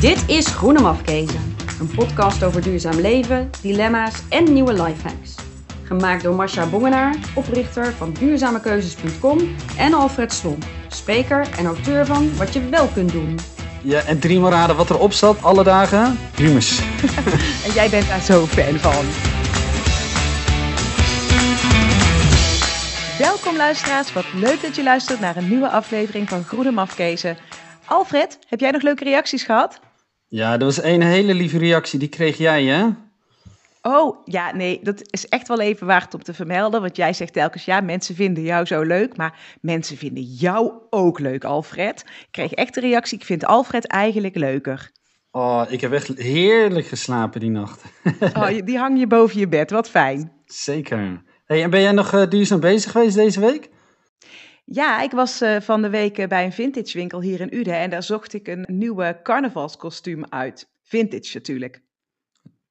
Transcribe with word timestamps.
Dit 0.00 0.28
is 0.28 0.46
Groene 0.46 0.80
Mafkezen, 0.80 1.56
een 1.80 1.90
podcast 1.94 2.42
over 2.42 2.62
duurzaam 2.62 3.00
leven, 3.00 3.50
dilemma's 3.62 4.22
en 4.28 4.52
nieuwe 4.52 4.72
lifehacks. 4.72 5.34
Gemaakt 5.82 6.22
door 6.22 6.34
Masha 6.34 6.66
Bongenaar, 6.66 7.16
oprichter 7.34 7.92
van 7.92 8.12
duurzamekeuzes.com 8.12 9.38
en 9.78 9.94
Alfred 9.94 10.32
Slom, 10.32 10.58
spreker 10.88 11.48
en 11.58 11.66
auteur 11.66 12.06
van 12.06 12.36
Wat 12.36 12.52
je 12.52 12.68
wel 12.68 12.86
kunt 12.86 13.12
doen. 13.12 13.38
Ja, 13.82 14.00
en 14.00 14.18
drie 14.18 14.38
maar 14.40 14.50
raden 14.52 14.76
wat 14.76 14.90
erop 14.90 15.12
zat 15.12 15.42
alle 15.42 15.64
dagen. 15.64 16.18
Humus. 16.36 16.80
En 17.66 17.72
jij 17.72 17.90
bent 17.90 18.08
daar 18.08 18.20
zo 18.20 18.46
fan 18.46 18.78
van. 18.78 19.04
Welkom 23.18 23.56
luisteraars, 23.56 24.12
wat 24.12 24.32
leuk 24.34 24.62
dat 24.62 24.76
je 24.76 24.82
luistert 24.82 25.20
naar 25.20 25.36
een 25.36 25.48
nieuwe 25.48 25.68
aflevering 25.68 26.28
van 26.28 26.44
Groene 26.44 26.70
Mafkezen. 26.70 27.36
Alfred, 27.84 28.38
heb 28.48 28.60
jij 28.60 28.70
nog 28.70 28.82
leuke 28.82 29.04
reacties 29.04 29.42
gehad? 29.42 29.80
Ja, 30.28 30.56
dat 30.56 30.74
was 30.74 30.84
een 30.84 31.02
hele 31.02 31.34
lieve 31.34 31.58
reactie. 31.58 31.98
Die 31.98 32.08
kreeg 32.08 32.38
jij, 32.38 32.64
hè? 32.64 32.86
Oh, 33.82 34.16
ja, 34.24 34.54
nee, 34.54 34.80
dat 34.82 35.02
is 35.10 35.28
echt 35.28 35.48
wel 35.48 35.60
even 35.60 35.86
waard 35.86 36.14
om 36.14 36.22
te 36.22 36.34
vermelden. 36.34 36.80
Want 36.80 36.96
jij 36.96 37.12
zegt 37.12 37.32
telkens, 37.32 37.64
ja, 37.64 37.80
mensen 37.80 38.14
vinden 38.14 38.42
jou 38.42 38.64
zo 38.64 38.82
leuk. 38.82 39.16
Maar 39.16 39.38
mensen 39.60 39.96
vinden 39.96 40.22
jou 40.22 40.72
ook 40.90 41.18
leuk, 41.18 41.44
Alfred. 41.44 42.00
Ik 42.00 42.28
kreeg 42.30 42.52
echt 42.52 42.76
een 42.76 42.82
reactie, 42.82 43.18
ik 43.18 43.24
vind 43.24 43.44
Alfred 43.44 43.86
eigenlijk 43.86 44.36
leuker. 44.36 44.90
Oh, 45.30 45.62
ik 45.68 45.80
heb 45.80 45.92
echt 45.92 46.18
heerlijk 46.18 46.86
geslapen 46.86 47.40
die 47.40 47.50
nacht. 47.50 47.82
Oh, 48.34 48.48
die 48.64 48.78
hang 48.78 48.98
je 48.98 49.06
boven 49.06 49.38
je 49.38 49.48
bed, 49.48 49.70
wat 49.70 49.90
fijn. 49.90 50.32
Zeker. 50.44 51.22
Hey, 51.44 51.62
en 51.62 51.70
ben 51.70 51.80
jij 51.80 51.92
nog 51.92 52.12
eh, 52.12 52.28
duurzaam 52.28 52.60
bezig 52.60 52.90
geweest 52.90 53.14
deze 53.14 53.40
week? 53.40 53.70
Ja, 54.68 55.02
ik 55.02 55.10
was 55.10 55.40
eh, 55.40 55.60
van 55.60 55.82
de 55.82 55.90
week 55.90 56.18
eh, 56.18 56.28
bij 56.28 56.44
een 56.44 56.52
vintage 56.52 56.98
winkel 56.98 57.20
hier 57.20 57.40
in 57.40 57.54
Uden. 57.54 57.74
En 57.74 57.90
daar 57.90 58.02
zocht 58.02 58.32
ik 58.32 58.48
een 58.48 58.64
nieuwe 58.68 59.20
carnavalskostuum 59.22 60.24
uit. 60.28 60.68
Vintage 60.82 61.30
natuurlijk. 61.34 61.82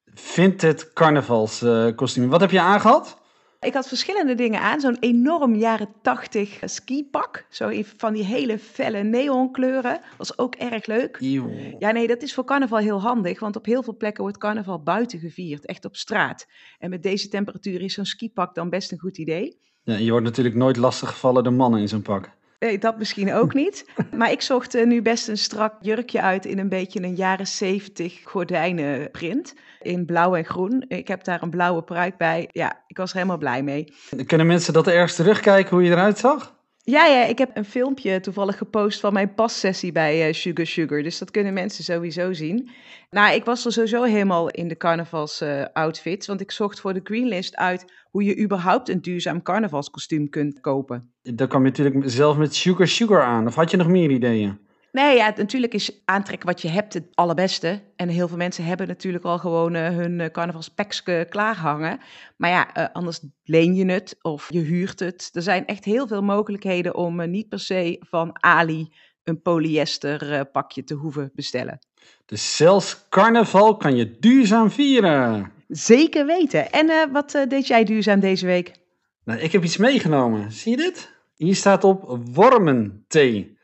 Vinted 0.05 0.93
carnavalskostuum. 0.93 2.29
Wat 2.29 2.41
heb 2.41 2.51
je 2.51 2.59
aangehad? 2.59 3.21
Ik 3.59 3.73
had 3.73 3.87
verschillende 3.87 4.35
dingen 4.35 4.61
aan. 4.61 4.79
Zo'n 4.79 4.97
enorm 4.99 5.55
jaren 5.55 5.93
tachtig 6.01 6.59
skipak. 6.63 7.45
Zo 7.49 7.83
van 7.97 8.13
die 8.13 8.23
hele 8.23 8.59
felle 8.59 9.03
neonkleuren. 9.03 9.99
Was 10.17 10.37
ook 10.37 10.55
erg 10.55 10.85
leuk. 10.85 11.17
Eeuw. 11.19 11.49
Ja, 11.79 11.91
nee, 11.91 12.07
dat 12.07 12.21
is 12.21 12.33
voor 12.33 12.45
carnaval 12.45 12.79
heel 12.79 13.01
handig. 13.01 13.39
Want 13.39 13.55
op 13.55 13.65
heel 13.65 13.83
veel 13.83 13.97
plekken 13.97 14.23
wordt 14.23 14.37
carnaval 14.37 14.83
buiten 14.83 15.19
gevierd. 15.19 15.65
Echt 15.65 15.85
op 15.85 15.95
straat. 15.95 16.47
En 16.79 16.89
met 16.89 17.03
deze 17.03 17.27
temperatuur 17.27 17.81
is 17.81 17.93
zo'n 17.93 18.05
skipak 18.05 18.55
dan 18.55 18.69
best 18.69 18.91
een 18.91 18.99
goed 18.99 19.17
idee. 19.17 19.57
Ja, 19.85 19.95
je 19.95 20.11
wordt 20.11 20.25
natuurlijk 20.25 20.55
nooit 20.55 20.77
lastiggevallen 20.77 21.43
door 21.43 21.53
mannen 21.53 21.79
in 21.79 21.87
zo'n 21.87 22.01
pak. 22.01 22.29
Nee, 22.59 22.77
dat 22.77 22.97
misschien 22.97 23.33
ook 23.33 23.53
niet. 23.63 23.89
Maar 24.15 24.31
ik 24.31 24.41
zocht 24.41 24.75
eh, 24.75 24.85
nu 24.85 25.01
best 25.01 25.27
een 25.27 25.37
strak 25.37 25.73
jurkje 25.81 26.21
uit 26.21 26.45
in 26.45 26.59
een 26.59 26.69
beetje 26.69 27.03
een 27.03 27.15
jaren 27.15 27.47
70 27.47 28.21
gordijnenprint. 28.23 29.53
In 29.81 30.05
blauw 30.05 30.35
en 30.35 30.45
groen. 30.45 30.85
Ik 30.87 31.07
heb 31.07 31.23
daar 31.23 31.41
een 31.41 31.49
blauwe 31.49 31.83
pruik 31.83 32.17
bij. 32.17 32.49
Ja, 32.51 32.83
ik 32.87 32.97
was 32.97 33.09
er 33.09 33.15
helemaal 33.15 33.37
blij 33.37 33.63
mee. 33.63 33.93
Kunnen 34.25 34.47
mensen 34.47 34.73
dat 34.73 34.87
ergens 34.87 35.15
terugkijken 35.15 35.75
hoe 35.75 35.83
je 35.83 35.91
eruit 35.91 36.17
zag? 36.17 36.54
Ja, 36.87 37.05
ja, 37.05 37.25
ik 37.25 37.37
heb 37.37 37.51
een 37.53 37.65
filmpje 37.65 38.19
toevallig 38.19 38.57
gepost 38.57 38.99
van 38.99 39.13
mijn 39.13 39.33
passessie 39.33 39.91
bij 39.91 40.27
eh, 40.27 40.33
Sugar 40.33 40.65
Sugar. 40.65 41.03
Dus 41.03 41.17
dat 41.17 41.31
kunnen 41.31 41.53
mensen 41.53 41.83
sowieso 41.83 42.33
zien. 42.33 42.69
Nou, 43.09 43.35
ik 43.35 43.45
was 43.45 43.65
er 43.65 43.71
sowieso 43.71 44.03
helemaal 44.03 44.49
in 44.49 44.67
de 44.67 44.77
carnavals 44.77 45.41
eh. 45.41 45.65
Want 46.25 46.41
ik 46.41 46.51
zocht 46.51 46.79
voor 46.79 46.93
de 46.93 47.01
Greenlist 47.03 47.55
uit 47.55 47.85
hoe 48.11 48.23
je 48.23 48.39
überhaupt 48.39 48.89
een 48.89 49.01
duurzaam 49.01 49.41
carnavalskostuum 49.41 50.29
kunt 50.29 50.59
kopen. 50.59 51.13
Dan 51.21 51.47
kwam 51.47 51.65
je 51.65 51.69
natuurlijk 51.69 52.09
zelf 52.09 52.37
met 52.37 52.55
Sugar 52.55 52.87
Sugar 52.87 53.23
aan. 53.23 53.47
Of 53.47 53.55
had 53.55 53.71
je 53.71 53.77
nog 53.77 53.87
meer 53.87 54.11
ideeën? 54.11 54.59
Nee, 54.95 55.15
ja, 55.15 55.33
natuurlijk 55.35 55.73
is 55.73 56.01
aantrekken 56.05 56.47
wat 56.47 56.61
je 56.61 56.67
hebt 56.67 56.93
het 56.93 57.05
allerbeste. 57.13 57.81
En 57.95 58.09
heel 58.09 58.27
veel 58.27 58.37
mensen 58.37 58.65
hebben 58.65 58.87
natuurlijk 58.87 59.25
al 59.25 59.37
gewoon 59.37 59.75
eh, 59.75 59.89
hun 59.89 60.19
uh, 60.19 60.27
carnavalspekske 60.27 61.25
klaarhangen. 61.29 61.99
Maar 62.37 62.49
ja, 62.49 62.73
eh, 62.73 62.85
anders 62.93 63.19
leen 63.43 63.75
je 63.75 63.85
het 63.85 64.17
of 64.21 64.47
je 64.49 64.59
huurt 64.59 64.99
het. 64.99 65.29
Er 65.33 65.41
zijn 65.41 65.65
echt 65.65 65.85
heel 65.85 66.07
veel 66.07 66.21
mogelijkheden 66.21 66.95
om 66.95 67.19
eh, 67.19 67.27
niet 67.27 67.49
per 67.49 67.59
se 67.59 67.97
van 67.99 68.37
Ali 68.39 68.89
een 69.25 69.41
polyester 69.41 70.33
eh, 70.33 70.41
pakje 70.51 70.83
te 70.83 70.93
hoeven 70.93 71.31
bestellen. 71.33 71.79
Dus 72.25 72.55
zelfs 72.55 73.05
carnaval 73.09 73.77
kan 73.77 73.95
je 73.95 74.17
duurzaam 74.19 74.71
vieren. 74.71 75.51
Zeker 75.67 76.25
weten. 76.25 76.71
En 76.71 76.89
eh, 76.89 77.11
wat 77.11 77.33
eh, 77.33 77.47
deed 77.47 77.67
jij 77.67 77.83
duurzaam 77.83 78.19
deze 78.19 78.45
week? 78.45 78.71
Nou, 79.23 79.39
ik 79.39 79.51
heb 79.51 79.63
iets 79.63 79.77
meegenomen. 79.77 80.51
Zie 80.51 80.71
je 80.71 80.77
dit? 80.77 81.13
Hier 81.35 81.55
staat 81.55 81.83
op 81.83 82.27
wormenthee. 82.33 83.54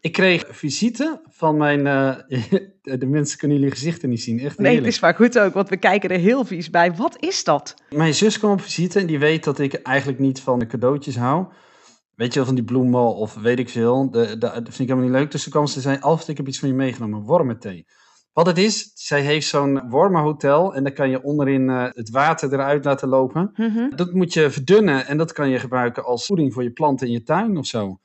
Ik 0.00 0.12
kreeg 0.12 0.44
visite 0.48 1.20
van 1.28 1.56
mijn... 1.56 1.86
eh, 1.86 2.52
de 2.98 3.06
mensen 3.06 3.38
kunnen 3.38 3.56
jullie 3.56 3.72
gezichten 3.72 4.08
niet 4.08 4.22
zien. 4.22 4.38
Echt 4.40 4.58
Nee, 4.58 4.76
het 4.76 4.86
is 4.86 5.00
maar 5.00 5.14
goed 5.14 5.38
ook, 5.38 5.54
want 5.54 5.68
we 5.68 5.76
kijken 5.76 6.10
er 6.10 6.18
heel 6.18 6.44
vies 6.44 6.70
bij. 6.70 6.94
Wat 6.94 7.16
is 7.20 7.44
dat? 7.44 7.74
Mijn 7.90 8.14
zus 8.14 8.38
kwam 8.38 8.52
op 8.52 8.60
visite 8.60 9.00
en 9.00 9.06
die 9.06 9.18
weet 9.18 9.44
dat 9.44 9.58
ik 9.58 9.74
eigenlijk 9.74 10.18
niet 10.18 10.40
van 10.40 10.58
de 10.58 10.66
cadeautjes 10.66 11.16
hou. 11.16 11.46
Weet 12.14 12.32
je 12.32 12.38
wel, 12.38 12.46
van 12.46 12.54
die 12.54 12.64
bloemen 12.64 13.14
of 13.14 13.34
weet 13.34 13.58
ik 13.58 13.68
veel. 13.68 14.10
De, 14.10 14.26
de, 14.26 14.36
dat 14.38 14.62
vind 14.62 14.78
ik 14.78 14.88
helemaal 14.88 15.04
niet 15.04 15.18
leuk. 15.18 15.30
Dus 15.30 15.42
toen 15.42 15.52
kwam 15.52 15.66
ze 15.66 15.80
zei, 15.80 15.98
Alfred, 16.00 16.28
ik 16.28 16.36
heb 16.36 16.48
iets 16.48 16.58
van 16.58 16.68
je 16.68 16.74
meegenomen. 16.74 17.22
Wormenthee. 17.22 17.86
Wat 18.32 18.46
het 18.46 18.58
is, 18.58 18.90
zij 18.94 19.20
heeft 19.20 19.46
zo'n 19.46 19.88
wormenhotel 19.88 20.74
en 20.74 20.82
dan 20.82 20.92
kan 20.92 21.10
je 21.10 21.22
onderin 21.22 21.68
eh, 21.70 21.84
het 21.92 22.10
water 22.10 22.52
eruit 22.52 22.84
laten 22.84 23.08
lopen. 23.08 23.50
Mhm. 23.54 23.96
Dat 23.96 24.12
moet 24.12 24.32
je 24.32 24.50
verdunnen 24.50 25.06
en 25.06 25.16
dat 25.16 25.32
kan 25.32 25.48
je 25.48 25.58
gebruiken 25.58 26.04
als 26.04 26.26
voeding 26.26 26.52
voor 26.52 26.62
je 26.62 26.70
planten 26.70 27.06
in 27.06 27.12
je 27.12 27.22
tuin 27.22 27.56
of 27.56 27.66
zo. 27.66 27.98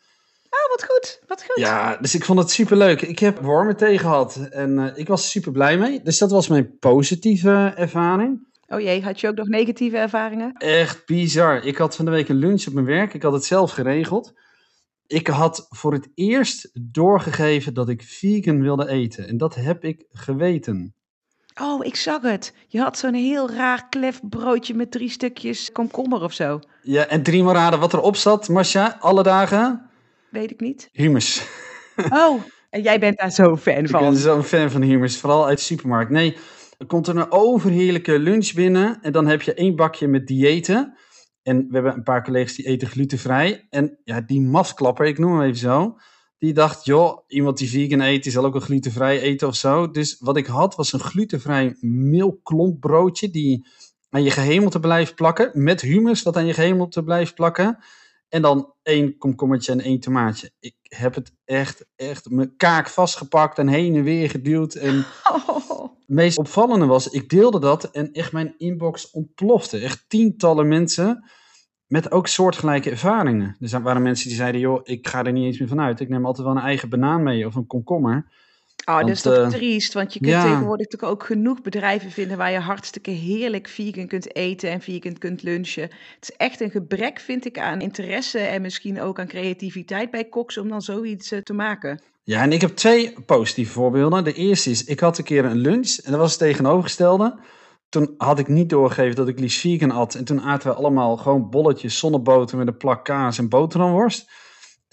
Oh, 0.53 0.69
wat 0.69 0.83
goed, 0.83 1.19
wat 1.27 1.43
goed. 1.43 1.63
Ja, 1.63 1.97
dus 1.97 2.15
ik 2.15 2.25
vond 2.25 2.39
het 2.39 2.51
super 2.51 2.77
leuk. 2.77 3.01
Ik 3.01 3.19
heb 3.19 3.39
wormenthee 3.39 3.97
gehad 3.97 4.47
en 4.49 4.79
eh, 4.79 4.97
ik 4.97 5.07
was 5.07 5.29
super 5.29 5.51
blij 5.51 5.77
mee. 5.77 6.01
Dus 6.01 6.17
dat 6.17 6.31
was 6.31 6.47
mijn 6.47 6.77
positieve 6.79 7.73
ervaring. 7.75 8.47
Oh 8.67 8.79
jee, 8.79 9.03
had 9.03 9.19
je 9.19 9.27
ook 9.27 9.35
nog 9.35 9.47
negatieve 9.47 9.97
ervaringen? 9.97 10.53
Echt 10.53 11.05
bizar. 11.05 11.65
Ik 11.65 11.77
had 11.77 11.95
van 11.95 12.05
de 12.05 12.11
week 12.11 12.29
een 12.29 12.35
lunch 12.35 12.67
op 12.67 12.73
mijn 12.73 12.85
werk. 12.85 13.13
Ik 13.13 13.23
had 13.23 13.33
het 13.33 13.45
zelf 13.45 13.71
geregeld. 13.71 14.33
Ik 15.07 15.27
had 15.27 15.65
voor 15.69 15.93
het 15.93 16.09
eerst 16.15 16.69
doorgegeven 16.73 17.73
dat 17.73 17.89
ik 17.89 18.03
vegan 18.03 18.61
wilde 18.61 18.87
eten. 18.87 19.27
En 19.27 19.37
dat 19.37 19.55
heb 19.55 19.83
ik 19.83 20.05
geweten. 20.11 20.95
Oh, 21.61 21.85
ik 21.85 21.95
zag 21.95 22.21
het. 22.21 22.53
Je 22.67 22.79
had 22.79 22.97
zo'n 22.97 23.13
heel 23.13 23.49
raar 23.49 23.89
klef 23.89 24.19
broodje 24.29 24.73
met 24.73 24.91
drie 24.91 25.09
stukjes 25.09 25.71
komkommer 25.71 26.21
of 26.21 26.33
zo. 26.33 26.59
Ja, 26.81 27.05
en 27.05 27.23
drie 27.23 27.43
maar 27.43 27.55
raden 27.55 27.79
wat 27.79 27.93
erop 27.93 28.15
zat, 28.15 28.49
Masha, 28.49 28.97
alle 28.99 29.23
dagen. 29.23 29.89
Weet 30.33 30.51
ik 30.51 30.59
niet. 30.59 30.89
Humus. 30.91 31.41
Oh, 32.09 32.41
en 32.69 32.81
jij 32.81 32.99
bent 32.99 33.17
daar 33.17 33.31
zo 33.31 33.57
fan 33.57 33.73
Ik 33.73 33.81
ben 33.81 33.89
van. 33.89 34.15
zo'n 34.15 34.43
fan 34.43 34.71
van 34.71 34.81
humus, 34.81 35.19
vooral 35.19 35.45
uit 35.45 35.57
de 35.57 35.63
supermarkt. 35.63 36.11
Nee, 36.11 36.35
er 36.77 36.85
komt 36.85 37.07
er 37.07 37.17
een 37.17 37.31
overheerlijke 37.31 38.19
lunch 38.19 38.53
binnen. 38.53 39.01
En 39.01 39.11
dan 39.11 39.27
heb 39.27 39.41
je 39.41 39.53
één 39.53 39.75
bakje 39.75 40.07
met 40.07 40.27
diëten. 40.27 40.97
En 41.43 41.57
we 41.57 41.73
hebben 41.73 41.93
een 41.93 42.03
paar 42.03 42.23
collega's 42.23 42.55
die 42.55 42.65
eten 42.65 42.87
glutenvrij. 42.87 43.67
En 43.69 43.99
ja, 44.03 44.21
die 44.21 44.41
mafklapper, 44.41 45.05
ik 45.05 45.17
noem 45.17 45.31
hem 45.31 45.41
even 45.41 45.57
zo. 45.57 45.97
Die 46.37 46.53
dacht, 46.53 46.85
joh, 46.85 47.17
iemand 47.27 47.57
die 47.57 47.69
vegan 47.69 48.01
eet, 48.01 48.23
die 48.23 48.31
zal 48.31 48.45
ook 48.45 48.53
wel 48.53 48.61
glutenvrij 48.61 49.19
eten 49.19 49.47
of 49.47 49.55
zo. 49.55 49.91
Dus 49.91 50.17
wat 50.19 50.37
ik 50.37 50.45
had, 50.45 50.75
was 50.75 50.93
een 50.93 50.99
glutenvrij 50.99 51.75
meelklontbroodje 51.79 53.29
die 53.29 53.67
aan 54.09 54.23
je 54.23 54.31
gehemelte 54.31 54.79
blijft 54.79 55.15
plakken. 55.15 55.51
Met 55.53 55.81
humus, 55.81 56.23
wat 56.23 56.37
aan 56.37 56.45
je 56.45 56.53
gehemelte 56.53 57.03
blijft 57.03 57.35
plakken. 57.35 57.77
En 58.33 58.41
dan 58.41 58.73
één 58.83 59.17
komkommertje 59.17 59.71
en 59.71 59.81
één 59.81 59.99
tomaatje. 59.99 60.51
Ik 60.59 60.75
heb 60.81 61.15
het 61.15 61.33
echt, 61.45 61.85
echt 61.95 62.29
mijn 62.29 62.55
kaak 62.55 62.89
vastgepakt 62.89 63.57
en 63.57 63.67
heen 63.67 63.95
en 63.95 64.03
weer 64.03 64.29
geduwd. 64.29 64.73
En 64.73 64.95
Oh, 65.31 65.81
het 65.81 66.07
meest 66.07 66.37
opvallende 66.37 66.85
was, 66.85 67.07
ik 67.07 67.29
deelde 67.29 67.59
dat 67.59 67.91
en 67.91 68.11
echt 68.11 68.31
mijn 68.31 68.53
inbox 68.57 69.11
ontplofte. 69.11 69.77
Echt 69.77 70.05
tientallen 70.07 70.67
mensen 70.67 71.29
met 71.87 72.11
ook 72.11 72.27
soortgelijke 72.27 72.89
ervaringen. 72.89 73.55
Er 73.59 73.81
waren 73.81 74.01
mensen 74.01 74.27
die 74.27 74.37
zeiden, 74.37 74.61
joh, 74.61 74.79
ik 74.83 75.07
ga 75.07 75.23
er 75.23 75.31
niet 75.31 75.45
eens 75.45 75.59
meer 75.59 75.67
vanuit. 75.67 75.99
Ik 75.99 76.09
neem 76.09 76.25
altijd 76.25 76.47
wel 76.47 76.55
een 76.55 76.61
eigen 76.61 76.89
banaan 76.89 77.23
mee 77.23 77.45
of 77.45 77.55
een 77.55 77.67
komkommer. 77.67 78.31
Oh 78.85 78.99
dat 78.99 79.09
is 79.09 79.21
toch 79.21 79.33
eh, 79.33 79.47
triest, 79.47 79.93
want 79.93 80.13
je 80.13 80.19
kunt 80.19 80.31
ja. 80.31 80.43
tegenwoordig 80.43 80.87
toch 80.87 81.09
ook 81.09 81.23
genoeg 81.23 81.61
bedrijven 81.61 82.11
vinden 82.11 82.37
waar 82.37 82.51
je 82.51 82.59
hartstikke 82.59 83.11
heerlijk 83.11 83.67
vegan 83.67 84.07
kunt 84.07 84.35
eten 84.35 84.69
en 84.69 84.81
vegan 84.81 85.17
kunt 85.17 85.43
lunchen. 85.43 85.83
Het 85.83 86.17
is 86.29 86.35
echt 86.35 86.61
een 86.61 86.71
gebrek, 86.71 87.19
vind 87.19 87.45
ik, 87.45 87.59
aan 87.59 87.81
interesse 87.81 88.39
en 88.39 88.61
misschien 88.61 89.01
ook 89.01 89.19
aan 89.19 89.27
creativiteit 89.27 90.11
bij 90.11 90.25
koks 90.25 90.57
om 90.57 90.69
dan 90.69 90.81
zoiets 90.81 91.31
eh, 91.31 91.39
te 91.39 91.53
maken. 91.53 92.01
Ja, 92.23 92.41
en 92.41 92.51
ik 92.51 92.61
heb 92.61 92.75
twee 92.75 93.13
positieve 93.25 93.71
voorbeelden. 93.71 94.23
De 94.23 94.33
eerste 94.33 94.69
is, 94.69 94.83
ik 94.83 94.99
had 94.99 95.17
een 95.17 95.23
keer 95.23 95.45
een 95.45 95.57
lunch 95.57 95.97
en 96.03 96.11
dat 96.11 96.19
was 96.19 96.31
het 96.31 96.39
tegenovergestelde. 96.39 97.39
Toen 97.89 98.13
had 98.17 98.39
ik 98.39 98.47
niet 98.47 98.69
doorgegeven 98.69 99.15
dat 99.15 99.27
ik 99.27 99.39
liefst 99.39 99.59
vegan 99.59 99.91
at. 99.91 100.15
En 100.15 100.23
toen 100.23 100.41
aten 100.41 100.69
we 100.69 100.75
allemaal 100.75 101.17
gewoon 101.17 101.49
bolletjes 101.49 101.97
zonneboter 101.97 102.57
met 102.57 102.67
een 102.67 102.77
plak 102.77 103.05
kaas 103.05 103.37
en 103.37 103.49
boterhamworst. 103.49 104.31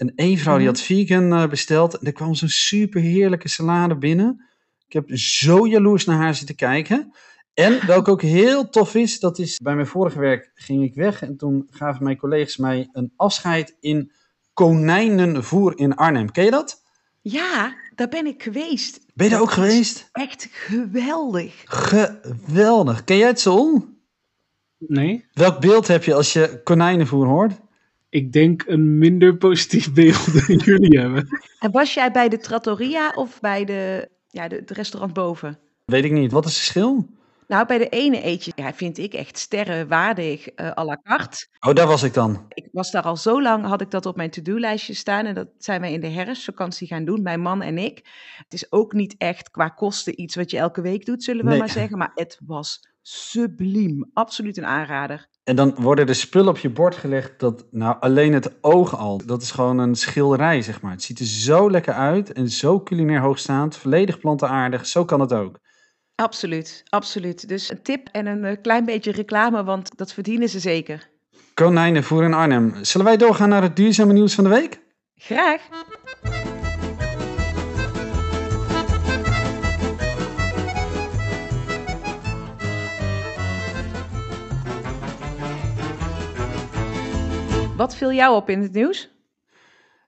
En 0.01 0.13
één 0.15 0.37
vrouw 0.37 0.57
die 0.57 0.65
Mhm. 0.67 0.75
had 0.75 0.83
vegan 0.85 1.33
eh, 1.33 1.47
besteld. 1.49 1.97
En 1.97 2.05
er 2.05 2.13
kwam 2.13 2.33
zo'n 2.35 2.49
super 2.49 3.01
heerlijke 3.01 3.49
salade 3.49 3.97
binnen. 3.97 4.45
Ik 4.87 4.93
heb 4.93 5.17
zo 5.17 5.67
jaloers 5.67 6.05
naar 6.05 6.17
haar 6.17 6.35
zitten 6.35 6.55
kijken. 6.55 7.11
En 7.53 7.85
welke 7.87 8.11
ook 8.11 8.21
heel 8.21 8.69
tof 8.69 8.95
is, 8.95 9.19
dat 9.19 9.39
is 9.39 9.57
bij 9.57 9.75
mijn 9.75 9.87
vorige 9.87 10.19
werk 10.19 10.51
ging 10.53 10.83
ik 10.83 10.93
weg. 10.95 11.21
En 11.21 11.37
toen 11.37 11.67
gaven 11.69 12.03
mijn 12.03 12.17
collega's 12.17 12.57
mij 12.57 12.89
een 12.91 13.13
afscheid 13.15 13.75
in 13.79 14.11
konijnenvoer 14.53 15.77
in 15.79 15.95
Arnhem. 15.95 16.31
Ken 16.31 16.43
je 16.45 16.51
dat? 16.51 16.81
Ja, 17.21 17.75
daar 17.95 18.07
ben 18.09 18.25
ik 18.25 18.43
geweest. 18.43 18.99
Ben 19.13 19.25
je 19.25 19.31
daar 19.31 19.41
ook 19.41 19.51
geweest? 19.51 20.09
Echt 20.11 20.47
geweldig. 20.51 21.61
Geweldig. 21.65 23.03
Ken 23.03 23.17
jij 23.17 23.27
het, 23.27 23.39
Sol? 23.39 23.85
Nee, 24.77 25.25
Welk 25.33 25.59
beeld 25.59 25.87
heb 25.87 26.03
je 26.03 26.13
als 26.13 26.33
je 26.33 26.61
konijnenvoer 26.63 27.25
hoort? 27.27 27.53
Ik 28.11 28.31
denk 28.31 28.63
een 28.67 28.97
minder 28.97 29.37
positief 29.37 29.93
beeld 29.99 30.47
dan 30.47 30.57
jullie 30.57 30.99
hebben. 30.99 31.27
En 31.59 31.71
was 31.71 31.93
jij 31.93 32.11
bij 32.11 32.29
de 32.29 32.37
trattoria 32.37 33.11
of 33.15 33.39
bij 33.39 33.65
de, 33.65 34.09
ja, 34.27 34.47
de, 34.47 34.55
het 34.55 34.71
restaurant 34.71 35.13
boven? 35.13 35.59
Weet 35.85 36.03
ik 36.03 36.11
niet. 36.11 36.31
Wat 36.31 36.45
is 36.45 36.51
het 36.53 36.59
verschil? 36.61 37.07
Nou, 37.47 37.65
bij 37.65 37.77
de 37.77 37.89
ene 37.89 38.25
eet 38.25 38.45
je, 38.45 38.51
ja, 38.55 38.73
vind 38.73 38.97
ik 38.97 39.13
echt 39.13 39.37
sterrenwaardig 39.37 40.47
eh 40.47 40.71
à 40.77 40.83
la 40.85 40.99
carte. 41.03 41.47
Oh, 41.59 41.73
daar 41.73 41.87
was 41.87 42.03
ik 42.03 42.13
dan. 42.13 42.45
Ik 42.49 42.67
was 42.71 42.91
daar 42.91 43.03
al 43.03 43.17
zo 43.17 43.41
lang, 43.41 43.65
had 43.65 43.81
ik 43.81 43.91
dat 43.91 44.05
op 44.05 44.15
mijn 44.15 44.29
to-do-lijstje 44.29 44.93
staan. 44.93 45.25
En 45.25 45.35
dat 45.35 45.47
zijn 45.57 45.81
wij 45.81 45.93
in 45.93 46.01
de 46.01 46.07
herfstvakantie 46.07 46.87
gaan 46.87 47.05
doen, 47.05 47.21
mijn 47.21 47.41
man 47.41 47.61
en 47.61 47.77
ik. 47.77 47.97
Het 48.37 48.53
is 48.53 48.71
ook 48.71 48.93
niet 48.93 49.15
echt 49.17 49.49
qua 49.51 49.67
kosten 49.69 50.21
iets 50.21 50.35
wat 50.35 50.51
je 50.51 50.57
elke 50.57 50.81
week 50.81 51.05
doet, 51.05 51.23
zullen 51.23 51.43
we 51.43 51.49
Nee. 51.49 51.59
maar 51.59 51.69
zeggen. 51.69 51.97
Maar 51.97 52.11
het 52.15 52.39
was 52.45 52.79
subliem. 53.01 54.09
Absoluut 54.13 54.57
een 54.57 54.65
aanrader. 54.65 55.27
En 55.43 55.55
dan 55.55 55.75
worden 55.77 56.07
er 56.07 56.15
spullen 56.15 56.49
op 56.49 56.57
je 56.57 56.69
bord 56.69 56.95
gelegd 56.95 57.39
dat, 57.39 57.65
nou, 57.71 57.95
alleen 57.99 58.33
het 58.33 58.51
oog 58.61 58.97
al, 58.97 59.21
dat 59.25 59.41
is 59.41 59.51
gewoon 59.51 59.77
een 59.77 59.95
schilderij, 59.95 60.61
zeg 60.61 60.81
maar. 60.81 60.91
Het 60.91 61.03
ziet 61.03 61.19
er 61.19 61.25
zo 61.25 61.71
lekker 61.71 61.93
uit 61.93 62.33
en 62.33 62.49
zo 62.49 62.81
culinair 62.83 63.19
hoogstaand, 63.19 63.75
volledig 63.77 64.19
plantaardig, 64.19 64.85
zo 64.85 65.05
kan 65.05 65.19
het 65.19 65.33
ook. 65.33 65.59
Absoluut, 66.15 66.83
absoluut. 66.89 67.47
Dus 67.47 67.71
een 67.71 67.81
tip 67.81 68.07
en 68.11 68.25
een 68.25 68.45
eh, 68.45 68.57
klein 68.61 68.85
beetje 68.85 69.11
reclame, 69.11 69.63
want 69.63 69.97
dat 69.97 70.13
verdienen 70.13 70.49
ze 70.49 70.59
zeker. 70.59 71.09
Konijnenvoer 71.53 72.23
in 72.23 72.33
Arnhem. 72.33 72.83
Zullen 72.83 73.05
wij 73.05 73.17
doorgaan 73.17 73.49
naar 73.49 73.61
het 73.61 73.75
duurzame 73.75 74.13
nieuws 74.13 74.35
van 74.35 74.43
de 74.43 74.49
week? 74.49 74.81
Graag. 75.15 75.61
Wat 87.81 87.95
viel 87.95 88.13
jou 88.13 88.35
op 88.35 88.49
in 88.49 88.61
het 88.61 88.73
nieuws? 88.73 89.09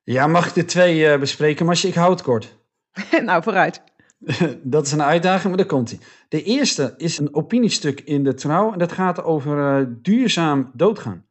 Ja, 0.04 0.28
mag 0.28 0.48
ik 0.48 0.54
de 0.54 0.66
twee 0.66 1.08
eh, 1.08 1.20
bespreken, 1.20 1.66
maar 1.66 1.86
ik 1.86 1.94
hou 1.94 2.12
het 2.12 2.22
kort. 2.22 2.58
nou, 3.26 3.44
vooruit. 3.44 3.84
dat 4.64 4.86
is 4.86 4.92
een 4.92 5.02
uitdaging, 5.02 5.48
maar 5.48 5.58
daar 5.58 5.66
komt 5.66 5.90
hij. 5.90 6.00
De 6.30 6.44
eerste 6.44 6.94
is 6.98 7.18
een 7.18 7.34
opiniestuk 7.34 8.00
in 8.00 8.24
de 8.24 8.34
Trouw 8.34 8.72
en 8.72 8.80
dat 8.80 8.92
gaat 8.92 9.24
over 9.24 9.80
eh, 9.80 9.86
duurzaam 10.02 10.72
doodgaan. 10.74 11.26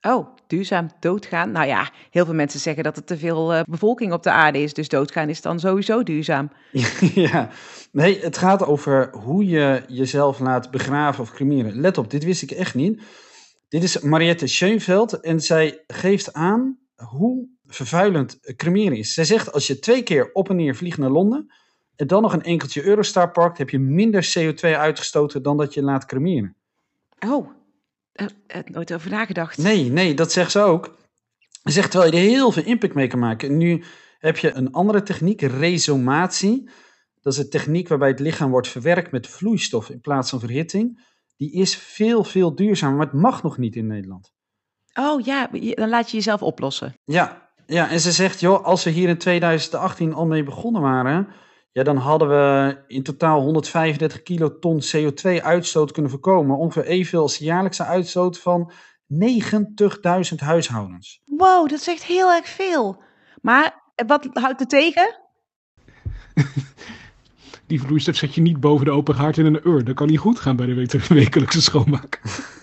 Oh, 0.00 0.26
duurzaam 0.46 0.90
doodgaan. 1.00 1.50
Nou 1.50 1.66
ja, 1.66 1.90
heel 2.10 2.24
veel 2.24 2.34
mensen 2.34 2.60
zeggen 2.60 2.84
dat 2.84 2.96
er 2.96 3.04
te 3.04 3.18
veel 3.18 3.54
eh, 3.54 3.62
bevolking 3.68 4.12
op 4.12 4.22
de 4.22 4.30
aarde 4.30 4.58
is. 4.58 4.74
Dus 4.74 4.88
doodgaan 4.88 5.28
is 5.28 5.40
dan 5.40 5.60
sowieso 5.60 6.02
duurzaam. 6.02 6.50
ja, 7.30 7.48
nee, 7.92 8.20
het 8.20 8.38
gaat 8.38 8.64
over 8.64 9.10
hoe 9.12 9.46
je 9.46 9.82
jezelf 9.88 10.38
laat 10.38 10.70
begraven 10.70 11.22
of 11.22 11.32
cremeren. 11.32 11.80
Let 11.80 11.98
op, 11.98 12.10
dit 12.10 12.24
wist 12.24 12.42
ik 12.42 12.50
echt 12.50 12.74
niet. 12.74 13.02
Dit 13.76 13.84
is 13.84 14.00
Mariette 14.00 14.46
Schoenveld 14.46 15.20
en 15.20 15.40
zij 15.40 15.84
geeft 15.86 16.32
aan 16.32 16.78
hoe 16.94 17.48
vervuilend 17.66 18.38
cremeren 18.56 18.98
is. 18.98 19.14
Zij 19.14 19.24
zegt, 19.24 19.52
als 19.52 19.66
je 19.66 19.78
twee 19.78 20.02
keer 20.02 20.32
op 20.32 20.50
en 20.50 20.56
neer 20.56 20.76
vliegt 20.76 20.98
naar 20.98 21.10
Londen 21.10 21.52
en 21.96 22.06
dan 22.06 22.22
nog 22.22 22.32
een 22.32 22.42
enkeltje 22.42 22.84
Eurostar 22.84 23.30
parkt, 23.30 23.58
heb 23.58 23.70
je 23.70 23.78
minder 23.78 24.34
CO2 24.38 24.60
uitgestoten 24.60 25.42
dan 25.42 25.56
dat 25.56 25.74
je 25.74 25.82
laat 25.82 26.06
cremeren. 26.06 26.56
Oh, 27.26 27.48
uh, 28.14 28.26
uh, 28.56 28.62
nooit 28.64 28.94
over 28.94 29.10
nagedacht. 29.10 29.58
Nee, 29.58 29.90
nee, 29.90 30.14
dat 30.14 30.32
zegt 30.32 30.50
ze 30.50 30.60
ook. 30.60 30.96
Ze 31.64 31.72
zegt 31.72 31.90
terwijl 31.90 32.12
je 32.12 32.18
er 32.18 32.24
heel 32.24 32.52
veel 32.52 32.64
impact 32.64 32.94
mee 32.94 33.06
kan 33.08 33.18
maken. 33.18 33.48
En 33.48 33.56
nu 33.56 33.84
heb 34.18 34.38
je 34.38 34.52
een 34.52 34.72
andere 34.72 35.02
techniek, 35.02 35.40
resomatie. 35.40 36.70
Dat 37.20 37.32
is 37.32 37.38
een 37.38 37.50
techniek 37.50 37.88
waarbij 37.88 38.08
het 38.08 38.20
lichaam 38.20 38.50
wordt 38.50 38.68
verwerkt 38.68 39.10
met 39.10 39.26
vloeistof 39.26 39.90
in 39.90 40.00
plaats 40.00 40.30
van 40.30 40.40
verhitting. 40.40 41.14
Die 41.36 41.52
is 41.52 41.76
veel, 41.76 42.24
veel 42.24 42.54
duurzamer, 42.54 42.96
maar 42.96 43.06
het 43.06 43.20
mag 43.20 43.42
nog 43.42 43.58
niet 43.58 43.76
in 43.76 43.86
Nederland. 43.86 44.32
Oh 44.94 45.24
ja, 45.24 45.48
dan 45.74 45.88
laat 45.88 46.10
je 46.10 46.16
jezelf 46.16 46.42
oplossen. 46.42 46.94
Ja, 47.04 47.50
ja, 47.66 47.90
en 47.90 48.00
ze 48.00 48.12
zegt, 48.12 48.40
joh, 48.40 48.64
als 48.64 48.84
we 48.84 48.90
hier 48.90 49.08
in 49.08 49.18
2018 49.18 50.14
al 50.14 50.26
mee 50.26 50.42
begonnen 50.42 50.82
waren, 50.82 51.28
ja, 51.72 51.82
dan 51.82 51.96
hadden 51.96 52.28
we 52.28 52.78
in 52.86 53.02
totaal 53.02 53.40
135 53.40 54.22
kiloton 54.22 54.80
CO2-uitstoot 54.80 55.92
kunnen 55.92 56.10
voorkomen. 56.10 56.56
Ongeveer 56.56 56.84
evenveel 56.84 57.22
als 57.22 57.38
de 57.38 57.44
jaarlijkse 57.44 57.84
uitstoot 57.84 58.38
van 58.38 58.72
90.000 59.14 60.36
huishoudens. 60.36 61.22
Wow, 61.24 61.68
dat 61.68 61.86
echt 61.86 62.04
heel 62.04 62.32
erg 62.32 62.48
veel. 62.48 63.02
Maar 63.42 63.92
wat 64.06 64.28
houdt 64.32 64.60
het 64.60 64.68
tegen? 64.68 65.20
Die 67.66 67.80
vloeistof 67.80 68.16
zet 68.16 68.34
je 68.34 68.40
niet 68.40 68.60
boven 68.60 68.84
de 68.84 68.90
open 68.90 69.14
haard 69.14 69.38
in 69.38 69.46
een 69.46 69.60
ur. 69.64 69.84
Dat 69.84 69.94
kan 69.94 70.06
niet 70.06 70.18
goed 70.18 70.38
gaan 70.38 70.56
bij 70.56 70.66
de 70.66 70.74
wekelijkse 71.08 71.62
schoonmaak. 71.62 72.20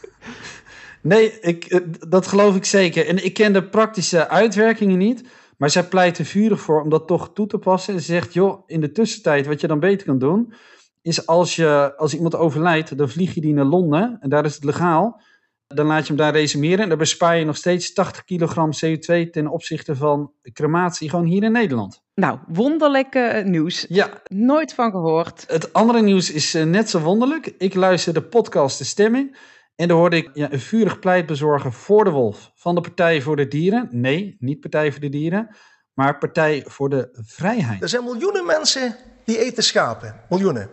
Nee, 1.01 1.39
ik, 1.39 1.83
dat 2.09 2.27
geloof 2.27 2.55
ik 2.55 2.65
zeker. 2.65 3.07
En 3.07 3.25
ik 3.25 3.33
ken 3.33 3.53
de 3.53 3.63
praktische 3.63 4.27
uitwerkingen 4.29 4.97
niet. 4.97 5.23
Maar 5.57 5.69
zij 5.69 5.83
pleit 5.83 6.17
er 6.17 6.25
vurig 6.25 6.61
voor 6.61 6.81
om 6.81 6.89
dat 6.89 7.07
toch 7.07 7.33
toe 7.33 7.47
te 7.47 7.57
passen. 7.57 7.94
En 7.94 8.00
ze 8.00 8.05
zegt, 8.05 8.33
joh, 8.33 8.63
in 8.67 8.81
de 8.81 8.91
tussentijd, 8.91 9.47
wat 9.47 9.61
je 9.61 9.67
dan 9.67 9.79
beter 9.79 10.07
kan 10.07 10.19
doen, 10.19 10.53
is 11.01 11.27
als, 11.27 11.55
je, 11.55 11.94
als 11.97 12.13
iemand 12.13 12.35
overlijdt, 12.35 12.97
dan 12.97 13.09
vlieg 13.09 13.33
je 13.33 13.41
die 13.41 13.53
naar 13.53 13.65
Londen. 13.65 14.17
En 14.19 14.29
daar 14.29 14.45
is 14.45 14.55
het 14.55 14.63
legaal. 14.63 15.21
Dan 15.68 15.86
laat 15.86 16.01
je 16.01 16.07
hem 16.07 16.15
daar 16.18 16.31
resumeren. 16.31 16.80
En 16.80 16.89
dan 16.89 16.98
bespaar 16.98 17.38
je 17.38 17.45
nog 17.45 17.57
steeds 17.57 17.94
80 17.94 18.24
kilogram 18.24 18.69
CO2 18.86 19.30
ten 19.31 19.48
opzichte 19.48 19.95
van 19.95 20.31
crematie, 20.54 21.10
gewoon 21.10 21.25
hier 21.25 21.44
in 21.44 21.51
Nederland. 21.51 22.01
Nou, 22.15 22.39
wonderlijk 22.48 23.15
uh, 23.15 23.44
nieuws. 23.44 23.86
Ja. 23.89 24.21
Nooit 24.27 24.74
van 24.74 24.92
gehoord. 24.92 25.44
Het 25.48 25.74
andere 25.74 26.01
nieuws 26.01 26.31
is 26.31 26.56
uh, 26.56 26.63
net 26.63 26.89
zo 26.89 27.00
wonderlijk. 27.00 27.54
Ik 27.57 27.74
luister 27.74 28.13
de 28.13 28.24
podcast 28.24 28.77
De 28.77 28.83
Stemming. 28.83 29.38
En 29.75 29.88
daar 29.88 29.98
hoorde 29.98 30.15
ik 30.15 30.30
ja, 30.33 30.51
een 30.51 30.60
vurig 30.60 31.00
pleitbezorger 31.00 31.74
voor 31.74 32.04
de 32.04 32.10
wolf. 32.10 32.51
Van 32.56 32.75
de 32.75 32.81
Partij 32.81 33.21
voor 33.21 33.36
de 33.36 33.48
Dieren. 33.48 33.88
Nee, 33.92 34.36
niet 34.39 34.60
Partij 34.60 34.92
voor 34.92 35.01
de 35.01 35.10
Dieren. 35.10 35.56
Maar 35.94 36.18
Partij 36.18 36.63
voor 36.68 36.89
de 36.89 37.10
Vrijheid. 37.25 37.81
Er 37.81 37.89
zijn 37.89 38.04
miljoenen 38.04 38.45
mensen 38.45 38.95
die 39.25 39.38
eten 39.38 39.63
schapen. 39.63 40.19
Miljoenen. 40.30 40.69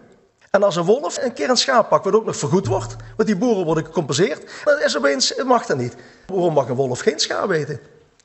En 0.50 0.62
als 0.62 0.76
een 0.76 0.84
wolf 0.84 1.22
een 1.22 1.32
keer 1.32 1.50
een 1.50 1.56
schaap 1.56 1.88
pakt, 1.88 2.04
wat 2.04 2.14
ook 2.14 2.24
nog 2.24 2.36
vergoed 2.36 2.66
wordt, 2.66 2.96
want 3.16 3.28
die 3.28 3.38
boeren 3.38 3.64
worden 3.64 3.84
gecompenseerd, 3.84 4.62
dan 4.64 4.80
is 4.80 4.96
opeens, 4.96 5.28
het 5.36 5.46
mag 5.46 5.66
dat 5.66 5.78
niet. 5.78 5.96
Waarom 6.26 6.54
mag 6.54 6.68
een 6.68 6.74
wolf 6.74 7.00
geen 7.00 7.18
schaap 7.18 7.50
eten? 7.50 7.80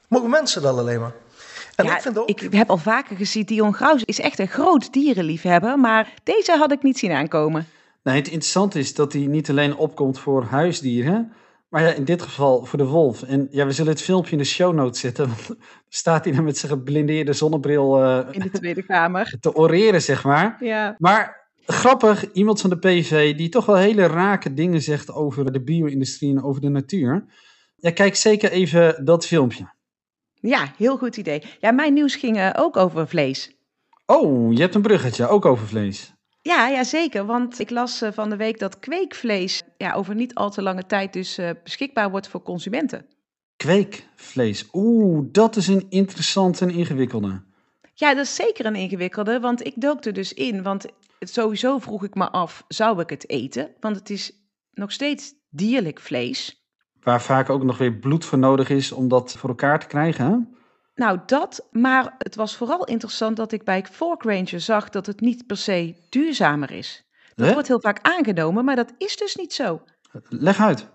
Mogen 0.07 0.30
mensen 0.30 0.62
dat 0.62 0.77
alleen 0.77 1.00
maar? 1.00 1.13
En 1.75 1.86
ja, 1.86 1.95
ik, 1.95 2.01
vind 2.01 2.18
ook... 2.18 2.30
ik 2.30 2.54
heb 2.54 2.69
al 2.69 2.77
vaker 2.77 3.16
gezien, 3.16 3.45
Dion 3.45 3.74
Graus 3.74 4.04
is 4.04 4.19
echt 4.19 4.39
een 4.39 4.48
groot 4.48 4.94
dierenliefhebber, 4.94 5.80
maar 5.80 6.14
deze 6.23 6.57
had 6.57 6.71
ik 6.71 6.83
niet 6.83 7.00
zien 7.00 7.11
aankomen. 7.11 7.68
Nee, 8.04 8.16
het 8.16 8.28
interessante 8.28 8.80
is 8.80 8.94
dat 8.94 9.14
hij 9.14 9.21
niet 9.21 9.50
alleen 9.50 9.76
opkomt 9.76 10.19
voor 10.19 10.44
huisdieren, 10.44 11.33
maar 11.69 11.81
ja, 11.81 11.90
in 11.90 12.06
dit 12.06 12.21
geval 12.21 12.66
voor 12.66 12.78
de 12.78 12.85
wolf. 12.85 13.23
En 13.23 13.47
ja, 13.52 13.66
we 13.66 13.71
zullen 13.71 13.92
het 13.92 14.02
filmpje 14.02 14.31
in 14.31 14.38
de 14.38 14.44
show 14.44 14.73
notes 14.73 15.00
zetten, 15.00 15.28
want 15.28 15.47
dan 15.47 15.57
staat 15.90 16.23
hij 16.26 16.33
dan 16.33 16.44
met 16.44 16.57
zijn 16.57 16.71
geblindeerde 16.71 17.33
zonnebril 17.33 18.04
uh, 18.04 18.19
in 18.31 18.40
de 18.40 18.50
Tweede 18.50 18.83
Kamer 18.83 19.33
te 19.40 19.56
oreren, 19.56 20.02
zeg 20.02 20.23
maar. 20.23 20.57
Ja. 20.59 20.95
Maar 20.97 21.44
grappig, 21.66 22.31
iemand 22.31 22.62
van 22.62 22.69
de 22.69 22.78
PV 22.78 23.36
die 23.36 23.50
toch 23.50 23.66
wel 23.66 23.76
hele 23.76 24.06
rake 24.06 24.54
dingen 24.54 24.81
zegt 24.81 25.12
over 25.12 25.52
de 25.52 25.64
bio-industrie 25.64 26.30
en 26.30 26.44
over 26.44 26.62
de 26.62 26.69
natuur. 26.69 27.26
Ja, 27.76 27.92
kijk 27.92 28.16
zeker 28.16 28.52
even 28.52 29.06
dat 29.06 29.26
filmpje. 29.26 29.74
Ja, 30.34 30.74
heel 30.78 30.98
goed 30.98 31.18
idee. 31.18 31.44
Ja, 31.60 31.72
mijn 31.72 31.94
nieuws 31.94 32.16
ging 32.16 32.38
uh, 32.38 32.50
ook 32.56 32.78
over 32.78 33.07
vlees. 33.07 33.56
Oh, 34.06 34.54
je 34.54 34.60
hebt 34.60 34.76
een 34.76 34.81
bruggetje, 34.81 35.28
ook 35.28 35.45
over 35.45 35.68
vlees. 35.68 36.14
Ja, 36.42 36.68
ja, 36.68 36.84
zeker. 36.84 37.26
Want 37.26 37.60
ik 37.60 37.69
las 37.69 38.02
uh, 38.02 38.10
van 38.12 38.30
de 38.30 38.36
week 38.36 38.60
dat 38.60 38.80
kweekvlees 38.80 39.64
ja, 39.78 39.94
over 39.94 40.16
niet 40.16 40.36
al 40.36 40.52
te 40.52 40.62
lange 40.62 40.86
tijd 40.86 41.14
dus 41.14 41.40
uh, 41.40 41.50
beschikbaar 41.64 42.10
wordt 42.12 42.28
voor 42.28 42.42
consumenten. 42.42 43.06
Kweekvlees, 43.56 44.68
oeh, 44.74 45.28
dat 45.31 45.56
is 45.56 45.68
een 45.68 45.86
interessante 45.90 46.66
en 46.66 46.72
ingewikkelde. 46.72 47.44
Ja, 47.94 48.14
dat 48.14 48.26
is 48.26 48.36
zeker 48.36 48.66
een 48.66 48.76
ingewikkelde, 48.76 49.40
want 49.40 49.66
ik 49.66 49.74
dook 49.76 50.06
er 50.06 50.14
dus 50.14 50.34
in. 50.34 50.64
Want 50.64 50.86
sowieso 51.30 51.80
vroeg 51.80 52.04
ik 52.04 52.16
me 52.16 52.30
af, 52.30 52.64
zou 52.68 53.00
ik 53.00 53.10
het 53.10 53.30
eten? 53.30 53.74
Want 53.80 53.96
het 53.96 54.10
is 54.10 54.32
nog 54.72 54.92
steeds 54.92 55.34
dierlijk 55.50 56.00
vlees. 56.00 56.68
Waar 57.02 57.22
vaak 57.22 57.50
ook 57.50 57.64
nog 57.64 57.78
weer 57.78 57.94
bloed 57.94 58.26
voor 58.26 58.38
nodig 58.38 58.70
is 58.70 58.92
om 58.92 59.08
dat 59.08 59.32
voor 59.38 59.50
elkaar 59.50 59.80
te 59.80 59.88
krijgen, 59.88 60.26
hè? 60.26 60.38
Nou, 60.96 61.20
dat, 61.26 61.68
maar 61.72 62.16
het 62.18 62.36
was 62.36 62.56
vooral 62.56 62.86
interessant 62.86 63.38
dat 63.38 63.52
ik 63.52 63.64
bij 63.64 63.86
Fork 63.92 64.24
Ranger 64.24 64.60
zag 64.60 64.90
dat 64.90 65.06
het 65.06 65.20
niet 65.20 65.48
per 65.48 65.58
se 65.58 65.96
duurzamer 66.10 66.72
is. 66.72 67.06
Dat 67.36 67.48
Hè? 67.48 67.54
wordt 67.54 67.68
heel 67.68 67.82
vaak 67.82 68.00
aangenomen, 68.02 68.66
maar 68.66 68.76
dat 68.76 68.94
is 68.98 69.18
dus 69.18 69.36
niet 69.36 69.54
zo. 69.54 69.82
Leg 70.30 70.60
uit. 70.60 70.88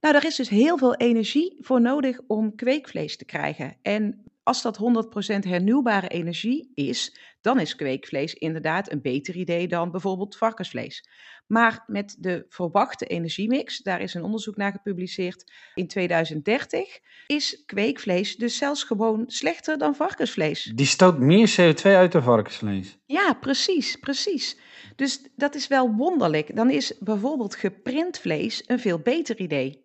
Nou, 0.00 0.14
daar 0.14 0.26
is 0.26 0.36
dus 0.36 0.48
heel 0.48 0.78
veel 0.78 0.94
energie 0.94 1.56
voor 1.60 1.80
nodig 1.80 2.20
om 2.26 2.54
kweekvlees 2.54 3.16
te 3.16 3.24
krijgen. 3.24 3.76
En 3.82 4.24
als 4.46 4.62
dat 4.62 4.78
100% 4.78 5.48
hernieuwbare 5.48 6.08
energie 6.08 6.70
is, 6.74 7.16
dan 7.40 7.60
is 7.60 7.76
kweekvlees 7.76 8.34
inderdaad 8.34 8.92
een 8.92 9.02
beter 9.02 9.34
idee 9.34 9.68
dan 9.68 9.90
bijvoorbeeld 9.90 10.36
varkensvlees. 10.36 11.08
Maar 11.46 11.84
met 11.86 12.16
de 12.18 12.46
verwachte 12.48 13.06
energiemix, 13.06 13.78
daar 13.78 14.00
is 14.00 14.14
een 14.14 14.22
onderzoek 14.22 14.56
naar 14.56 14.72
gepubliceerd 14.72 15.52
in 15.74 15.86
2030, 15.86 16.98
is 17.26 17.62
kweekvlees 17.66 18.36
dus 18.36 18.56
zelfs 18.56 18.84
gewoon 18.84 19.24
slechter 19.26 19.78
dan 19.78 19.94
varkensvlees. 19.94 20.72
Die 20.74 20.86
stoot 20.86 21.18
meer 21.18 21.50
CO2 21.50 21.82
uit 21.82 22.12
dan 22.12 22.22
varkensvlees. 22.22 22.98
Ja, 23.06 23.32
precies, 23.40 23.96
precies. 23.96 24.58
Dus 24.96 25.20
dat 25.36 25.54
is 25.54 25.66
wel 25.66 25.94
wonderlijk. 25.94 26.56
Dan 26.56 26.70
is 26.70 26.98
bijvoorbeeld 26.98 27.54
geprint 27.54 28.18
vlees 28.18 28.62
een 28.66 28.80
veel 28.80 28.98
beter 28.98 29.38
idee. 29.38 29.84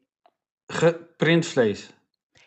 Geprint 0.66 1.46
vlees. 1.46 1.90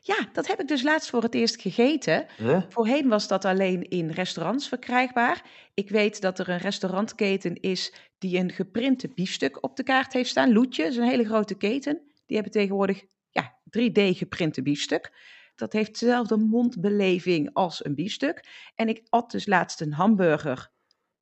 Ja, 0.06 0.28
dat 0.32 0.46
heb 0.46 0.60
ik 0.60 0.68
dus 0.68 0.82
laatst 0.82 1.10
voor 1.10 1.22
het 1.22 1.34
eerst 1.34 1.60
gegeten. 1.60 2.26
Huh? 2.36 2.62
Voorheen 2.68 3.08
was 3.08 3.28
dat 3.28 3.44
alleen 3.44 3.88
in 3.88 4.10
restaurants 4.10 4.68
verkrijgbaar. 4.68 5.42
Ik 5.74 5.90
weet 5.90 6.20
dat 6.20 6.38
er 6.38 6.48
een 6.48 6.58
restaurantketen 6.58 7.60
is 7.60 7.94
die 8.18 8.38
een 8.38 8.52
geprinte 8.52 9.08
biefstuk 9.08 9.62
op 9.62 9.76
de 9.76 9.82
kaart 9.82 10.12
heeft 10.12 10.30
staan. 10.30 10.52
Loetje, 10.52 10.84
is 10.84 10.96
een 10.96 11.08
hele 11.08 11.24
grote 11.24 11.54
keten. 11.54 12.00
Die 12.26 12.36
hebben 12.36 12.52
tegenwoordig 12.52 13.04
ja, 13.30 13.58
3D 13.78 14.16
geprinte 14.16 14.62
biefstuk. 14.62 15.12
Dat 15.54 15.72
heeft 15.72 16.00
dezelfde 16.00 16.36
mondbeleving 16.36 17.50
als 17.52 17.84
een 17.84 17.94
biefstuk. 17.94 18.48
En 18.74 18.88
ik 18.88 19.06
at 19.08 19.30
dus 19.30 19.46
laatst 19.46 19.80
een 19.80 19.92
hamburger 19.92 20.70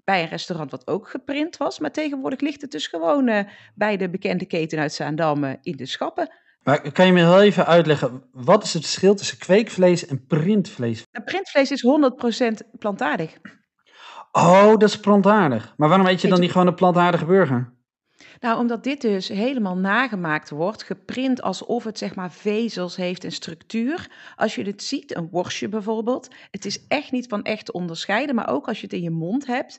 bij 0.05 0.23
een 0.23 0.29
restaurant 0.29 0.71
wat 0.71 0.87
ook 0.87 1.09
geprint 1.09 1.57
was. 1.57 1.79
Maar 1.79 1.93
tegenwoordig 1.93 2.41
ligt 2.41 2.61
het 2.61 2.71
dus 2.71 2.87
gewoon 2.87 3.29
eh, 3.29 3.49
bij 3.75 3.97
de 3.97 4.11
bekende 4.11 4.47
keten 4.47 4.79
uit 4.79 4.93
Zaandam 4.93 5.45
eh, 5.45 5.53
in 5.63 5.77
de 5.77 5.87
schappen. 5.87 6.42
Maar 6.65 6.93
kan 6.93 7.07
je 7.07 7.13
me 7.13 7.19
heel 7.21 7.41
even 7.43 7.67
uitleggen, 7.67 8.23
wat 8.33 8.63
is 8.65 8.75
het 8.75 8.83
verschil 8.83 9.15
tussen 9.15 9.39
kweekvlees 9.39 10.07
en 10.07 10.27
printvlees? 10.27 11.05
En 11.11 11.25
printvlees 11.25 11.71
is 11.71 11.83
100% 11.83 12.79
plantaardig. 12.79 13.37
Oh, 14.33 14.69
dat 14.69 14.83
is 14.83 15.01
plantaardig. 15.01 15.75
Maar 15.77 15.89
waarom 15.89 16.07
eet 16.07 16.21
je 16.21 16.29
dan 16.29 16.41
niet 16.41 16.51
gewoon 16.53 16.67
een 16.67 16.75
plantaardige 16.75 17.25
burger? 17.25 17.73
Nou, 18.41 18.59
omdat 18.59 18.85
dit 18.85 19.01
dus 19.01 19.29
helemaal 19.29 19.77
nagemaakt 19.77 20.51
wordt, 20.51 20.83
geprint 20.83 21.43
alsof 21.43 21.85
het 21.85 21.99
zeg 21.99 22.15
maar 22.15 22.33
vezels 22.33 22.97
heeft 22.97 23.25
en 23.25 23.33
structuur. 23.33 24.11
Als 24.37 24.55
je 24.55 24.63
het 24.63 24.83
ziet, 24.83 25.17
een 25.17 25.29
worstje 25.31 25.69
bijvoorbeeld, 25.69 26.29
het 26.51 26.65
is 26.65 26.87
echt 26.89 27.13
niet 27.13 27.27
van 27.29 27.43
echt 27.43 27.67
te 27.67 27.73
onderscheiden, 27.73 28.35
maar 28.35 28.49
ook 28.49 28.69
als 28.69 28.79
je 28.79 28.85
het 28.85 28.95
in 28.95 29.03
je 29.03 29.11
mond 29.11 29.47
hebt, 29.47 29.79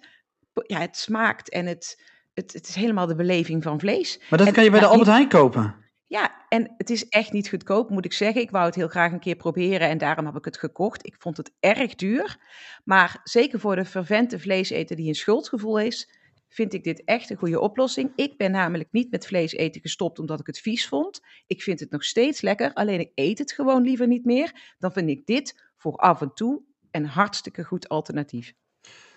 ja, 0.65 0.79
het 0.79 0.97
smaakt 0.97 1.49
en 1.49 1.65
het, 1.65 2.01
het, 2.33 2.53
het 2.53 2.67
is 2.67 2.75
helemaal 2.75 3.07
de 3.07 3.15
beleving 3.15 3.63
van 3.63 3.79
vlees. 3.79 4.19
Maar 4.29 4.39
dat 4.39 4.47
En- 4.47 4.53
kan 4.53 4.63
je 4.63 4.69
bij 4.69 4.79
de 4.79 4.85
ja, 4.85 4.91
Albert 4.91 5.09
Heijn 5.09 5.27
kopen. 5.29 5.75
Ja, 6.07 6.42
en 6.53 6.73
het 6.77 6.89
is 6.89 7.09
echt 7.09 7.31
niet 7.31 7.49
goedkoop, 7.49 7.89
moet 7.89 8.05
ik 8.05 8.13
zeggen. 8.13 8.41
Ik 8.41 8.51
wou 8.51 8.65
het 8.65 8.75
heel 8.75 8.87
graag 8.87 9.11
een 9.11 9.19
keer 9.19 9.35
proberen 9.35 9.89
en 9.89 9.97
daarom 9.97 10.25
heb 10.25 10.35
ik 10.35 10.45
het 10.45 10.57
gekocht. 10.57 11.05
Ik 11.05 11.15
vond 11.19 11.37
het 11.37 11.53
erg 11.59 11.95
duur. 11.95 12.37
Maar 12.83 13.19
zeker 13.23 13.59
voor 13.59 13.75
de 13.75 13.85
fervente 13.85 14.39
vleeseter 14.39 14.95
die 14.95 15.07
een 15.07 15.15
schuldgevoel 15.15 15.79
is, 15.79 16.09
vind 16.49 16.73
ik 16.73 16.83
dit 16.83 17.03
echt 17.03 17.29
een 17.29 17.37
goede 17.37 17.59
oplossing. 17.59 18.11
Ik 18.15 18.37
ben 18.37 18.51
namelijk 18.51 18.89
niet 18.91 19.11
met 19.11 19.27
vlees 19.27 19.51
eten 19.51 19.81
gestopt 19.81 20.19
omdat 20.19 20.39
ik 20.39 20.47
het 20.47 20.59
vies 20.59 20.87
vond. 20.87 21.21
Ik 21.47 21.61
vind 21.61 21.79
het 21.79 21.91
nog 21.91 22.03
steeds 22.03 22.41
lekker, 22.41 22.73
alleen 22.73 22.99
ik 22.99 23.11
eet 23.15 23.39
het 23.39 23.51
gewoon 23.51 23.83
liever 23.83 24.07
niet 24.07 24.25
meer. 24.25 24.75
Dan 24.79 24.91
vind 24.91 25.09
ik 25.09 25.25
dit 25.25 25.63
voor 25.77 25.95
af 25.95 26.21
en 26.21 26.33
toe 26.33 26.61
een 26.91 27.05
hartstikke 27.05 27.63
goed 27.63 27.89
alternatief. 27.89 28.53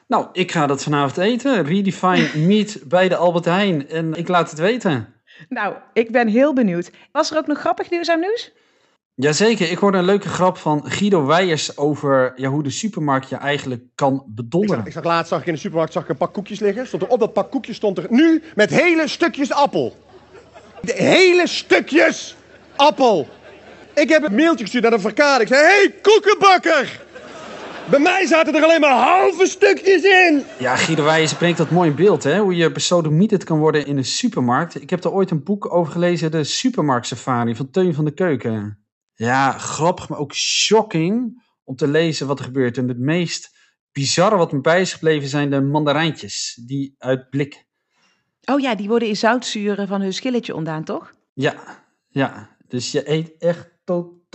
Nou, 0.06 0.28
ik 0.32 0.52
ga 0.52 0.66
dat 0.66 0.82
vanavond 0.82 1.18
eten. 1.18 1.64
Redefine 1.64 2.38
meat 2.48 2.78
bij 2.88 3.08
de 3.08 3.16
Albert 3.16 3.44
Heijn. 3.44 3.88
En 3.88 4.14
ik 4.14 4.28
laat 4.28 4.50
het 4.50 4.58
weten. 4.58 5.15
Nou, 5.48 5.74
ik 5.92 6.10
ben 6.10 6.28
heel 6.28 6.54
benieuwd. 6.54 6.90
Was 7.12 7.30
er 7.30 7.36
ook 7.36 7.46
nog 7.46 7.58
grappig 7.58 7.90
nieuws 7.90 8.10
aan 8.10 8.20
nieuws? 8.20 8.52
Jazeker, 9.14 9.70
ik 9.70 9.78
hoorde 9.78 9.98
een 9.98 10.04
leuke 10.04 10.28
grap 10.28 10.56
van 10.56 10.90
Guido 10.90 11.26
Weijers 11.26 11.76
over 11.76 12.32
ja, 12.36 12.48
hoe 12.48 12.62
de 12.62 12.70
supermarkt 12.70 13.28
je 13.28 13.36
eigenlijk 13.36 13.82
kan 13.94 14.12
Ik 14.14 14.18
zag, 14.20 14.26
bedonderen. 14.34 14.86
ik 14.86 14.92
zag 14.92 15.04
laatst 15.04 15.28
zag 15.28 15.40
ik 15.40 15.46
in 15.46 15.52
de 15.52 15.58
supermarkt 15.58 15.92
zag 15.92 16.02
ik 16.02 16.08
een 16.08 16.16
pak 16.16 16.32
koekjes 16.32 16.60
liggen. 16.60 16.86
Stond 16.86 17.02
er 17.02 17.08
op 17.08 17.18
dat 17.20 17.32
pak 17.32 17.50
koekjes 17.50 17.76
stond 17.76 17.98
er 17.98 18.06
nu 18.08 18.42
met 18.54 18.70
hele 18.70 19.08
stukjes 19.08 19.52
appel. 19.52 19.96
De 20.80 20.92
hele 20.92 21.46
stukjes 21.46 22.36
appel. 22.76 23.28
Ik 23.94 24.08
heb 24.08 24.24
een 24.24 24.34
mailtje 24.34 24.64
gestuurd 24.64 24.82
naar 24.82 24.92
de 24.92 25.00
verkade. 25.00 25.42
Ik 25.42 25.48
zei: 25.48 25.60
Hey, 25.62 25.94
koekenbakker! 26.02 27.04
Bij 27.90 27.98
mij 28.00 28.26
zaten 28.26 28.54
er 28.54 28.62
alleen 28.62 28.80
maar 28.80 29.18
halve 29.18 29.46
stukjes 29.46 30.02
in. 30.02 30.42
Ja, 30.58 30.76
Guido 30.76 31.04
Weijers 31.04 31.34
brengt 31.34 31.58
dat 31.58 31.70
mooi 31.70 31.90
in 31.90 31.96
beeld, 31.96 32.22
hè? 32.22 32.38
hoe 32.38 32.56
je 32.56 32.72
besodemieterd 32.72 33.44
kan 33.44 33.58
worden 33.58 33.86
in 33.86 33.96
een 33.96 34.04
supermarkt. 34.04 34.82
Ik 34.82 34.90
heb 34.90 35.04
er 35.04 35.12
ooit 35.12 35.30
een 35.30 35.42
boek 35.42 35.72
over 35.74 35.92
gelezen, 35.92 36.30
De 36.30 36.44
Supermarkt 36.44 37.06
Safari 37.06 37.56
van 37.56 37.70
Teun 37.70 37.94
van 37.94 38.04
de 38.04 38.10
Keuken. 38.10 38.86
Ja, 39.14 39.52
grappig, 39.52 40.08
maar 40.08 40.18
ook 40.18 40.34
shocking 40.34 41.42
om 41.64 41.76
te 41.76 41.88
lezen 41.88 42.26
wat 42.26 42.38
er 42.38 42.44
gebeurt. 42.44 42.78
En 42.78 42.88
het 42.88 42.98
meest 42.98 43.56
bizarre 43.92 44.36
wat 44.36 44.52
me 44.52 44.60
bij 44.60 44.80
is 44.80 44.92
gebleven 44.92 45.28
zijn 45.28 45.50
de 45.50 45.60
mandarijntjes, 45.60 46.60
die 46.66 46.94
uit 46.98 47.30
blik. 47.30 47.64
Oh 48.44 48.60
ja, 48.60 48.74
die 48.74 48.88
worden 48.88 49.08
in 49.08 49.16
zoutzuren 49.16 49.88
van 49.88 50.00
hun 50.00 50.12
schilletje 50.12 50.54
ontdaan, 50.54 50.84
toch? 50.84 51.12
Ja, 51.32 51.54
ja. 52.08 52.56
Dus 52.68 52.92
je 52.92 53.10
eet 53.10 53.36
echt 53.38 53.68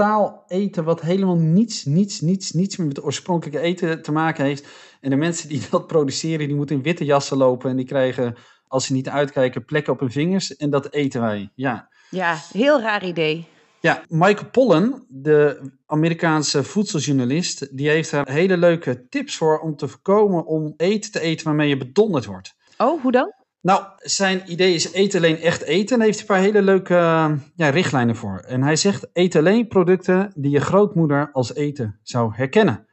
totaal 0.01 0.43
eten 0.47 0.83
wat 0.83 1.01
helemaal 1.01 1.35
niets, 1.35 1.85
niets, 1.85 2.21
niets, 2.21 2.51
niets 2.51 2.77
meer 2.77 2.87
met 2.87 2.95
het 2.95 3.05
oorspronkelijke 3.05 3.59
eten 3.59 4.01
te 4.01 4.11
maken 4.11 4.45
heeft. 4.45 4.67
En 5.01 5.09
de 5.09 5.15
mensen 5.15 5.49
die 5.49 5.61
dat 5.71 5.87
produceren, 5.87 6.47
die 6.47 6.55
moeten 6.55 6.75
in 6.75 6.81
witte 6.81 7.05
jassen 7.05 7.37
lopen 7.37 7.69
en 7.69 7.75
die 7.75 7.85
krijgen, 7.85 8.35
als 8.67 8.85
ze 8.85 8.93
niet 8.93 9.09
uitkijken, 9.09 9.65
plekken 9.65 9.93
op 9.93 9.99
hun 9.99 10.11
vingers. 10.11 10.55
En 10.55 10.69
dat 10.69 10.93
eten 10.93 11.21
wij, 11.21 11.51
ja. 11.55 11.89
Ja, 12.09 12.37
heel 12.53 12.81
raar 12.81 13.05
idee. 13.05 13.45
Ja, 13.79 14.03
Michael 14.07 14.49
Pollan, 14.49 15.05
de 15.07 15.71
Amerikaanse 15.85 16.63
voedseljournalist, 16.63 17.77
die 17.77 17.89
heeft 17.89 18.11
daar 18.11 18.31
hele 18.31 18.57
leuke 18.57 19.07
tips 19.09 19.37
voor 19.37 19.59
om 19.59 19.75
te 19.75 19.87
voorkomen 19.87 20.45
om 20.45 20.73
eten 20.77 21.11
te 21.11 21.19
eten 21.19 21.45
waarmee 21.45 21.69
je 21.69 21.77
bedonderd 21.77 22.25
wordt. 22.25 22.55
Oh, 22.77 23.01
hoe 23.01 23.11
dan? 23.11 23.33
Nou, 23.61 23.83
zijn 23.97 24.41
idee 24.47 24.73
is 24.73 24.93
eet 24.93 25.15
alleen 25.15 25.37
echt 25.37 25.61
eten. 25.61 25.91
En 25.93 25.97
daar 25.97 26.07
heeft 26.07 26.27
hij 26.27 26.37
een 26.37 26.43
paar 26.43 26.51
hele 26.53 26.61
leuke 26.65 26.95
eh, 26.95 27.31
ja, 27.55 27.69
richtlijnen 27.69 28.15
voor. 28.15 28.39
En 28.47 28.63
hij 28.63 28.75
zegt, 28.75 29.07
eet 29.13 29.35
alleen 29.35 29.67
producten 29.67 30.31
die 30.35 30.51
je 30.51 30.59
grootmoeder 30.59 31.29
als 31.31 31.55
eten 31.55 31.99
zou 32.03 32.31
herkennen. 32.35 32.85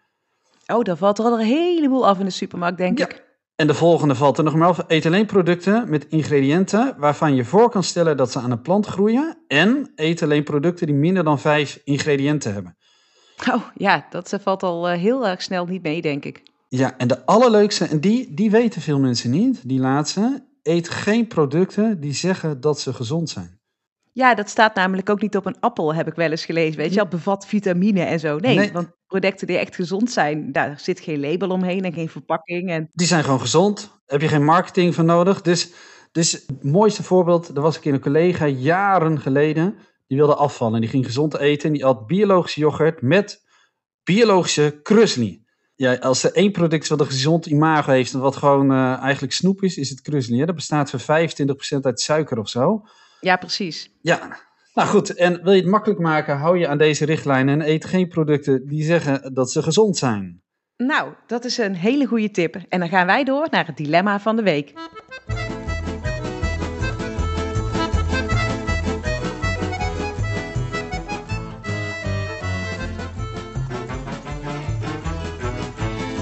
Oh, 0.67 0.83
daar 0.83 0.97
valt 0.97 1.19
er 1.19 1.25
al 1.25 1.41
een 1.41 1.47
heleboel 1.47 2.07
af 2.07 2.19
in 2.19 2.25
de 2.25 2.31
supermarkt, 2.31 2.79
denk 2.79 2.99
Ja. 2.99 3.05
ik. 3.09 3.27
En 3.57 3.67
de 3.67 3.75
volgende 3.75 4.15
valt 4.15 4.39
er 4.39 4.45
nog 4.45 4.55
maar 4.55 4.69
af. 4.69 4.85
Eet 4.87 5.07
alleen 5.07 5.27
producten 5.27 5.91
met 5.91 6.07
ingrediënten 6.09 6.95
waarvan 6.99 7.35
je 7.35 7.45
voor 7.45 7.71
kan 7.71 7.83
stellen 7.83 8.17
dat 8.17 8.33
ze 8.33 8.39
aan 8.39 8.51
een 8.51 8.63
plant 8.63 8.87
groeien. 8.87 9.39
En 9.47 9.93
eet 9.95 10.23
alleen 10.23 10.45
producten 10.45 10.87
die 10.87 10.97
minder 10.97 11.25
dan 11.25 11.39
vijf 11.39 11.81
ingrediënten 11.85 12.53
hebben. 12.53 12.77
Oh, 13.53 13.63
ja, 13.75 14.07
dat 14.11 14.39
valt 14.43 14.63
al 14.63 14.89
eh, 14.89 14.99
heel 14.99 15.27
erg 15.27 15.43
snel 15.43 15.67
niet 15.67 15.83
mee, 15.83 16.03
denk 16.03 16.25
ik. 16.25 16.43
Ja, 16.69 16.97
en 16.97 17.09
de 17.09 17.27
allerleukste, 17.27 17.85
en 17.85 18.01
die, 18.01 18.35
die 18.35 18.51
weten 18.51 18.83
veel 18.83 18.99
mensen 18.99 19.31
niet, 19.31 19.69
die 19.69 19.81
laatste. 19.81 20.47
Eet 20.69 20.89
geen 20.89 21.27
producten 21.27 22.01
die 22.01 22.13
zeggen 22.15 22.61
dat 22.61 22.81
ze 22.81 22.93
gezond 22.93 23.31
zijn. 23.31 23.61
Ja, 24.13 24.35
dat 24.35 24.49
staat 24.49 24.75
namelijk 24.75 25.11
ook 25.11 25.21
niet 25.21 25.37
op 25.37 25.47
een 25.47 25.61
appel, 25.61 25.95
heb 25.95 26.07
ik 26.07 26.15
wel 26.15 26.31
eens 26.31 26.45
gelezen. 26.45 26.77
Weet 26.77 26.91
je, 26.91 26.95
wel, 26.97 27.09
bevat 27.09 27.47
vitamine 27.47 28.01
en 28.01 28.21
zo. 28.21 28.39
Nee, 28.39 28.57
Nee. 28.57 28.73
want 28.73 28.89
producten 29.07 29.47
die 29.47 29.57
echt 29.57 29.75
gezond 29.75 30.11
zijn, 30.11 30.53
daar 30.53 30.81
zit 30.81 31.01
geen 31.01 31.21
label 31.21 31.51
omheen 31.51 31.85
en 31.85 31.93
geen 31.93 32.09
verpakking. 32.09 32.71
En... 32.71 32.89
Die 32.91 33.07
zijn 33.07 33.25
gewoon 33.25 33.41
gezond. 33.41 34.01
Heb 34.07 34.21
je 34.21 34.29
geen 34.29 34.45
marketing 34.45 34.95
voor 34.95 35.05
nodig. 35.05 35.43
Dus, 35.43 35.73
dus 36.13 36.33
het 36.33 36.65
mooiste 36.65 37.03
voorbeeld, 37.03 37.49
er 37.49 37.63
was 37.63 37.77
een 37.77 37.81
keer 37.83 37.93
een 37.93 38.01
collega 38.01 38.47
jaren 38.47 39.21
geleden. 39.21 39.75
Die 40.07 40.17
wilde 40.17 40.35
afvallen. 40.35 40.81
Die 40.81 40.91
ging 40.91 41.05
gezond 41.07 41.39
eten. 41.39 41.67
En 41.67 41.75
die 41.75 41.85
had 41.85 42.07
biologische 42.07 42.61
yoghurt 42.61 43.03
met 43.03 43.45
biologische 44.05 44.81
krusli. 44.83 45.45
Ja, 45.79 45.95
als 45.95 46.25
er 46.25 46.33
één 46.33 46.53
product 46.53 46.83
is 46.83 46.89
wat 46.89 47.01
een 47.01 47.07
gezond 47.07 47.47
imago 47.47 47.93
heeft 47.93 48.13
en 48.13 48.21
wat 48.21 48.37
gewoon 48.37 48.71
eh, 48.71 48.99
eigenlijk 49.01 49.33
snoep 49.33 49.63
is, 49.63 49.77
is 49.77 49.91
het 49.91 50.01
krusli. 50.01 50.45
Dat 50.45 50.55
bestaat 50.55 50.91
voor 50.91 51.01
25% 51.01 51.05
uit 51.81 52.01
suiker 52.01 52.39
of 52.39 52.49
zo. 52.49 52.83
Ja, 53.21 53.37
precies. 53.37 53.91
Ja, 54.01 54.39
nou 54.75 54.89
goed. 54.89 55.15
En 55.15 55.43
wil 55.43 55.53
je 55.53 55.61
het 55.61 55.71
makkelijk 55.71 56.01
maken, 56.01 56.37
hou 56.37 56.59
je 56.59 56.69
aan 56.69 56.79
deze 56.79 57.05
richtlijnen 57.05 57.61
en 57.61 57.69
eet 57.69 57.85
geen 57.85 58.09
producten 58.09 58.67
die 58.67 58.85
zeggen 58.85 59.35
dat 59.35 59.51
ze 59.51 59.63
gezond 59.63 59.97
zijn. 59.97 60.43
Nou, 60.77 61.13
dat 61.27 61.45
is 61.45 61.59
een 61.59 61.75
hele 61.75 62.07
goede 62.07 62.31
tip. 62.31 62.57
En 62.69 62.81
dan 62.81 62.89
gaan 62.89 63.07
wij 63.07 63.25
door 63.25 63.47
naar 63.51 63.67
het 63.67 63.77
dilemma 63.77 64.21
van 64.21 64.37
de 64.37 64.43
week. 64.43 64.73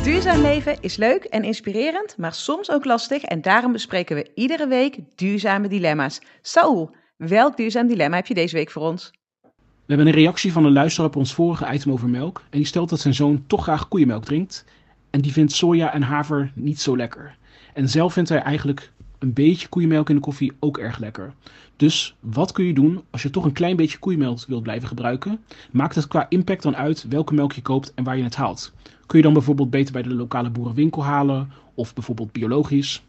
Duurzaam 0.07 0.43
leven 0.43 0.77
is 0.81 0.97
leuk 0.97 1.25
en 1.25 1.45
inspirerend, 1.45 2.17
maar 2.17 2.35
soms 2.35 2.71
ook 2.71 2.85
lastig. 2.85 3.23
En 3.23 3.43
daarom 3.43 3.73
bespreken 3.73 4.17
we 4.17 4.31
iedere 4.35 4.67
week 4.69 4.99
duurzame 5.15 5.69
dilemma's. 5.69 6.21
Saul, 6.43 6.95
welk 7.17 7.57
duurzaam 7.57 7.87
dilemma 7.87 8.17
heb 8.17 8.27
je 8.27 8.35
deze 8.35 8.55
week 8.55 8.71
voor 8.71 8.83
ons? 8.83 9.11
We 9.43 9.51
hebben 9.87 10.07
een 10.07 10.13
reactie 10.13 10.53
van 10.53 10.65
een 10.65 10.73
luisteraar 10.73 11.09
op 11.09 11.17
ons 11.17 11.35
vorige 11.35 11.73
item 11.73 11.93
over 11.93 12.09
melk. 12.09 12.43
En 12.51 12.59
die 12.59 12.67
stelt 12.67 12.89
dat 12.89 13.01
zijn 13.01 13.15
zoon 13.15 13.45
toch 13.47 13.63
graag 13.63 13.89
koeienmelk 13.89 14.25
drinkt. 14.25 14.65
En 15.11 15.21
die 15.21 15.33
vindt 15.33 15.53
soja 15.53 15.93
en 15.93 16.03
haver 16.03 16.53
niet 16.55 16.81
zo 16.81 16.97
lekker. 16.97 17.37
En 17.75 17.89
zelf 17.89 18.13
vindt 18.13 18.29
hij 18.29 18.43
eigenlijk 18.43 18.91
een 19.19 19.33
beetje 19.33 19.69
koeienmelk 19.69 20.09
in 20.09 20.15
de 20.15 20.21
koffie 20.21 20.53
ook 20.61 20.79
erg 20.79 20.99
lekker. 20.99 21.33
Dus 21.77 22.17
wat 22.21 22.53
kun 22.53 22.65
je 22.65 22.75
doen 22.75 23.03
als 23.11 23.23
je 23.23 23.31
toch 23.31 23.45
een 23.45 23.53
klein 23.53 23.77
beetje 23.77 23.99
koeienmelk 23.99 24.45
wilt 24.47 24.63
blijven 24.63 24.89
gebruiken? 24.89 25.45
Maakt 25.71 25.95
het 25.95 26.09
qua 26.09 26.27
impact 26.29 26.63
dan 26.63 26.77
uit 26.77 27.07
welke 27.09 27.35
melk 27.35 27.53
je 27.53 27.63
koopt 27.63 27.95
en 27.95 28.05
waar 28.05 28.17
je 28.17 28.23
het 28.23 28.37
haalt? 28.37 28.73
Kun 29.07 29.19
je 29.19 29.25
dan 29.25 29.33
bijvoorbeeld 29.33 29.71
beter 29.71 29.93
bij 29.93 30.03
de 30.03 30.15
lokale 30.15 30.51
boerenwinkel 30.51 31.05
halen 31.05 31.53
of 31.75 31.95
bijvoorbeeld 31.95 32.33
biologisch? 32.33 33.05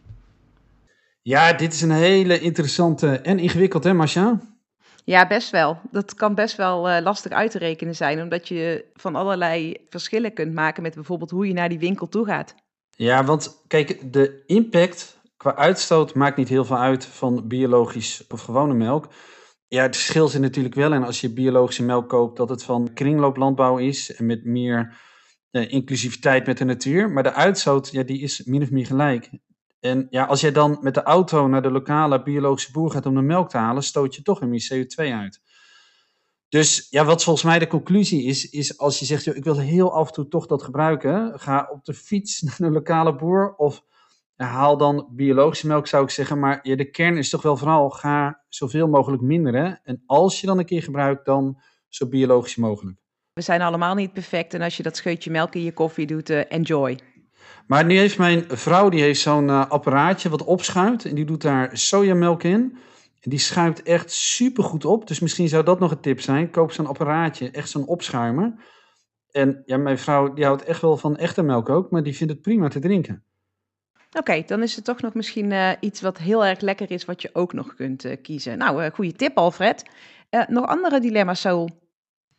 Ja, 1.22 1.54
dit 1.54 1.74
is 1.74 1.82
een 1.82 1.92
hele 1.92 2.39
interessante 2.39 3.20
en 3.20 3.39
ingewikkeld, 3.39 3.84
hè, 3.84 3.94
Masha? 3.94 4.39
Ja, 5.04 5.27
best 5.27 5.50
wel. 5.50 5.80
Dat 5.92 6.13
kan 6.13 6.36
best 6.36 6.56
wel 6.56 6.89
uh, 6.89 6.98
lastig 7.01 7.32
uit 7.32 7.51
te 7.51 7.58
rekenen 7.58 7.96
zijn, 7.96 8.22
omdat 8.22 8.48
je 8.48 8.86
van 8.94 9.16
allerlei 9.16 9.77
verschillen 9.89 10.34
kunt 10.34 10.54
maken 10.54 10.84
met 10.84 10.96
bijvoorbeeld 10.96 11.32
hoe 11.32 11.48
je 11.48 11.54
naar 11.54 11.70
die 11.70 11.80
winkel 11.80 12.08
toe 12.08 12.25
gaat. 12.25 12.56
Ja, 12.96 13.24
want 13.24 13.63
kijk, 13.68 14.13
de 14.13 14.44
impact 14.46 15.18
qua 15.38 15.56
uitstoot 15.56 16.13
maakt 16.13 16.38
niet 16.38 16.50
heel 16.50 16.66
veel 16.66 16.77
uit 16.77 17.06
van 17.06 17.48
biologisch 17.48 18.25
of 18.30 18.42
gewone 18.42 18.74
melk. 18.74 19.08
Ja, 19.68 19.82
het 19.82 19.96
verschil 19.96 20.27
zit 20.27 20.42
natuurlijk 20.42 20.75
wel 20.75 20.94
in 20.94 21.04
als 21.04 21.22
je 21.22 21.30
biologische 21.30 21.84
melk 21.84 22.10
koopt, 22.10 22.38
dat 22.38 22.50
het 22.50 22.63
van 22.63 22.94
kringlooplandbouw 22.94 23.77
is 23.77 24.16
en 24.16 24.25
met 24.25 24.46
meer 24.46 24.96
inclusiviteit 25.51 26.46
met 26.46 26.58
de 26.58 26.66
natuur. 26.66 27.12
Maar 27.12 27.24
de 27.24 27.34
uitstoot, 27.34 27.89
ja, 27.92 28.04
die 28.04 28.22
is 28.22 28.44
min 28.44 28.62
of 28.62 28.72
meer 28.72 28.86
gelijk. 28.86 29.30
En 29.80 30.08
ja, 30.10 30.25
als 30.25 30.42
jij 30.42 30.51
dan 30.51 30.77
met 30.82 30.94
de 30.94 31.04
auto 31.04 31.48
naar 31.48 31.62
de 31.62 31.72
lokale 31.72 32.24
biologische 32.24 32.72
boer 32.72 32.92
gaat 32.92 33.06
om 33.06 33.16
de 33.16 33.22
melk 33.22 33.50
te 33.50 33.58
halen, 33.58 33.84
stoot 33.84 34.16
je 34.16 34.22
toch 34.22 34.39
weer 34.39 34.50
meer 34.50 34.70
CO2 34.74 35.13
uit. 35.13 35.42
Dus 36.50 36.88
ja, 36.89 37.06
wat 37.06 37.24
volgens 37.24 37.46
mij 37.46 37.60
de 37.60 37.68
conclusie 37.68 38.24
is, 38.24 38.50
is 38.50 38.77
als 38.77 39.00
je 39.00 39.06
zegt, 39.06 39.24
joh, 39.24 39.36
ik 39.36 39.44
wil 39.44 39.58
heel 39.58 39.94
af 39.94 40.08
en 40.08 40.13
toe 40.13 40.27
toch 40.27 40.46
dat 40.46 40.63
gebruiken, 40.63 41.39
ga 41.39 41.70
op 41.72 41.86
de 41.86 41.94
fiets 41.94 42.42
naar 42.42 42.56
de 42.58 42.70
lokale 42.70 43.16
boer 43.16 43.56
of 43.56 43.84
haal 44.36 44.77
dan 44.77 45.10
biologische 45.12 45.68
melk, 45.68 45.88
zou 45.88 46.04
ik 46.04 46.10
zeggen. 46.10 46.39
Maar 46.39 46.62
de 46.63 46.89
kern 46.89 47.18
is 47.18 47.30
toch 47.30 47.42
wel 47.42 47.58
vooral, 47.58 47.89
ga 47.89 48.44
zoveel 48.50 48.88
mogelijk 48.88 49.22
minderen. 49.22 49.80
En 49.84 50.04
als 50.06 50.42
je 50.42 50.48
dan 50.48 50.58
een 50.58 50.66
keer 50.66 50.84
gebruikt, 50.84 51.25
dan 51.25 51.62
zo 51.88 52.08
biologisch 52.08 52.56
mogelijk. 52.56 53.00
We 53.38 53.44
zijn 53.44 53.62
allemaal 53.62 53.96
niet 53.96 54.13
perfect 54.13 54.53
en 54.53 54.62
als 54.62 54.77
je 54.77 54.84
dat 54.84 54.96
scheutje 54.96 55.32
melk 55.32 55.56
in 55.56 55.63
je 55.63 55.74
koffie 55.74 56.06
doet, 56.08 56.29
uh, 56.29 56.41
enjoy. 56.51 57.00
Maar 57.67 57.86
nu 57.86 57.98
heeft 57.98 58.17
mijn 58.17 58.46
vrouw 58.48 58.89
die 58.89 59.01
heeft 59.01 59.20
zo'n 59.20 59.48
uh, 59.48 59.70
apparaatje 59.70 60.29
wat 60.29 60.44
opschuimt. 60.44 61.06
En 61.06 61.15
die 61.15 61.25
doet 61.25 61.41
daar 61.41 61.77
sojamelk 61.77 62.44
in. 62.44 62.77
En 63.22 63.29
die 63.29 63.39
schuimt 63.39 63.84
echt 63.84 64.12
super 64.12 64.63
goed 64.63 64.86
op. 64.86 65.08
Dus 65.08 65.20
misschien 65.20 65.48
zou 65.48 65.63
dat 65.63 65.79
nog 65.79 65.91
een 65.91 66.00
tip 66.00 66.22
zijn. 66.22 66.50
Koop 66.50 66.72
zo'n 66.72 66.88
apparaatje, 66.88 67.51
echt 67.51 67.70
zo'n 67.70 67.88
opschuimer. 67.88 68.53
En 69.32 69.63
ja, 69.65 69.77
mijn 69.77 69.98
vrouw 69.98 70.34
die 70.34 70.46
houdt 70.46 70.63
echt 70.63 70.82
wel 70.82 70.98
van 70.98 71.17
echte 71.17 71.41
melk 71.44 71.70
ook. 71.70 71.91
Maar 71.91 72.03
die 72.03 72.15
vindt 72.15 72.34
het 72.34 72.41
prima 72.41 72.67
te 72.67 72.79
drinken. 72.79 73.24
Oké, 74.12 74.44
dan 74.46 74.63
is 74.63 74.75
het 74.75 74.86
toch 74.86 75.01
nog 75.01 75.13
misschien 75.13 75.51
uh, 75.51 75.72
iets 75.79 76.01
wat 76.01 76.17
heel 76.17 76.46
erg 76.46 76.60
lekker 76.60 76.91
is, 76.91 77.06
wat 77.06 77.22
je 77.22 77.29
ook 77.34 77.53
nog 77.53 77.75
kunt 77.75 78.06
uh, 78.06 78.15
kiezen. 78.22 78.58
Nou, 78.58 78.89
goede 78.89 79.13
tip, 79.13 79.38
Alfred. 79.38 79.84
nog 80.48 80.65
andere 80.65 81.00
dilemma's, 81.00 81.41
Saul? 81.41 81.86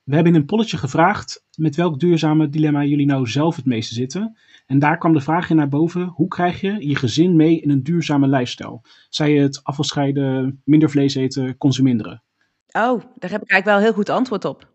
We 0.09 0.15
hebben 0.15 0.33
in 0.35 0.41
een 0.41 0.47
polletje 0.47 0.77
gevraagd 0.77 1.45
met 1.57 1.77
welk 1.77 2.01
duurzame 2.01 2.49
dilemma 2.49 2.85
jullie 2.85 3.07
nou 3.07 3.27
zelf 3.27 3.57
het 3.57 3.65
meeste 3.65 3.95
zitten. 3.95 4.37
En 4.67 4.79
daar 4.79 4.99
kwam 4.99 5.13
de 5.13 5.21
vraag 5.21 5.51
in 5.51 5.57
naar 5.57 5.69
boven: 5.69 6.07
hoe 6.07 6.29
krijg 6.29 6.61
je 6.61 6.89
je 6.89 6.97
gezin 6.97 7.37
mee 7.37 7.61
in 7.61 7.71
een 7.71 7.83
duurzame 7.83 8.29
lifestyle? 8.29 8.81
Zij 9.09 9.33
het 9.33 9.61
afvalscheiden, 9.63 10.63
minder 10.65 10.91
vlees 10.91 11.15
eten, 11.15 11.57
consuminderen? 11.57 12.23
Oh, 12.67 13.03
daar 13.15 13.31
heb 13.31 13.43
ik 13.43 13.51
eigenlijk 13.51 13.65
wel 13.65 13.79
heel 13.79 13.93
goed 13.93 14.09
antwoord 14.09 14.45
op. 14.45 14.69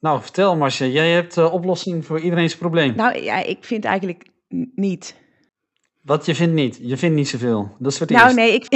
Nou, 0.00 0.22
vertel 0.22 0.56
Marcia, 0.56 0.86
jij 0.86 1.12
hebt 1.12 1.34
de 1.34 1.50
oplossing 1.50 2.04
voor 2.04 2.20
iedereen's 2.20 2.56
probleem. 2.56 2.94
Nou 2.96 3.22
ja, 3.22 3.44
ik 3.44 3.64
vind 3.64 3.84
eigenlijk 3.84 4.28
niet. 4.74 5.16
Wat 6.02 6.26
je 6.26 6.34
vindt 6.34 6.54
niet? 6.54 6.78
Je 6.82 6.96
vindt 6.96 7.16
niet 7.16 7.28
zoveel. 7.28 7.76
Dat 7.78 7.92
is 7.92 7.98
wat 7.98 8.10
Nou 8.10 8.24
eerst. 8.24 8.36
nee, 8.36 8.54
ik. 8.54 8.66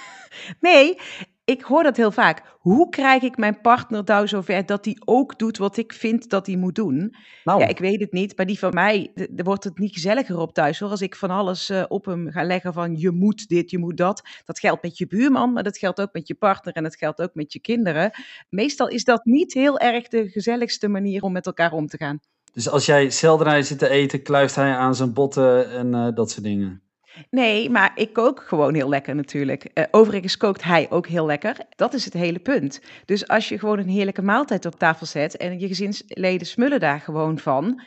nee, 0.70 0.96
ik 1.44 1.62
hoor 1.62 1.82
dat 1.82 1.96
heel 1.96 2.10
vaak. 2.10 2.42
Hoe 2.58 2.88
krijg 2.88 3.22
ik 3.22 3.36
mijn 3.36 3.60
partner 3.60 4.02
nou 4.04 4.28
zover 4.28 4.66
dat 4.66 4.84
hij 4.84 4.96
ook 5.04 5.38
doet 5.38 5.58
wat 5.58 5.76
ik 5.76 5.92
vind 5.92 6.30
dat 6.30 6.46
hij 6.46 6.56
moet 6.56 6.74
doen? 6.74 7.14
Nou, 7.44 7.60
Ja, 7.60 7.66
ik 7.66 7.78
weet 7.78 8.00
het 8.00 8.12
niet, 8.12 8.36
maar 8.36 8.46
die 8.46 8.58
van 8.58 8.74
mij, 8.74 9.10
daar 9.14 9.44
wordt 9.44 9.64
het 9.64 9.78
niet 9.78 9.92
gezelliger 9.92 10.38
op 10.38 10.54
thuis 10.54 10.78
hoor. 10.78 10.90
Als 10.90 11.00
ik 11.00 11.16
van 11.16 11.30
alles 11.30 11.70
eh, 11.70 11.84
op 11.88 12.04
hem 12.04 12.30
ga 12.30 12.44
leggen 12.44 12.72
van 12.72 12.96
je 12.96 13.10
moet 13.10 13.48
dit, 13.48 13.70
je 13.70 13.78
moet 13.78 13.96
dat. 13.96 14.22
Dat 14.44 14.58
geldt 14.58 14.82
met 14.82 14.98
je 14.98 15.06
buurman, 15.06 15.52
maar 15.52 15.62
dat 15.62 15.78
geldt 15.78 16.00
ook 16.00 16.12
met 16.12 16.28
je 16.28 16.34
partner 16.34 16.74
en 16.74 16.82
dat 16.82 16.96
geldt 16.96 17.22
ook 17.22 17.34
met 17.34 17.52
je 17.52 17.60
kinderen. 17.60 18.10
Meestal 18.48 18.88
is 18.88 19.04
dat 19.04 19.24
niet 19.24 19.54
heel 19.54 19.78
erg 19.78 20.08
de 20.08 20.28
gezelligste 20.28 20.88
manier 20.88 21.22
om 21.22 21.32
met 21.32 21.46
elkaar 21.46 21.72
om 21.72 21.86
te 21.86 21.96
gaan. 21.96 22.20
dus 22.52 22.68
als 22.68 22.86
jij 22.86 23.10
selderij 23.10 23.62
zit 23.62 23.78
te 23.78 23.88
eten, 23.88 24.22
kluist 24.22 24.54
hij 24.54 24.74
aan 24.74 24.94
zijn 24.94 25.12
botten 25.12 25.70
en 25.70 25.94
eh, 25.94 26.08
dat 26.14 26.30
soort 26.30 26.44
dingen. 26.44 26.82
Nee, 27.30 27.70
maar 27.70 27.92
ik 27.94 28.12
kook 28.12 28.40
gewoon 28.46 28.74
heel 28.74 28.88
lekker 28.88 29.14
natuurlijk. 29.14 29.64
Eh, 29.64 29.84
overigens 29.90 30.36
kookt 30.36 30.62
hij 30.62 30.86
ook 30.90 31.06
heel 31.06 31.26
lekker. 31.26 31.56
Dat 31.76 31.94
is 31.94 32.04
het 32.04 32.14
hele 32.14 32.38
punt. 32.38 32.80
Dus 33.04 33.28
als 33.28 33.48
je 33.48 33.58
gewoon 33.58 33.78
een 33.78 33.88
heerlijke 33.88 34.22
maaltijd 34.22 34.64
op 34.64 34.78
tafel 34.78 35.06
zet 35.06 35.36
en 35.36 35.58
je 35.58 35.66
gezinsleden 35.66 36.46
smullen 36.46 36.80
daar 36.80 37.00
gewoon 37.00 37.38
van, 37.38 37.82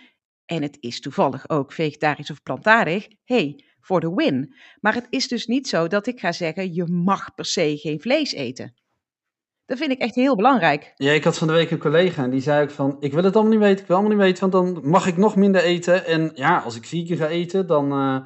en 0.45 0.61
het 0.61 0.77
is 0.79 0.99
toevallig 0.99 1.49
ook 1.49 1.71
vegetarisch 1.73 2.31
of 2.31 2.43
plantaardig, 2.43 3.07
hey, 3.23 3.63
voor 3.79 3.99
de 3.99 4.13
win. 4.13 4.55
Maar 4.79 4.93
het 4.93 5.07
is 5.09 5.27
dus 5.27 5.45
niet 5.45 5.67
zo 5.67 5.87
dat 5.87 6.07
ik 6.07 6.19
ga 6.19 6.31
zeggen, 6.31 6.73
je 6.73 6.85
mag 6.85 7.33
per 7.35 7.45
se 7.45 7.77
geen 7.77 8.01
vlees 8.01 8.33
eten. 8.33 8.73
Dat 9.65 9.77
vind 9.77 9.91
ik 9.91 9.99
echt 9.99 10.15
heel 10.15 10.35
belangrijk. 10.35 10.93
Ja, 10.95 11.11
ik 11.11 11.23
had 11.23 11.37
van 11.37 11.47
de 11.47 11.53
week 11.53 11.71
een 11.71 11.77
collega 11.77 12.23
en 12.23 12.29
die 12.29 12.41
zei 12.41 12.63
ook 12.63 12.71
van, 12.71 12.97
ik 12.99 13.13
wil 13.13 13.23
het 13.23 13.35
allemaal 13.35 13.53
niet 13.53 13.61
weten, 13.61 13.81
ik 13.81 13.87
wil 13.87 13.97
allemaal 13.97 14.15
niet 14.15 14.25
weten, 14.25 14.49
want 14.49 14.75
dan 14.75 14.89
mag 14.89 15.07
ik 15.07 15.17
nog 15.17 15.35
minder 15.35 15.61
eten. 15.61 16.05
En 16.05 16.31
ja, 16.33 16.59
als 16.59 16.75
ik 16.75 16.85
vier 16.85 17.05
keer 17.05 17.17
ga 17.17 17.27
eten, 17.27 17.67
dan, 17.67 17.91
eh, 17.91 18.17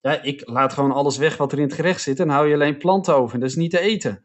ja, 0.00 0.22
ik 0.22 0.48
laat 0.48 0.72
gewoon 0.72 0.92
alles 0.92 1.16
weg 1.16 1.36
wat 1.36 1.52
er 1.52 1.58
in 1.58 1.64
het 1.64 1.74
gerecht 1.74 2.02
zit 2.02 2.20
en 2.20 2.28
hou 2.28 2.48
je 2.48 2.54
alleen 2.54 2.78
planten 2.78 3.14
over. 3.14 3.40
Dat 3.40 3.48
is 3.48 3.56
niet 3.56 3.70
te 3.70 3.80
eten. 3.80 4.24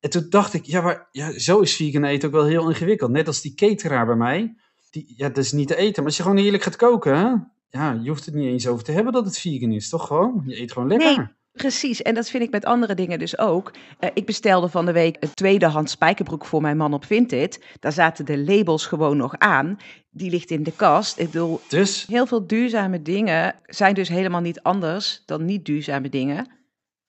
En 0.00 0.10
toen 0.10 0.26
dacht 0.28 0.54
ik, 0.54 0.64
ja, 0.64 0.80
maar 0.80 1.08
ja, 1.12 1.38
zo 1.38 1.60
is 1.60 1.76
vegan 1.76 2.04
eten 2.04 2.28
ook 2.28 2.34
wel 2.34 2.46
heel 2.46 2.68
ingewikkeld. 2.68 3.10
Net 3.10 3.26
als 3.26 3.40
die 3.40 3.54
cateraar 3.54 4.06
bij 4.06 4.16
mij, 4.16 4.54
die, 4.90 5.12
ja, 5.16 5.28
dat 5.28 5.44
is 5.44 5.52
niet 5.52 5.68
te 5.68 5.76
eten. 5.76 5.94
Maar 5.96 6.04
als 6.04 6.16
je 6.16 6.22
gewoon 6.22 6.38
heerlijk 6.38 6.62
gaat 6.62 6.76
koken, 6.76 7.52
ja, 7.68 7.92
je 8.02 8.08
hoeft 8.08 8.24
het 8.24 8.34
niet 8.34 8.46
eens 8.46 8.66
over 8.66 8.84
te 8.84 8.92
hebben 8.92 9.12
dat 9.12 9.24
het 9.24 9.38
vegan 9.38 9.72
is, 9.72 9.88
toch 9.88 10.06
gewoon? 10.06 10.42
Je 10.46 10.60
eet 10.60 10.72
gewoon 10.72 10.88
lekker. 10.88 11.36
Precies, 11.52 12.02
en 12.02 12.14
dat 12.14 12.30
vind 12.30 12.42
ik 12.42 12.50
met 12.50 12.64
andere 12.64 12.94
dingen 12.94 13.18
dus 13.18 13.38
ook. 13.38 13.72
Eh, 13.98 14.10
ik 14.14 14.26
bestelde 14.26 14.68
van 14.68 14.86
de 14.86 14.92
week 14.92 15.16
een 15.20 15.34
tweedehands 15.34 15.92
spijkerbroek 15.92 16.44
voor 16.44 16.60
mijn 16.60 16.76
man 16.76 16.94
op 16.94 17.04
Vinted. 17.04 17.64
Daar 17.80 17.92
zaten 17.92 18.24
de 18.24 18.38
labels 18.38 18.86
gewoon 18.86 19.16
nog 19.16 19.38
aan. 19.38 19.76
Die 20.10 20.30
ligt 20.30 20.50
in 20.50 20.62
de 20.62 20.72
kast. 20.72 21.18
Ik 21.18 21.30
bedoel, 21.30 21.60
Dus, 21.68 22.06
heel 22.06 22.26
veel 22.26 22.46
duurzame 22.46 23.02
dingen 23.02 23.54
zijn 23.66 23.94
dus 23.94 24.08
helemaal 24.08 24.40
niet 24.40 24.62
anders 24.62 25.22
dan 25.26 25.44
niet 25.44 25.64
duurzame 25.64 26.08
dingen. 26.08 26.58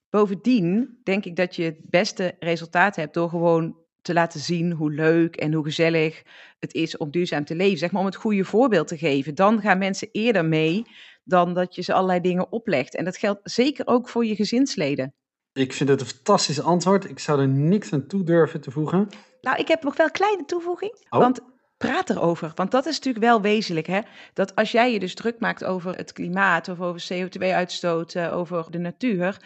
Bovendien 0.10 1.00
denk 1.04 1.26
ik 1.26 1.36
dat 1.36 1.56
je 1.56 1.64
het 1.64 1.90
beste 1.90 2.36
resultaat 2.40 2.96
hebt 2.96 3.14
door 3.14 3.30
gewoon 3.30 3.76
te 4.02 4.14
laten 4.14 4.40
zien 4.40 4.72
hoe 4.72 4.94
leuk 4.94 5.36
en 5.36 5.54
hoe 5.54 5.64
gezellig 5.64 6.24
het 6.60 6.74
is 6.74 6.98
om 6.98 7.12
duurzaam 7.12 7.46
te 7.46 7.56
leven. 7.56 7.78
Zeg 7.78 7.92
maar 7.92 8.02
om 8.02 8.08
het 8.08 8.16
goede 8.16 8.44
voorbeeld 8.44 8.88
te 8.88 8.98
geven. 8.98 9.36
Dan 9.36 9.62
gaan 9.62 9.78
mensen 9.78 10.10
eerder 10.12 10.46
mee 10.46 10.86
dan 11.24 11.54
dat 11.54 11.76
je 11.76 11.82
ze 11.82 11.94
allerlei 11.94 12.22
dingen 12.22 12.52
oplegt. 12.52 12.96
En 12.96 13.06
dat 13.06 13.18
geldt 13.18 13.40
zeker 13.44 13.88
ook 13.88 14.10
voor 14.10 14.26
je 14.26 14.36
gezinsleden. 14.36 15.14
ik 15.54 15.74
vind 15.74 15.90
het 15.90 16.02
een 16.02 16.08
fantastisch 16.08 16.62
antwoord. 16.62 17.10
Ik 17.10 17.20
zou 17.20 17.40
er 17.42 17.48
niks 17.48 17.94
aan 17.94 18.08
toe 18.08 18.24
durven 18.24 18.62
te 18.62 18.72
voegen. 18.72 19.10
Nou, 19.42 19.58
ik 19.58 19.68
heb 19.68 19.84
nog 19.84 19.98
wel 19.98 20.06
een 20.06 20.12
kleine 20.12 20.46
toevoeging. 20.46 21.06
Oh. 21.10 21.20
Want 21.20 21.40
praat 21.78 22.10
erover. 22.10 22.52
Want 22.56 22.72
dat 22.72 22.86
is 22.86 22.96
natuurlijk 22.96 23.26
wel 23.26 23.42
wezenlijk. 23.42 23.88
Hè? 23.88 24.00
Dat 24.34 24.56
als 24.56 24.72
jij 24.72 24.94
je 24.94 25.00
dus 25.00 25.16
druk 25.16 25.40
maakt 25.40 25.64
over 25.64 25.96
het 25.96 26.14
klimaat 26.14 26.68
of 26.68 26.82
over 26.82 27.08
CO2-uitstoot, 27.14 28.16
eh, 28.16 28.38
over 28.38 28.72
de 28.72 28.78
natuur. 28.78 29.38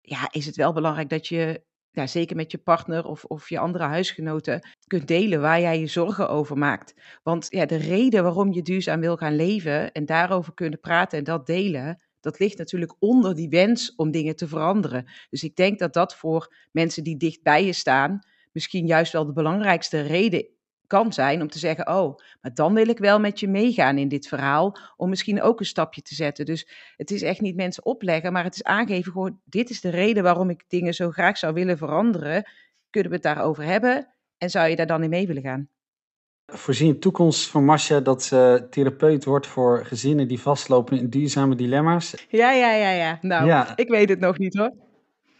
Ja, 0.00 0.28
is 0.30 0.46
het 0.46 0.56
wel 0.56 0.72
belangrijk 0.72 1.08
dat 1.08 1.26
je, 1.26 1.64
ja, 1.96 2.06
zeker 2.06 2.36
met 2.36 2.50
je 2.50 2.58
partner 2.58 3.04
of, 3.04 3.24
of 3.24 3.48
je 3.48 3.58
andere 3.58 3.84
huisgenoten, 3.84 4.68
kunt 4.86 5.08
delen 5.08 5.40
waar 5.40 5.60
jij 5.60 5.80
je 5.80 5.86
zorgen 5.86 6.28
over 6.28 6.58
maakt. 6.58 6.94
Want 7.22 7.46
ja, 7.50 7.66
de 7.66 7.76
reden 7.76 8.22
waarom 8.22 8.52
je 8.52 8.62
duurzaam 8.62 9.00
wil 9.00 9.16
gaan 9.16 9.36
leven 9.36 9.92
en 9.92 10.06
daarover 10.06 10.54
kunnen 10.54 10.80
praten 10.80 11.18
en 11.18 11.24
dat 11.24 11.46
delen. 11.46 12.02
Dat 12.20 12.38
ligt 12.38 12.58
natuurlijk 12.58 12.94
onder 12.98 13.34
die 13.34 13.48
wens 13.48 13.94
om 13.94 14.10
dingen 14.10 14.36
te 14.36 14.48
veranderen. 14.48 15.06
Dus 15.30 15.42
ik 15.42 15.56
denk 15.56 15.78
dat 15.78 15.92
dat 15.92 16.16
voor 16.16 16.54
mensen 16.72 17.04
die 17.04 17.16
dicht 17.16 17.42
bij 17.42 17.64
je 17.64 17.72
staan, 17.72 18.20
misschien 18.52 18.86
juist 18.86 19.12
wel 19.12 19.26
de 19.26 19.32
belangrijkste 19.32 20.00
reden 20.00 20.46
kan 20.86 21.12
zijn 21.12 21.40
om 21.40 21.48
te 21.48 21.58
zeggen: 21.58 21.88
Oh, 21.88 22.18
maar 22.40 22.54
dan 22.54 22.74
wil 22.74 22.88
ik 22.88 22.98
wel 22.98 23.20
met 23.20 23.40
je 23.40 23.48
meegaan 23.48 23.98
in 23.98 24.08
dit 24.08 24.28
verhaal, 24.28 24.76
om 24.96 25.08
misschien 25.08 25.42
ook 25.42 25.60
een 25.60 25.66
stapje 25.66 26.02
te 26.02 26.14
zetten. 26.14 26.44
Dus 26.44 26.68
het 26.96 27.10
is 27.10 27.22
echt 27.22 27.40
niet 27.40 27.56
mensen 27.56 27.84
opleggen, 27.84 28.32
maar 28.32 28.44
het 28.44 28.54
is 28.54 28.64
aangeven: 28.64 29.12
gewoon, 29.12 29.40
dit 29.44 29.70
is 29.70 29.80
de 29.80 29.90
reden 29.90 30.22
waarom 30.22 30.50
ik 30.50 30.64
dingen 30.68 30.94
zo 30.94 31.10
graag 31.10 31.38
zou 31.38 31.54
willen 31.54 31.78
veranderen. 31.78 32.50
Kunnen 32.90 33.10
we 33.10 33.16
het 33.16 33.24
daarover 33.34 33.64
hebben? 33.64 34.08
En 34.38 34.50
zou 34.50 34.68
je 34.68 34.76
daar 34.76 34.86
dan 34.86 35.02
in 35.02 35.10
mee 35.10 35.26
willen 35.26 35.42
gaan? 35.42 35.68
Voorzie 36.46 36.88
een 36.88 37.00
toekomst 37.00 37.48
van 37.48 37.64
Masha 37.64 38.00
dat 38.00 38.22
ze 38.22 38.66
therapeut 38.70 39.24
wordt 39.24 39.46
voor 39.46 39.84
gezinnen 39.86 40.28
die 40.28 40.40
vastlopen 40.40 40.98
in 40.98 41.10
duurzame 41.10 41.54
dilemma's. 41.54 42.26
Ja, 42.28 42.52
ja, 42.52 42.72
ja, 42.72 42.90
ja. 42.90 43.18
Nou, 43.20 43.46
Ja. 43.46 43.76
ik 43.76 43.88
weet 43.88 44.08
het 44.08 44.20
nog 44.20 44.38
niet 44.38 44.56
hoor. 44.56 44.72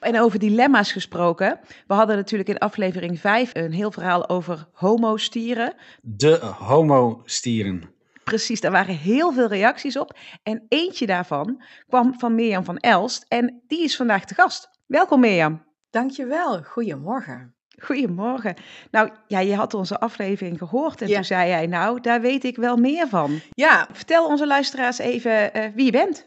En 0.01 0.21
over 0.21 0.39
dilemma's 0.39 0.93
gesproken. 0.93 1.61
We 1.87 1.95
hadden 1.95 2.17
natuurlijk 2.17 2.49
in 2.49 2.59
aflevering 2.59 3.21
5 3.21 3.51
een 3.55 3.73
heel 3.73 3.91
verhaal 3.91 4.29
over 4.29 4.69
homostieren. 4.73 5.75
De 6.03 6.37
homo-stieren. 6.59 7.95
Precies, 8.25 8.61
daar 8.61 8.71
waren 8.71 8.97
heel 8.97 9.33
veel 9.33 9.47
reacties 9.49 9.99
op. 9.99 10.17
En 10.43 10.65
eentje 10.69 11.07
daarvan 11.07 11.63
kwam 11.89 12.15
van 12.19 12.35
Mirjam 12.35 12.65
van 12.65 12.77
Elst. 12.77 13.25
En 13.29 13.63
die 13.67 13.83
is 13.83 13.97
vandaag 13.97 14.25
te 14.25 14.35
gast. 14.35 14.71
Welkom 14.87 15.21
Mirjam. 15.21 15.65
Dankjewel, 15.91 16.63
goedemorgen. 16.63 17.55
Goedemorgen. 17.83 18.55
Nou, 18.91 19.11
ja, 19.27 19.39
je 19.41 19.55
had 19.55 19.75
onze 19.75 19.99
aflevering 20.01 20.59
gehoord 20.59 21.01
en 21.03 21.09
Ja. 21.09 21.15
toen 21.15 21.25
zei 21.25 21.49
jij, 21.49 21.67
nou, 21.67 22.01
daar 22.01 22.21
weet 22.21 22.45
ik 22.45 22.57
wel 22.57 22.77
meer 22.77 23.09
van. 23.09 23.41
Ja, 23.51 23.89
Vertel 23.93 24.27
onze 24.27 24.47
luisteraars 24.47 24.99
even 24.99 25.53
eh, 25.55 25.71
wie 25.75 25.85
je 25.85 25.91
bent. 25.91 26.25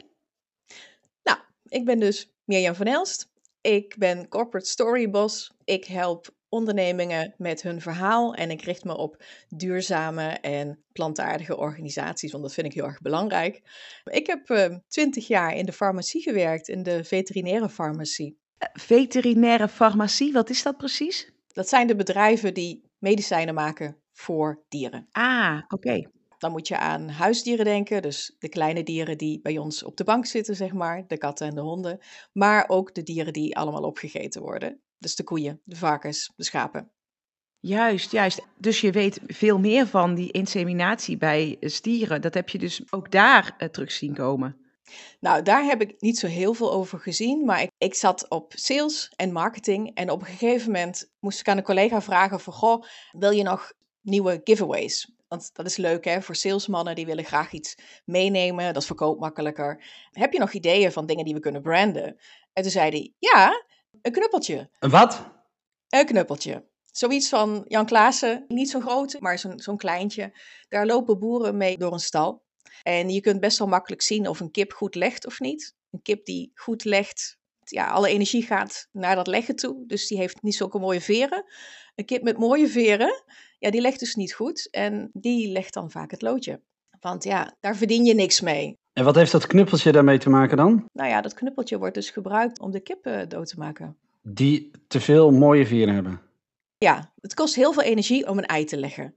nou, 1.24 1.38
ik 1.64 1.86
ben 1.86 2.00
dus 2.00 2.32
Mirjam 2.46 2.76
van 2.76 2.86
Elst. 2.86 3.29
Ik 3.62 3.96
ben 3.98 4.28
corporate 4.28 4.70
story 4.70 5.10
boss. 5.10 5.52
Ik 5.64 5.86
help 5.86 6.38
ondernemingen 6.50 7.34
met 7.38 7.62
hun 7.62 7.82
verhaal 7.82 8.34
en 8.34 8.52
ik 8.52 8.62
richt 8.62 8.84
me 8.84 8.98
op 8.98 9.24
duurzame 9.50 10.28
en 10.30 10.84
plantaardige 10.92 11.58
organisaties, 11.58 12.32
want 12.32 12.44
dat 12.44 12.54
vind 12.54 12.68
ik 12.68 12.74
heel 12.74 12.86
erg 12.86 13.02
belangrijk. 13.02 13.62
Ik 14.04 14.28
heb 14.28 14.72
twintig 14.88 15.28
jaar 15.28 15.56
in 15.56 15.66
de 15.66 15.74
farmacie 15.74 16.22
gewerkt, 16.22 16.68
in 16.68 16.84
de 16.84 17.04
veterinaire 17.04 17.70
farmacie. 17.70 18.38
Veterinaire 18.74 19.68
farmacie, 19.68 20.34
wat 20.34 20.50
is 20.50 20.64
dat 20.64 20.78
precies? 20.78 21.32
Dat 21.48 21.70
zijn 21.70 21.88
de 21.88 21.96
bedrijven 21.96 22.54
die 22.54 22.84
medicijnen 22.98 23.54
maken 23.54 23.98
voor 24.12 24.64
dieren. 24.70 25.08
Ah, 25.12 25.62
oké. 25.68 26.10
Dan 26.40 26.52
moet 26.52 26.68
je 26.68 26.78
aan 26.78 27.10
huisdieren 27.10 27.66
denken, 27.66 28.02
dus 28.02 28.36
de 28.40 28.50
kleine 28.50 28.84
dieren 28.84 29.18
die 29.18 29.42
bij 29.42 29.58
ons 29.58 29.84
op 29.84 29.98
de 29.98 30.04
bank 30.04 30.26
zitten, 30.26 30.56
zeg 30.56 30.74
maar, 30.74 31.08
de 31.08 31.18
katten 31.18 31.48
en 31.48 31.56
de 31.56 31.62
honden. 31.62 32.00
Maar 32.34 32.66
ook 32.68 32.94
de 32.94 33.04
dieren 33.04 33.34
die 33.34 33.58
allemaal 33.58 33.84
opgegeten 33.84 34.42
worden. 34.42 34.82
Dus 34.98 35.16
de 35.16 35.24
koeien, 35.24 35.62
de 35.64 35.76
varkens, 35.76 36.34
de 36.36 36.44
schapen. 36.44 36.92
Juist, 37.60 38.12
juist. 38.12 38.42
Dus 38.58 38.82
je 38.82 38.92
weet 38.92 39.20
veel 39.28 39.60
meer 39.60 39.88
van 39.88 40.16
die 40.16 40.32
inseminatie 40.32 41.18
bij 41.18 41.58
eh, 41.60 41.70
stieren. 41.70 42.22
Dat 42.22 42.34
heb 42.34 42.50
je 42.50 42.58
dus 42.58 42.82
ook 42.90 43.12
daar 43.12 43.56
eh, 43.58 43.70
terug 43.70 43.92
zien 43.92 44.14
komen. 44.14 44.58
Nou, 45.20 45.44
daar 45.44 45.64
heb 45.64 45.82
ik 45.82 46.02
niet 46.02 46.18
zo 46.18 46.28
heel 46.28 46.54
veel 46.54 46.72
over 46.72 47.00
gezien, 47.00 47.46
maar 47.46 47.62
ik, 47.62 47.70
ik 47.78 47.94
zat 47.94 48.30
op 48.30 48.54
sales 48.56 49.12
en 49.16 49.32
marketing 49.32 49.96
en 49.96 50.10
op 50.10 50.20
een 50.20 50.28
gegeven 50.28 50.72
moment 50.72 51.12
moest 51.20 51.40
ik 51.40 51.48
aan 51.48 51.58
een 51.58 51.64
collega 51.64 52.02
vragen 52.02 52.40
van, 52.40 52.54
goh, 52.54 52.84
wil 53.12 53.32
je 53.32 53.44
nog 53.44 53.74
nieuwe 54.02 54.42
giveaways? 54.44 55.19
Want 55.30 55.50
dat 55.54 55.66
is 55.66 55.78
leuk 55.78 56.06
hè, 56.06 56.22
voor 56.22 56.36
salesmannen, 56.36 56.96
die 56.96 57.06
willen 57.06 57.26
graag 57.26 57.52
iets 57.52 57.76
meenemen, 58.06 58.74
dat 58.74 58.86
verkoopt 58.86 59.20
makkelijker. 59.20 59.84
Heb 60.12 60.34
je 60.34 60.40
nog 60.40 60.54
ideeën 60.54 60.92
van 60.92 61.06
dingen 61.06 61.26
die 61.26 61.34
we 61.34 61.40
kunnen 61.40 61.62
branden? 61.62 62.20
En 62.54 62.64
toen 62.64 62.72
zei 62.72 62.90
hij, 62.90 63.14
ja, 63.20 63.66
een 64.02 64.12
knuppeltje. 64.12 64.70
Een 64.80 64.90
wat? 64.90 65.24
Een 65.90 66.06
knuppeltje. 66.06 66.68
Zoiets 66.92 67.30
van 67.30 67.66
Jan 67.68 67.86
Klaassen, 67.86 68.46
niet 68.48 68.70
zo'n 68.70 68.82
grote, 68.82 69.18
maar 69.20 69.40
zo'n 69.40 69.60
zo'n 69.60 69.78
kleintje. 69.78 70.40
Daar 70.70 70.86
lopen 70.86 71.20
boeren 71.20 71.58
mee 71.58 71.78
door 71.78 71.94
een 71.94 72.00
stal. 72.00 72.44
En 72.84 73.10
je 73.10 73.22
kunt 73.22 73.40
best 73.40 73.58
wel 73.58 73.68
makkelijk 73.68 74.02
zien 74.02 74.28
of 74.28 74.40
een 74.40 74.52
kip 74.52 74.72
goed 74.72 74.96
legt 74.96 75.26
of 75.26 75.40
niet. 75.40 75.76
Een 75.92 76.02
kip 76.02 76.26
die 76.26 76.52
goed 76.54 76.84
legt, 76.84 77.38
ja, 77.64 77.88
alle 77.90 78.10
energie 78.10 78.44
gaat 78.44 78.88
naar 78.92 79.16
dat 79.16 79.28
leggen 79.28 79.56
toe. 79.56 79.84
Dus 79.88 80.08
die 80.08 80.18
heeft 80.18 80.42
niet 80.42 80.56
zulke 80.56 80.80
mooie 80.80 81.02
veren. 81.02 81.44
Een 81.96 82.06
kip 82.06 82.24
met 82.24 82.38
mooie 82.38 82.68
veren, 82.68 83.24
ja, 83.60 83.72
die 83.72 83.82
legt 83.82 84.00
dus 84.00 84.16
niet 84.16 84.34
goed. 84.34 84.68
En 84.72 85.10
die 85.14 85.52
legt 85.52 85.74
dan 85.74 85.92
vaak 85.92 86.12
het 86.12 86.22
loodje. 86.22 86.62
Want 87.00 87.24
ja, 87.24 87.56
daar 87.60 87.76
verdien 87.76 88.06
je 88.06 88.14
niks 88.14 88.42
mee. 88.42 88.78
En 88.94 89.04
wat 89.04 89.16
heeft 89.16 89.32
dat 89.32 89.48
knuppeltje 89.48 89.92
daarmee 89.92 90.18
te 90.18 90.30
maken 90.30 90.58
dan? 90.58 90.86
Nou 90.94 91.10
ja, 91.10 91.22
dat 91.22 91.34
knuppeltje 91.34 91.78
wordt 91.78 91.96
dus 91.96 92.10
gebruikt 92.10 92.60
om 92.60 92.72
de 92.72 92.80
kip 92.80 93.06
eh, 93.06 93.28
dood 93.28 93.48
te 93.48 93.58
maken. 93.58 93.98
Die 94.22 94.72
te 94.88 95.00
veel 95.00 95.32
mooie 95.32 95.66
veren 95.66 95.94
hebben. 95.94 96.22
Ja, 96.78 97.14
het 97.22 97.34
kost 97.34 97.56
heel 97.56 97.74
veel 97.74 97.84
energie 97.84 98.28
om 98.28 98.38
een 98.38 98.46
ei 98.46 98.66
te 98.66 98.78
leggen. 98.78 99.16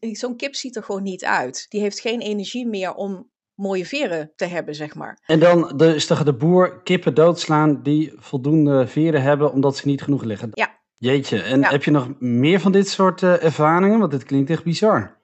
Zo'n 0.00 0.36
kip 0.36 0.54
ziet 0.54 0.76
er 0.76 0.82
gewoon 0.82 1.02
niet 1.02 1.24
uit. 1.24 1.66
Die 1.68 1.80
heeft 1.80 2.00
geen 2.00 2.20
energie 2.20 2.66
meer 2.66 2.94
om 2.94 3.30
mooie 3.54 3.86
veren 3.86 4.32
te 4.36 4.44
hebben, 4.44 4.74
zeg 4.74 4.94
maar. 4.94 5.18
En 5.26 5.40
dan 5.40 5.76
dus 5.76 6.06
toch 6.06 6.24
de 6.24 6.34
boer 6.34 6.82
kippen 6.82 7.14
doodslaan 7.14 7.82
die 7.82 8.12
voldoende 8.16 8.86
veren 8.86 9.22
hebben 9.22 9.52
omdat 9.52 9.76
ze 9.76 9.86
niet 9.86 10.02
genoeg 10.02 10.22
liggen. 10.22 10.50
Ja. 10.52 10.77
Jeetje, 10.98 11.42
en 11.42 11.60
Ja. 11.60 11.70
heb 11.70 11.84
je 11.84 11.90
nog 11.90 12.20
meer 12.20 12.60
van 12.60 12.72
dit 12.72 12.88
soort 12.88 13.22
eh, 13.22 13.44
ervaringen? 13.44 13.98
Want 13.98 14.10
dit 14.10 14.24
klinkt 14.24 14.50
echt 14.50 14.64
bizar. 14.64 15.16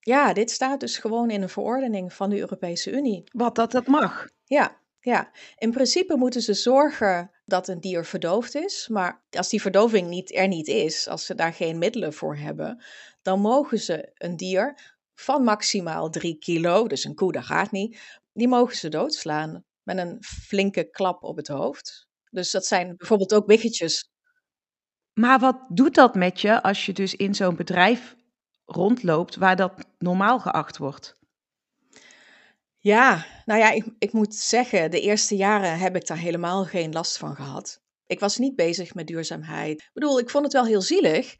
Ja, 0.00 0.32
dit 0.32 0.50
staat 0.50 0.80
dus 0.80 0.98
gewoon 0.98 1.30
in 1.30 1.42
een 1.42 1.48
verordening 1.48 2.12
van 2.12 2.30
de 2.30 2.38
Europese 2.38 2.90
Unie. 2.90 3.24
Wat 3.32 3.54
dat, 3.54 3.70
dat 3.70 3.86
mag. 3.86 4.28
Ja, 4.44 4.80
ja. 5.00 5.30
In 5.56 5.70
principe 5.70 6.16
moeten 6.16 6.42
ze 6.42 6.54
zorgen 6.54 7.30
dat 7.44 7.68
een 7.68 7.80
dier 7.80 8.04
verdoofd 8.04 8.54
is. 8.54 8.88
Maar 8.88 9.24
als 9.30 9.48
die 9.48 9.60
verdoving 9.60 10.08
niet, 10.08 10.34
er 10.34 10.48
niet 10.48 10.66
is, 10.66 11.08
als 11.08 11.26
ze 11.26 11.34
daar 11.34 11.52
geen 11.52 11.78
middelen 11.78 12.12
voor 12.12 12.36
hebben, 12.36 12.84
dan 13.22 13.40
mogen 13.40 13.78
ze 13.78 14.10
een 14.14 14.36
dier 14.36 14.78
van 15.14 15.44
maximaal 15.44 16.10
drie 16.10 16.38
kilo, 16.38 16.86
dus 16.86 17.04
een 17.04 17.14
koe, 17.14 17.32
dat 17.32 17.44
gaat 17.44 17.70
niet, 17.70 18.00
die 18.32 18.48
mogen 18.48 18.76
ze 18.76 18.88
doodslaan 18.88 19.64
met 19.82 19.98
een 19.98 20.16
flinke 20.20 20.90
klap 20.90 21.22
op 21.22 21.36
het 21.36 21.48
hoofd. 21.48 22.08
Dus 22.30 22.50
dat 22.50 22.66
zijn 22.66 22.96
bijvoorbeeld 22.96 23.34
ook 23.34 23.46
wiggetjes. 23.46 24.10
Maar 25.18 25.38
wat 25.38 25.56
doet 25.68 25.94
dat 25.94 26.14
met 26.14 26.40
je 26.40 26.62
als 26.62 26.86
je 26.86 26.92
dus 26.92 27.14
in 27.14 27.34
zo'n 27.34 27.56
bedrijf 27.56 28.16
rondloopt 28.64 29.36
waar 29.36 29.56
dat 29.56 29.72
normaal 29.98 30.38
geacht 30.40 30.76
wordt? 30.76 31.16
Ja, 32.78 33.24
nou 33.44 33.60
ja, 33.60 33.70
ik, 33.70 33.84
ik 33.98 34.12
moet 34.12 34.34
zeggen, 34.34 34.90
de 34.90 35.00
eerste 35.00 35.36
jaren 35.36 35.78
heb 35.78 35.96
ik 35.96 36.06
daar 36.06 36.18
helemaal 36.18 36.64
geen 36.64 36.92
last 36.92 37.16
van 37.18 37.34
gehad. 37.34 37.80
Ik 38.06 38.20
was 38.20 38.36
niet 38.36 38.56
bezig 38.56 38.94
met 38.94 39.06
duurzaamheid. 39.06 39.80
Ik 39.80 39.90
bedoel, 39.92 40.18
ik 40.18 40.30
vond 40.30 40.44
het 40.44 40.52
wel 40.52 40.64
heel 40.66 40.82
zielig. 40.82 41.36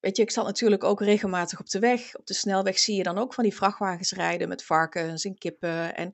Weet 0.00 0.16
je, 0.16 0.22
ik 0.22 0.30
zat 0.30 0.44
natuurlijk 0.44 0.84
ook 0.84 1.00
regelmatig 1.00 1.60
op 1.60 1.68
de 1.70 1.78
weg. 1.78 2.16
Op 2.16 2.26
de 2.26 2.34
snelweg 2.34 2.78
zie 2.78 2.96
je 2.96 3.02
dan 3.02 3.18
ook 3.18 3.34
van 3.34 3.44
die 3.44 3.54
vrachtwagens 3.54 4.12
rijden 4.12 4.48
met 4.48 4.64
varkens 4.64 5.24
en 5.24 5.38
kippen. 5.38 5.96
En, 5.96 6.12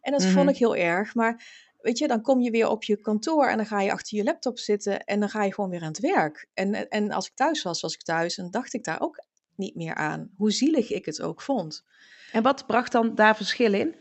en 0.00 0.12
dat 0.12 0.22
Mhm. 0.22 0.32
vond 0.32 0.50
ik 0.50 0.56
heel 0.56 0.76
erg. 0.76 1.14
Maar 1.14 1.42
weet 1.84 1.98
je, 1.98 2.08
dan 2.08 2.22
kom 2.22 2.40
je 2.40 2.50
weer 2.50 2.68
op 2.68 2.84
je 2.84 2.96
kantoor 2.96 3.46
en 3.46 3.56
dan 3.56 3.66
ga 3.66 3.80
je 3.80 3.92
achter 3.92 4.16
je 4.16 4.24
laptop 4.24 4.58
zitten 4.58 5.04
en 5.04 5.20
dan 5.20 5.28
ga 5.28 5.44
je 5.44 5.54
gewoon 5.54 5.70
weer 5.70 5.82
aan 5.82 5.88
het 5.88 6.00
werk. 6.00 6.46
En, 6.54 6.88
en 6.88 7.10
als 7.10 7.26
ik 7.26 7.34
thuis 7.34 7.62
was, 7.62 7.80
was 7.80 7.94
ik 7.94 8.02
thuis 8.02 8.38
en 8.38 8.50
dacht 8.50 8.74
ik 8.74 8.84
daar 8.84 9.00
ook 9.00 9.24
niet 9.56 9.74
meer 9.74 9.94
aan. 9.94 10.30
Hoe 10.36 10.52
zielig 10.52 10.90
ik 10.90 11.04
het 11.04 11.22
ook 11.22 11.42
vond. 11.42 11.84
En 12.32 12.42
wat 12.42 12.66
bracht 12.66 12.92
dan 12.92 13.14
daar 13.14 13.36
verschil 13.36 13.74
in? 13.74 13.94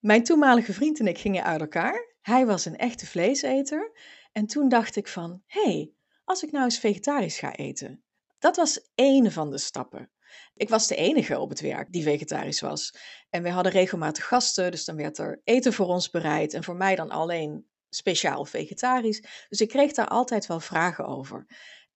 Mijn 0.00 0.24
toenmalige 0.24 0.72
vriend 0.72 1.00
en 1.00 1.06
ik 1.06 1.18
gingen 1.18 1.44
uit 1.44 1.60
elkaar. 1.60 2.14
Hij 2.20 2.46
was 2.46 2.64
een 2.64 2.76
echte 2.76 3.06
vleeseter. 3.06 3.92
En 4.32 4.46
toen 4.46 4.68
dacht 4.68 4.96
ik 4.96 5.08
van, 5.08 5.42
hé, 5.46 5.62
hey, 5.62 5.92
als 6.24 6.42
ik 6.42 6.50
nou 6.50 6.64
eens 6.64 6.78
vegetarisch 6.78 7.38
ga 7.38 7.54
eten. 7.54 8.02
Dat 8.38 8.56
was 8.56 8.90
één 8.94 9.32
van 9.32 9.50
de 9.50 9.58
stappen. 9.58 10.10
Ik 10.54 10.68
was 10.68 10.86
de 10.86 10.96
enige 10.96 11.38
op 11.38 11.48
het 11.48 11.60
werk 11.60 11.92
die 11.92 12.02
vegetarisch 12.02 12.60
was. 12.60 12.94
En 13.30 13.42
we 13.42 13.50
hadden 13.50 13.72
regelmatig 13.72 14.26
gasten, 14.26 14.70
dus 14.70 14.84
dan 14.84 14.96
werd 14.96 15.18
er 15.18 15.40
eten 15.44 15.72
voor 15.72 15.86
ons 15.86 16.10
bereid. 16.10 16.54
En 16.54 16.64
voor 16.64 16.76
mij 16.76 16.94
dan 16.94 17.10
alleen 17.10 17.66
speciaal 17.90 18.44
vegetarisch. 18.44 19.22
Dus 19.48 19.60
ik 19.60 19.68
kreeg 19.68 19.92
daar 19.92 20.08
altijd 20.08 20.46
wel 20.46 20.60
vragen 20.60 21.06
over. 21.06 21.46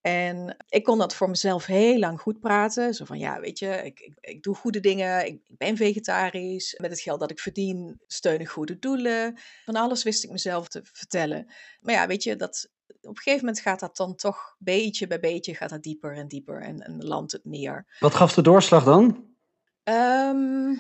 En 0.03 0.57
ik 0.69 0.85
kon 0.85 0.99
dat 0.99 1.15
voor 1.15 1.29
mezelf 1.29 1.67
heel 1.67 1.99
lang 1.99 2.21
goed 2.21 2.41
praten. 2.41 2.95
Zo 2.95 3.05
van, 3.05 3.19
ja, 3.19 3.41
weet 3.41 3.59
je, 3.59 3.67
ik, 3.85 4.01
ik, 4.01 4.15
ik 4.21 4.43
doe 4.43 4.55
goede 4.55 4.81
dingen, 4.81 5.27
ik, 5.27 5.41
ik 5.47 5.59
ben 5.59 5.77
vegetarisch. 5.77 6.79
Met 6.81 6.91
het 6.91 7.01
geld 7.01 7.21
dat 7.21 7.31
ik 7.31 7.41
verdien, 7.41 8.01
steun 8.07 8.41
ik 8.41 8.49
goede 8.49 8.79
doelen. 8.79 9.39
Van 9.65 9.77
alles 9.77 10.03
wist 10.03 10.25
ik 10.25 10.31
mezelf 10.31 10.69
te 10.69 10.81
vertellen. 10.85 11.53
Maar 11.81 11.95
ja, 11.95 12.07
weet 12.07 12.23
je, 12.23 12.37
dat, 12.37 12.71
op 12.87 13.09
een 13.09 13.17
gegeven 13.17 13.45
moment 13.45 13.61
gaat 13.61 13.81
dat 13.81 13.97
dan 13.97 14.15
toch 14.15 14.57
beetje 14.59 15.07
bij 15.07 15.21
beetje 15.21 15.55
gaat 15.55 15.71
dat 15.71 15.83
dieper 15.83 16.17
en 16.17 16.29
dieper 16.29 16.63
en, 16.63 16.81
en 16.81 17.05
landt 17.05 17.33
het 17.33 17.45
meer. 17.45 17.87
Wat 17.99 18.15
gaf 18.15 18.35
de 18.35 18.43
doorslag 18.43 18.85
dan? 18.85 19.31
Ehm, 19.83 20.71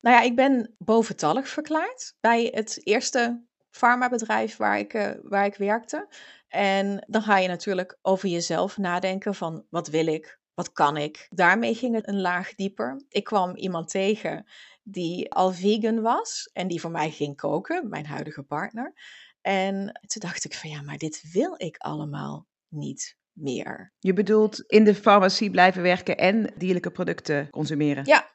nou 0.00 0.16
ja, 0.16 0.20
ik 0.20 0.36
ben 0.36 0.74
boventallig 0.78 1.48
verklaard 1.48 2.14
bij 2.20 2.50
het 2.54 2.80
eerste 2.82 3.44
farmabedrijf 3.70 4.56
waar 4.56 4.78
ik, 4.78 4.94
eh, 4.94 5.10
waar 5.22 5.46
ik 5.46 5.56
werkte. 5.56 6.08
En 6.52 7.04
dan 7.08 7.22
ga 7.22 7.38
je 7.38 7.48
natuurlijk 7.48 7.98
over 8.02 8.28
jezelf 8.28 8.78
nadenken 8.78 9.34
van 9.34 9.66
wat 9.70 9.88
wil 9.88 10.06
ik, 10.06 10.38
wat 10.54 10.72
kan 10.72 10.96
ik. 10.96 11.26
Daarmee 11.30 11.74
ging 11.74 11.94
het 11.94 12.08
een 12.08 12.20
laag 12.20 12.54
dieper. 12.54 13.04
Ik 13.08 13.24
kwam 13.24 13.56
iemand 13.56 13.90
tegen 13.90 14.46
die 14.82 15.32
al 15.32 15.52
vegan 15.52 16.00
was 16.00 16.50
en 16.52 16.68
die 16.68 16.80
voor 16.80 16.90
mij 16.90 17.10
ging 17.10 17.36
koken, 17.36 17.88
mijn 17.88 18.06
huidige 18.06 18.42
partner. 18.42 18.94
En 19.40 20.00
toen 20.06 20.20
dacht 20.20 20.44
ik 20.44 20.54
van 20.54 20.70
ja, 20.70 20.82
maar 20.82 20.98
dit 20.98 21.30
wil 21.32 21.54
ik 21.56 21.76
allemaal 21.76 22.46
niet 22.68 23.16
meer. 23.32 23.92
Je 23.98 24.12
bedoelt 24.12 24.60
in 24.60 24.84
de 24.84 24.94
farmacie 24.94 25.50
blijven 25.50 25.82
werken 25.82 26.18
en 26.18 26.52
dierlijke 26.56 26.90
producten 26.90 27.50
consumeren? 27.50 28.04
Ja, 28.04 28.30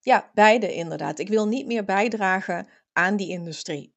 ja, 0.00 0.30
beide 0.34 0.74
inderdaad. 0.74 1.18
Ik 1.18 1.28
wil 1.28 1.46
niet 1.46 1.66
meer 1.66 1.84
bijdragen 1.84 2.68
aan 2.92 3.16
die 3.16 3.28
industrie. 3.28 3.94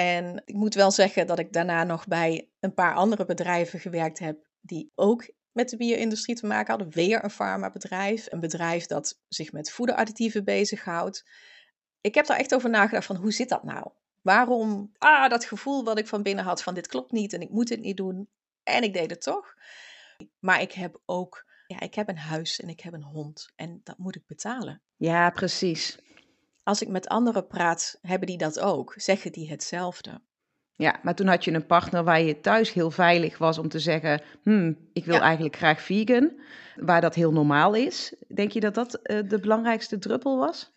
En 0.00 0.42
ik 0.44 0.54
moet 0.54 0.74
wel 0.74 0.90
zeggen 0.90 1.26
dat 1.26 1.38
ik 1.38 1.52
daarna 1.52 1.84
nog 1.84 2.06
bij 2.06 2.50
een 2.60 2.74
paar 2.74 2.94
andere 2.94 3.24
bedrijven 3.24 3.80
gewerkt 3.80 4.18
heb 4.18 4.46
die 4.60 4.92
ook 4.94 5.30
met 5.52 5.68
de 5.68 5.76
bio-industrie 5.76 6.36
te 6.36 6.46
maken 6.46 6.68
hadden. 6.68 6.90
Weer 6.90 7.24
een 7.24 7.30
farmabedrijf, 7.30 8.26
een 8.32 8.40
bedrijf 8.40 8.86
dat 8.86 9.20
zich 9.28 9.52
met 9.52 9.70
voederadditieven 9.70 10.44
bezighoudt. 10.44 11.24
Ik 12.00 12.14
heb 12.14 12.26
daar 12.26 12.36
echt 12.36 12.54
over 12.54 12.70
nagedacht 12.70 13.06
van 13.06 13.16
hoe 13.16 13.32
zit 13.32 13.48
dat 13.48 13.62
nou? 13.62 13.90
Waarom, 14.20 14.92
ah, 14.98 15.30
dat 15.30 15.44
gevoel 15.44 15.84
wat 15.84 15.98
ik 15.98 16.06
van 16.06 16.22
binnen 16.22 16.44
had 16.44 16.62
van 16.62 16.74
dit 16.74 16.86
klopt 16.86 17.12
niet 17.12 17.32
en 17.32 17.40
ik 17.40 17.50
moet 17.50 17.68
dit 17.68 17.80
niet 17.80 17.96
doen. 17.96 18.28
En 18.62 18.82
ik 18.82 18.94
deed 18.94 19.10
het 19.10 19.22
toch. 19.22 19.54
Maar 20.38 20.60
ik 20.60 20.72
heb 20.72 21.00
ook, 21.04 21.46
ja, 21.66 21.80
ik 21.80 21.94
heb 21.94 22.08
een 22.08 22.18
huis 22.18 22.60
en 22.60 22.68
ik 22.68 22.80
heb 22.80 22.92
een 22.92 23.02
hond 23.02 23.52
en 23.56 23.80
dat 23.84 23.98
moet 23.98 24.16
ik 24.16 24.26
betalen. 24.26 24.82
Ja, 24.96 25.30
precies. 25.30 25.98
Als 26.62 26.82
ik 26.82 26.88
met 26.88 27.08
anderen 27.08 27.46
praat, 27.46 27.98
hebben 28.02 28.26
die 28.28 28.38
dat 28.38 28.60
ook. 28.60 28.94
Zeggen 28.96 29.32
die 29.32 29.50
hetzelfde. 29.50 30.20
Ja, 30.72 31.00
maar 31.02 31.14
toen 31.14 31.26
had 31.26 31.44
je 31.44 31.52
een 31.52 31.66
partner 31.66 32.04
waar 32.04 32.20
je 32.20 32.40
thuis 32.40 32.72
heel 32.72 32.90
veilig 32.90 33.38
was 33.38 33.58
om 33.58 33.68
te 33.68 33.78
zeggen: 33.78 34.22
hmm, 34.42 34.88
ik 34.92 35.04
wil 35.04 35.14
Ja. 35.14 35.20
eigenlijk 35.20 35.56
graag 35.56 35.80
vegan, 35.80 36.40
waar 36.76 37.00
dat 37.00 37.14
heel 37.14 37.32
normaal 37.32 37.74
is. 37.74 38.14
Denk 38.34 38.50
je 38.52 38.60
dat 38.60 38.74
dat 38.74 38.94
eh, 38.94 39.28
de 39.28 39.40
belangrijkste 39.40 39.98
druppel 39.98 40.38
was? 40.38 40.72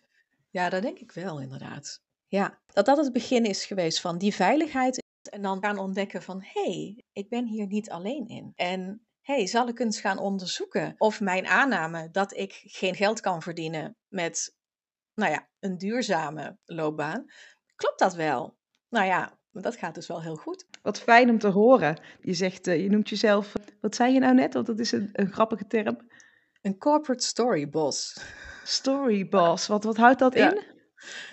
Ja, 0.50 0.68
dat 0.68 0.82
denk 0.82 0.98
ik 0.98 1.12
wel, 1.12 1.40
inderdaad. 1.40 2.02
Ja, 2.26 2.58
dat 2.66 2.86
dat 2.86 2.96
het 2.96 3.12
begin 3.12 3.44
is 3.44 3.64
geweest 3.64 4.00
van 4.00 4.18
die 4.18 4.34
veiligheid. 4.34 5.02
En 5.30 5.42
dan 5.42 5.62
gaan 5.62 5.78
ontdekken 5.78 6.22
van, 6.22 6.42
hé, 6.42 6.62
hey, 6.62 7.04
ik 7.12 7.28
ben 7.28 7.46
hier 7.46 7.66
niet 7.66 7.90
alleen 7.90 8.28
in. 8.28 8.52
En 8.54 9.06
hé, 9.20 9.34
hey, 9.34 9.46
zal 9.46 9.68
ik 9.68 9.78
eens 9.78 10.00
gaan 10.00 10.18
onderzoeken 10.18 10.94
of 10.98 11.20
mijn 11.20 11.46
aanname 11.46 12.08
dat 12.10 12.36
ik 12.36 12.62
geen 12.64 12.94
geld 12.94 13.20
kan 13.20 13.42
verdienen 13.42 13.96
met, 14.08 14.56
nou 15.14 15.32
ja, 15.32 15.48
een 15.60 15.78
duurzame 15.78 16.58
loopbaan, 16.64 17.24
klopt 17.76 17.98
dat 17.98 18.14
wel? 18.14 18.56
Nou 18.88 19.06
ja, 19.06 19.38
dat 19.50 19.76
gaat 19.76 19.94
dus 19.94 20.06
wel 20.06 20.22
heel 20.22 20.36
goed. 20.36 20.66
Wat 20.82 21.00
fijn 21.00 21.30
om 21.30 21.38
te 21.38 21.48
horen. 21.48 21.98
Je 22.20 22.34
zegt, 22.34 22.66
eh, 22.66 22.82
je 22.82 22.90
noemt 22.90 23.08
jezelf, 23.08 23.52
wat 23.80 23.94
zei 23.94 24.12
je 24.12 24.18
nou 24.18 24.34
net? 24.34 24.54
Want 24.54 24.66
dat 24.66 24.78
is 24.78 24.92
een, 24.92 25.08
een 25.12 25.32
grappige 25.32 25.66
term. 25.66 26.08
Een 26.62 26.78
corporate 26.78 27.24
story 27.24 27.68
boss. 27.68 28.20
Story 28.64 29.28
boss. 29.28 29.66
Wat, 29.66 29.84
wat 29.84 29.96
houdt 29.96 30.18
dat 30.18 30.34
Ja. 30.34 30.52
in? 30.52 30.62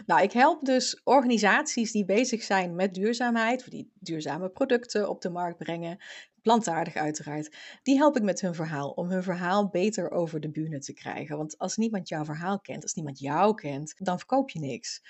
Nou, 0.06 0.22
ik 0.22 0.32
help 0.32 0.66
dus 0.66 1.02
organisaties 1.04 1.92
die 1.92 2.06
bezig 2.06 2.44
zijn 2.44 2.76
met 2.76 2.94
duurzaamheid, 2.94 3.72
die 3.72 3.92
duurzame 4.00 4.50
producten 4.50 5.10
op 5.10 5.22
de 5.22 5.30
markt 5.30 5.58
brengen, 5.58 5.98
plantaardig 6.42 6.96
uiteraard. 6.96 7.56
Die 7.84 7.98
help 7.98 8.16
ik 8.18 8.24
met 8.24 8.42
hun 8.42 8.56
verhaal, 8.56 8.90
om 8.90 9.10
hun 9.10 9.24
verhaal 9.24 9.70
beter 9.70 10.12
over 10.12 10.40
de 10.40 10.52
bühne 10.52 10.80
te 10.80 10.94
krijgen. 10.94 11.38
Want 11.38 11.58
als 11.58 11.78
niemand 11.78 12.08
jouw 12.08 12.26
verhaal 12.26 12.60
kent, 12.60 12.84
als 12.84 12.94
niemand 12.94 13.20
jou 13.20 13.56
kent, 13.56 13.94
dan 13.98 14.18
verkoop 14.18 14.50
je 14.50 14.60
niks. 14.60 15.02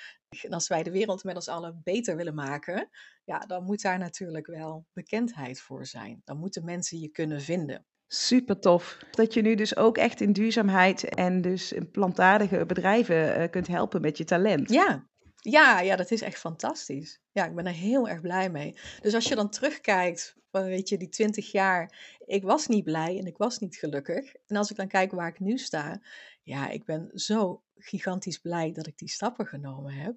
En 0.41 0.51
als 0.51 0.67
wij 0.67 0.83
de 0.83 0.91
wereld 0.91 1.23
met 1.23 1.35
ons 1.35 1.47
allen 1.47 1.81
beter 1.83 2.15
willen 2.15 2.35
maken, 2.35 2.89
ja, 3.23 3.39
dan 3.39 3.63
moet 3.63 3.81
daar 3.81 3.97
natuurlijk 3.97 4.47
wel 4.47 4.85
bekendheid 4.93 5.61
voor 5.61 5.85
zijn. 5.85 6.21
Dan 6.23 6.37
moeten 6.37 6.65
mensen 6.65 6.99
je 6.99 7.09
kunnen 7.09 7.41
vinden. 7.41 7.85
Super 8.07 8.59
tof. 8.59 8.97
Dat 9.11 9.33
je 9.33 9.41
nu 9.41 9.55
dus 9.55 9.75
ook 9.75 9.97
echt 9.97 10.21
in 10.21 10.33
duurzaamheid 10.33 11.03
en 11.03 11.41
dus 11.41 11.71
in 11.71 11.91
plantaardige 11.91 12.65
bedrijven 12.65 13.35
eh, 13.35 13.49
kunt 13.49 13.67
helpen 13.67 14.01
met 14.01 14.17
je 14.17 14.23
talent. 14.23 14.69
Ja, 14.69 15.09
ja, 15.41 15.79
ja, 15.79 15.95
dat 15.95 16.11
is 16.11 16.21
echt 16.21 16.39
fantastisch. 16.39 17.19
Ja, 17.31 17.45
ik 17.45 17.55
ben 17.55 17.65
er 17.65 17.73
heel 17.73 18.09
erg 18.09 18.21
blij 18.21 18.49
mee. 18.49 18.75
Dus 19.01 19.13
als 19.13 19.27
je 19.27 19.35
dan 19.35 19.49
terugkijkt, 19.49 20.35
van, 20.51 20.63
weet 20.63 20.89
je, 20.89 20.97
die 20.97 21.09
twintig 21.09 21.51
jaar, 21.51 22.17
ik 22.25 22.43
was 22.43 22.67
niet 22.67 22.83
blij 22.83 23.17
en 23.17 23.25
ik 23.25 23.37
was 23.37 23.59
niet 23.59 23.75
gelukkig. 23.75 24.33
En 24.47 24.55
als 24.55 24.71
ik 24.71 24.77
dan 24.77 24.87
kijk 24.87 25.11
waar 25.11 25.27
ik 25.27 25.39
nu 25.39 25.57
sta, 25.57 26.01
ja, 26.43 26.69
ik 26.69 26.85
ben 26.85 27.09
zo 27.13 27.63
gigantisch 27.77 28.37
blij 28.37 28.71
dat 28.71 28.87
ik 28.87 28.97
die 28.97 29.09
stappen 29.09 29.45
genomen 29.45 29.93
heb. 29.93 30.15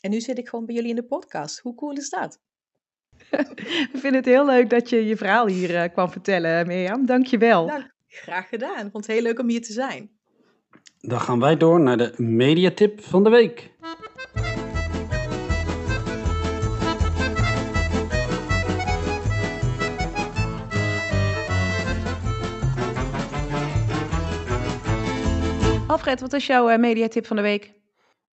En 0.00 0.10
nu 0.10 0.20
zit 0.20 0.38
ik 0.38 0.48
gewoon 0.48 0.66
bij 0.66 0.74
jullie 0.74 0.90
in 0.90 0.96
de 0.96 1.04
podcast. 1.04 1.58
Hoe 1.58 1.74
cool 1.74 1.96
is 1.96 2.10
dat? 2.10 2.40
Ik 3.92 4.00
vind 4.00 4.14
het 4.14 4.24
heel 4.24 4.46
leuk 4.46 4.70
dat 4.70 4.88
je 4.88 5.06
je 5.06 5.16
verhaal 5.16 5.46
hier 5.46 5.76
eh, 5.76 5.92
kwam 5.92 6.10
vertellen, 6.10 6.66
Mirjam. 6.66 7.06
Dank 7.06 7.26
je 7.26 7.38
wel. 7.38 7.66
Nou, 7.66 7.82
graag 8.08 8.48
gedaan. 8.48 8.86
Ik 8.86 8.92
vond 8.92 9.06
het 9.06 9.14
heel 9.14 9.22
leuk 9.22 9.38
om 9.38 9.48
hier 9.48 9.62
te 9.62 9.72
zijn. 9.72 10.10
Dan 11.00 11.20
gaan 11.20 11.40
wij 11.40 11.56
door 11.56 11.80
naar 11.80 11.96
de 11.96 12.14
mediatip 12.16 13.00
van 13.00 13.24
de 13.24 13.30
week. 13.30 13.70
Alfred, 25.90 26.20
wat 26.20 26.32
is 26.32 26.46
jouw 26.46 26.68
eh, 26.68 26.78
mediatip 26.78 27.26
van 27.26 27.36
de 27.36 27.42
week? 27.42 27.72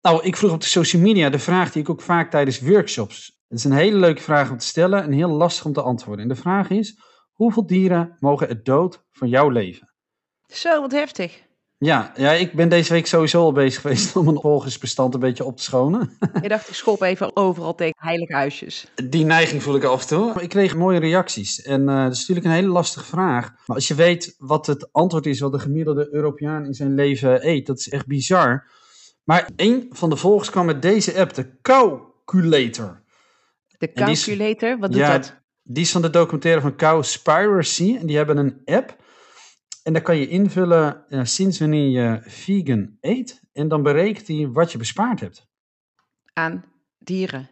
Nou, 0.01 0.23
ik 0.23 0.35
vroeg 0.35 0.51
op 0.51 0.61
de 0.61 0.67
social 0.67 1.01
media 1.01 1.29
de 1.29 1.39
vraag 1.39 1.71
die 1.71 1.81
ik 1.81 1.89
ook 1.89 2.01
vaak 2.01 2.31
tijdens 2.31 2.59
workshops. 2.59 3.41
Het 3.47 3.57
is 3.57 3.63
een 3.63 3.71
hele 3.71 3.97
leuke 3.97 4.21
vraag 4.21 4.51
om 4.51 4.57
te 4.57 4.65
stellen 4.65 5.03
en 5.03 5.11
heel 5.11 5.29
lastig 5.29 5.65
om 5.65 5.73
te 5.73 5.81
antwoorden. 5.81 6.23
En 6.23 6.29
de 6.29 6.41
vraag 6.41 6.69
is: 6.69 6.99
hoeveel 7.33 7.65
dieren 7.65 8.15
mogen 8.19 8.49
er 8.49 8.63
dood 8.63 9.03
van 9.11 9.29
jouw 9.29 9.49
leven? 9.49 9.93
Zo, 10.47 10.81
wat 10.81 10.91
heftig. 10.91 11.46
Ja, 11.79 12.11
ja, 12.15 12.31
ik 12.31 12.53
ben 12.53 12.69
deze 12.69 12.93
week 12.93 13.07
sowieso 13.07 13.41
al 13.41 13.51
bezig 13.51 13.81
geweest 13.81 14.15
om 14.15 14.25
mijn 14.25 14.39
volgersbestand 14.39 15.13
een 15.13 15.19
beetje 15.19 15.43
op 15.43 15.57
te 15.57 15.63
schonen. 15.63 16.17
Je 16.41 16.47
dacht, 16.47 16.67
ik 16.69 16.73
schop 16.75 17.01
even 17.01 17.35
overal 17.35 17.75
tegen 17.75 17.95
heilige 17.97 18.33
huisjes. 18.33 18.91
Die 19.09 19.25
neiging 19.25 19.63
voel 19.63 19.75
ik 19.75 19.83
af 19.83 20.01
en 20.01 20.07
toe. 20.07 20.33
Maar 20.33 20.43
ik 20.43 20.49
kreeg 20.49 20.75
mooie 20.75 20.99
reacties. 20.99 21.61
En 21.61 21.89
eh 21.89 22.03
dat 22.03 22.11
is 22.13 22.19
natuurlijk 22.19 22.45
een 22.45 22.51
hele 22.51 22.67
lastige 22.67 23.05
vraag. 23.05 23.53
Maar 23.65 23.75
als 23.75 23.87
je 23.87 23.95
weet 23.95 24.35
wat 24.37 24.67
het 24.67 24.89
antwoord 24.91 25.25
is 25.25 25.39
wat 25.39 25.51
de 25.51 25.59
gemiddelde 25.59 26.07
Europeaan 26.11 26.65
in 26.65 26.73
zijn 26.73 26.95
leven 26.95 27.47
eet, 27.47 27.65
dat 27.65 27.79
is 27.79 27.89
echt 27.89 28.07
bizar. 28.07 28.67
Maar 29.23 29.49
een 29.55 29.87
van 29.91 30.09
de 30.09 30.15
volgers 30.15 30.49
kwam 30.49 30.65
met 30.65 30.81
deze 30.81 31.19
app, 31.19 31.33
de 31.33 31.59
Cowculator. 31.61 33.03
De 33.77 33.91
die 33.93 34.09
is- 34.09 34.23
calculator, 34.25 34.79
wat 34.79 34.91
doet 34.91 34.99
ja, 34.99 35.17
dat? 35.17 35.35
Die 35.63 35.83
is 35.83 35.91
van 35.91 36.01
de 36.01 36.09
documentaire 36.09 36.61
van 36.61 36.75
Cowspiracy. 36.75 37.97
En 37.99 38.07
die 38.07 38.17
hebben 38.17 38.37
een 38.37 38.61
app. 38.65 38.95
En 39.87 39.93
daar 39.93 40.01
kan 40.01 40.17
je 40.17 40.27
invullen 40.27 41.07
eh, 41.09 41.23
sinds 41.23 41.59
wanneer 41.59 41.89
je 41.89 42.19
vegan 42.21 42.97
eet. 43.01 43.41
En 43.53 43.67
dan 43.67 43.83
berekent 43.83 44.27
hij 44.27 44.49
wat 44.51 44.71
je 44.71 44.77
bespaard 44.77 45.19
hebt. 45.19 45.47
Aan 46.33 46.63
dieren. 46.97 47.49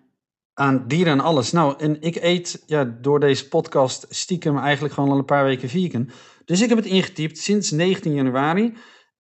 Aan 0.54 0.88
dieren 0.88 1.14
en 1.14 1.20
alles. 1.20 1.52
Nou, 1.52 1.80
en 1.80 2.02
ik 2.02 2.16
eet 2.16 2.64
ja, 2.66 2.84
door 2.84 3.20
deze 3.20 3.48
podcast 3.48 4.06
stiekem 4.10 4.58
eigenlijk 4.58 4.94
gewoon 4.94 5.10
al 5.10 5.18
een 5.18 5.26
paar 5.26 5.44
weken 5.44 5.70
vegan. 5.70 6.10
Dus 6.46 6.62
ik 6.62 6.70
heb 6.70 6.78
het 6.78 6.88
ingetypt 6.88 7.38
sinds 7.38 7.72
19 7.72 8.14
januari. 8.14 8.74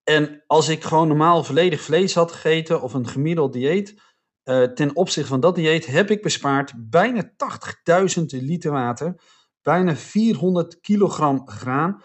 En 0.03 0.43
als 0.47 0.69
ik 0.69 0.83
gewoon 0.83 1.07
normaal 1.07 1.43
volledig 1.43 1.81
vlees 1.81 2.13
had 2.13 2.31
gegeten 2.31 2.81
of 2.81 2.93
een 2.93 3.07
gemiddeld 3.07 3.53
dieet, 3.53 4.01
eh, 4.43 4.63
ten 4.63 4.95
opzichte 4.95 5.29
van 5.29 5.39
dat 5.39 5.55
dieet 5.55 5.85
heb 5.85 6.11
ik 6.11 6.21
bespaard 6.21 6.73
bijna 6.89 7.33
80.000 7.37 8.31
liter 8.31 8.71
water, 8.71 9.21
bijna 9.61 9.95
400 9.95 10.79
kilogram 10.79 11.47
graan, 11.49 12.03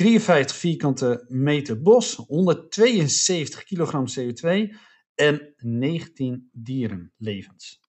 53 0.00 0.56
vierkante 0.56 1.24
meter 1.28 1.82
bos, 1.82 2.16
172 2.16 3.64
kilogram 3.64 4.04
CO2 4.08 4.74
en 5.14 5.54
19 5.56 6.48
dierenlevens. 6.52 7.80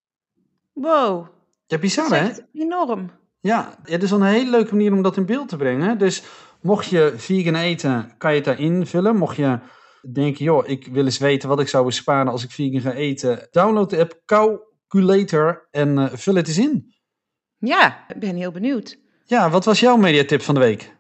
Wow, 0.73 1.27
Ja, 1.67 1.77
bizar 1.77 2.09
dat 2.09 2.29
is 2.29 2.37
hè? 2.37 2.61
enorm. 2.61 3.11
Ja, 3.39 3.79
het 3.83 4.03
is 4.03 4.09
wel 4.09 4.19
een 4.19 4.25
hele 4.25 4.49
leuke 4.49 4.75
manier 4.75 4.93
om 4.93 5.01
dat 5.01 5.17
in 5.17 5.25
beeld 5.25 5.49
te 5.49 5.57
brengen. 5.57 5.97
Dus 5.97 6.23
mocht 6.61 6.89
je 6.89 7.13
vegan 7.15 7.55
eten, 7.55 8.13
kan 8.17 8.29
je 8.31 8.35
het 8.35 8.45
daar 8.45 8.59
invullen. 8.59 9.15
Mocht 9.15 9.35
je 9.35 9.59
denken, 10.11 10.45
joh, 10.45 10.67
ik 10.69 10.87
wil 10.87 11.05
eens 11.05 11.17
weten 11.17 11.49
wat 11.49 11.59
ik 11.59 11.67
zou 11.67 11.85
besparen 11.85 12.31
als 12.31 12.43
ik 12.43 12.51
vegan 12.51 12.81
ga 12.81 12.93
eten. 12.93 13.47
Download 13.51 13.89
de 13.89 13.99
app 13.99 14.21
Calculator 14.25 15.67
en 15.71 15.97
eh, 15.97 16.13
vul 16.13 16.35
het 16.35 16.47
eens 16.47 16.57
in. 16.57 16.93
Ja, 17.57 18.05
ik 18.07 18.19
ben 18.19 18.35
heel 18.35 18.51
benieuwd. 18.51 18.97
Ja, 19.25 19.49
wat 19.49 19.65
was 19.65 19.79
jouw 19.79 19.97
mediatip 19.97 20.41
van 20.41 20.55
de 20.55 20.61
week? 20.61 20.99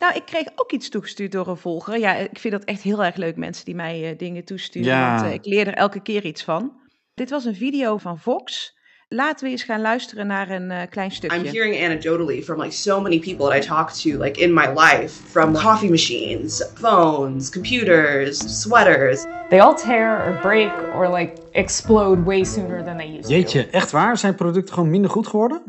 Nou, 0.00 0.14
ik 0.14 0.24
kreeg 0.24 0.46
ook 0.54 0.72
iets 0.72 0.88
toegestuurd 0.88 1.32
door 1.32 1.48
een 1.48 1.56
volger. 1.56 1.98
Ja, 1.98 2.14
ik 2.14 2.38
vind 2.38 2.52
dat 2.54 2.64
echt 2.64 2.82
heel 2.82 3.04
erg 3.04 3.16
leuk, 3.16 3.36
mensen 3.36 3.64
die 3.64 3.74
mij 3.74 4.10
eh, 4.10 4.18
dingen 4.18 4.44
toesturen. 4.44 4.88
Ja. 4.88 5.14
Want 5.14 5.26
eh, 5.26 5.32
ik 5.32 5.44
leer 5.44 5.66
er 5.66 5.74
elke 5.74 6.02
keer 6.02 6.24
iets 6.24 6.44
van. 6.44 6.72
Dit 7.14 7.30
was 7.30 7.44
een 7.44 7.54
video 7.54 7.96
van 7.96 8.18
Fox. 8.18 8.78
Laten 9.08 9.44
we 9.44 9.50
eens 9.50 9.62
gaan 9.62 9.80
luisteren 9.80 10.26
naar 10.26 10.50
een 10.50 10.70
eh, 10.70 10.82
klein 10.90 11.10
stukje. 11.10 11.36
I'm 11.36 11.44
hearing 11.44 11.84
anecdotally 11.84 12.42
from 12.42 12.60
like 12.60 12.74
so 12.74 13.00
many 13.00 13.18
people 13.18 13.48
that 13.48 13.64
I 13.64 13.66
talk 13.66 13.90
to 13.90 14.22
like 14.22 14.40
in 14.40 14.54
my 14.54 14.66
life 14.66 15.08
from 15.08 15.52
coffee 15.54 15.90
machines, 15.90 16.70
phones, 16.74 17.50
computers, 17.50 18.60
sweaters. 18.60 19.24
They 19.48 19.60
all 19.60 19.74
tear 19.74 20.26
or 20.26 20.38
break 20.40 20.70
or 20.94 21.08
like 21.08 21.32
explode 21.50 22.24
way 22.24 22.44
sooner 22.44 22.84
than 22.84 22.96
they 22.96 23.08
used 23.08 23.22
to. 23.22 23.34
Jeetje, 23.34 23.66
echt 23.70 23.90
waar? 23.90 24.18
Zijn 24.18 24.34
producten 24.34 24.74
gewoon 24.74 24.90
minder 24.90 25.10
goed 25.10 25.26
geworden? 25.26 25.62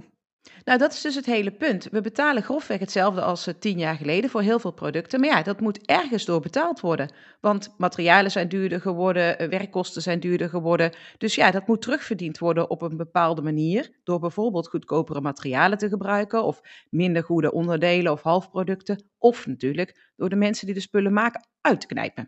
Nou, 0.63 0.78
dat 0.80 0.93
is 0.93 1.02
dus 1.02 1.15
het 1.15 1.26
hele 1.26 1.52
punt. 1.52 1.88
We 1.91 2.02
betalen 2.02 2.43
grofweg 2.43 2.80
hetzelfde 2.80 3.21
als 3.21 3.47
eh, 3.47 3.54
tien 3.60 3.78
jaar 3.78 3.95
geleden 3.95 4.30
voor 4.30 4.41
heel 4.41 4.60
veel 4.60 4.71
producten. 4.71 5.19
Maar 5.19 5.30
ja, 5.30 5.43
dat 5.43 5.60
moet 5.60 5.86
ergens 5.86 6.26
door 6.26 6.39
betaald 6.39 6.80
worden. 6.80 7.13
Want 7.39 7.74
materialen 7.78 8.32
zijn 8.32 8.47
duurder 8.47 8.82
geworden, 8.82 9.39
eh, 9.39 9.50
werkkosten 9.50 10.02
zijn 10.02 10.19
duurder 10.19 10.50
geworden. 10.50 10.91
Dus 11.17 11.36
ja, 11.36 11.52
dat 11.52 11.67
moet 11.67 11.82
terugverdiend 11.82 12.38
worden 12.38 12.69
op 12.69 12.82
een 12.82 12.97
bepaalde 12.97 13.41
manier. 13.41 13.89
Door 14.04 14.19
bijvoorbeeld 14.19 14.67
goedkopere 14.67 15.21
materialen 15.21 15.78
te 15.78 15.89
gebruiken, 15.89 16.43
of 16.43 16.62
minder 16.89 17.24
goede 17.24 17.52
onderdelen 17.52 18.12
of 18.12 18.21
halfproducten. 18.21 19.04
Of 19.17 19.47
natuurlijk 19.47 20.12
door 20.15 20.30
de 20.30 20.36
mensen 20.36 20.65
die 20.65 20.76
de 20.76 20.82
spullen 20.82 21.13
maken 21.13 21.47
uit 21.62 21.82
te 21.82 21.88
knijpen. 21.88 22.28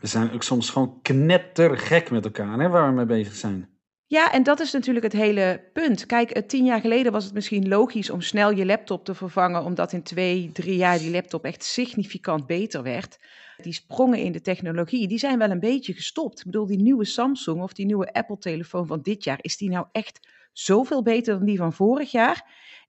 We 0.00 0.06
zijn 0.06 0.32
ook 0.32 0.42
soms 0.42 0.70
gewoon 0.70 0.98
knettergek 1.02 2.10
met 2.10 2.24
elkaar, 2.24 2.58
hè, 2.58 2.68
waar 2.68 2.88
we 2.88 2.94
mee 2.94 3.06
bezig 3.06 3.34
zijn. 3.34 3.77
Ja, 4.10 4.32
en 4.32 4.42
dat 4.42 4.60
is 4.60 4.72
natuurlijk 4.72 5.04
het 5.04 5.14
hele 5.14 5.70
punt. 5.72 6.06
Kijk, 6.06 6.48
tien 6.48 6.64
jaar 6.64 6.80
geleden 6.80 7.12
was 7.12 7.24
het 7.24 7.34
misschien 7.34 7.68
logisch 7.68 8.10
om 8.10 8.20
snel 8.20 8.50
je 8.50 8.66
laptop 8.66 9.04
te 9.04 9.14
vervangen, 9.14 9.64
omdat 9.64 9.92
in 9.92 10.02
twee, 10.02 10.50
drie 10.52 10.76
jaar 10.76 10.98
die 10.98 11.10
laptop 11.10 11.44
echt 11.44 11.64
significant 11.64 12.46
beter 12.46 12.82
werd. 12.82 13.18
Die 13.56 13.72
sprongen 13.72 14.18
in 14.18 14.32
de 14.32 14.40
technologie, 14.40 15.08
die 15.08 15.18
zijn 15.18 15.38
wel 15.38 15.50
een 15.50 15.60
beetje 15.60 15.92
gestopt. 15.92 16.38
Ik 16.38 16.44
bedoel, 16.44 16.66
die 16.66 16.82
nieuwe 16.82 17.04
Samsung 17.04 17.62
of 17.62 17.72
die 17.72 17.86
nieuwe 17.86 18.12
Apple-telefoon 18.12 18.86
van 18.86 19.02
dit 19.02 19.24
jaar, 19.24 19.38
is 19.40 19.56
die 19.56 19.70
nou 19.70 19.86
echt 19.92 20.28
zoveel 20.52 21.02
beter 21.02 21.34
dan 21.38 21.46
die 21.46 21.56
van 21.56 21.72
vorig 21.72 22.10
jaar? 22.10 22.46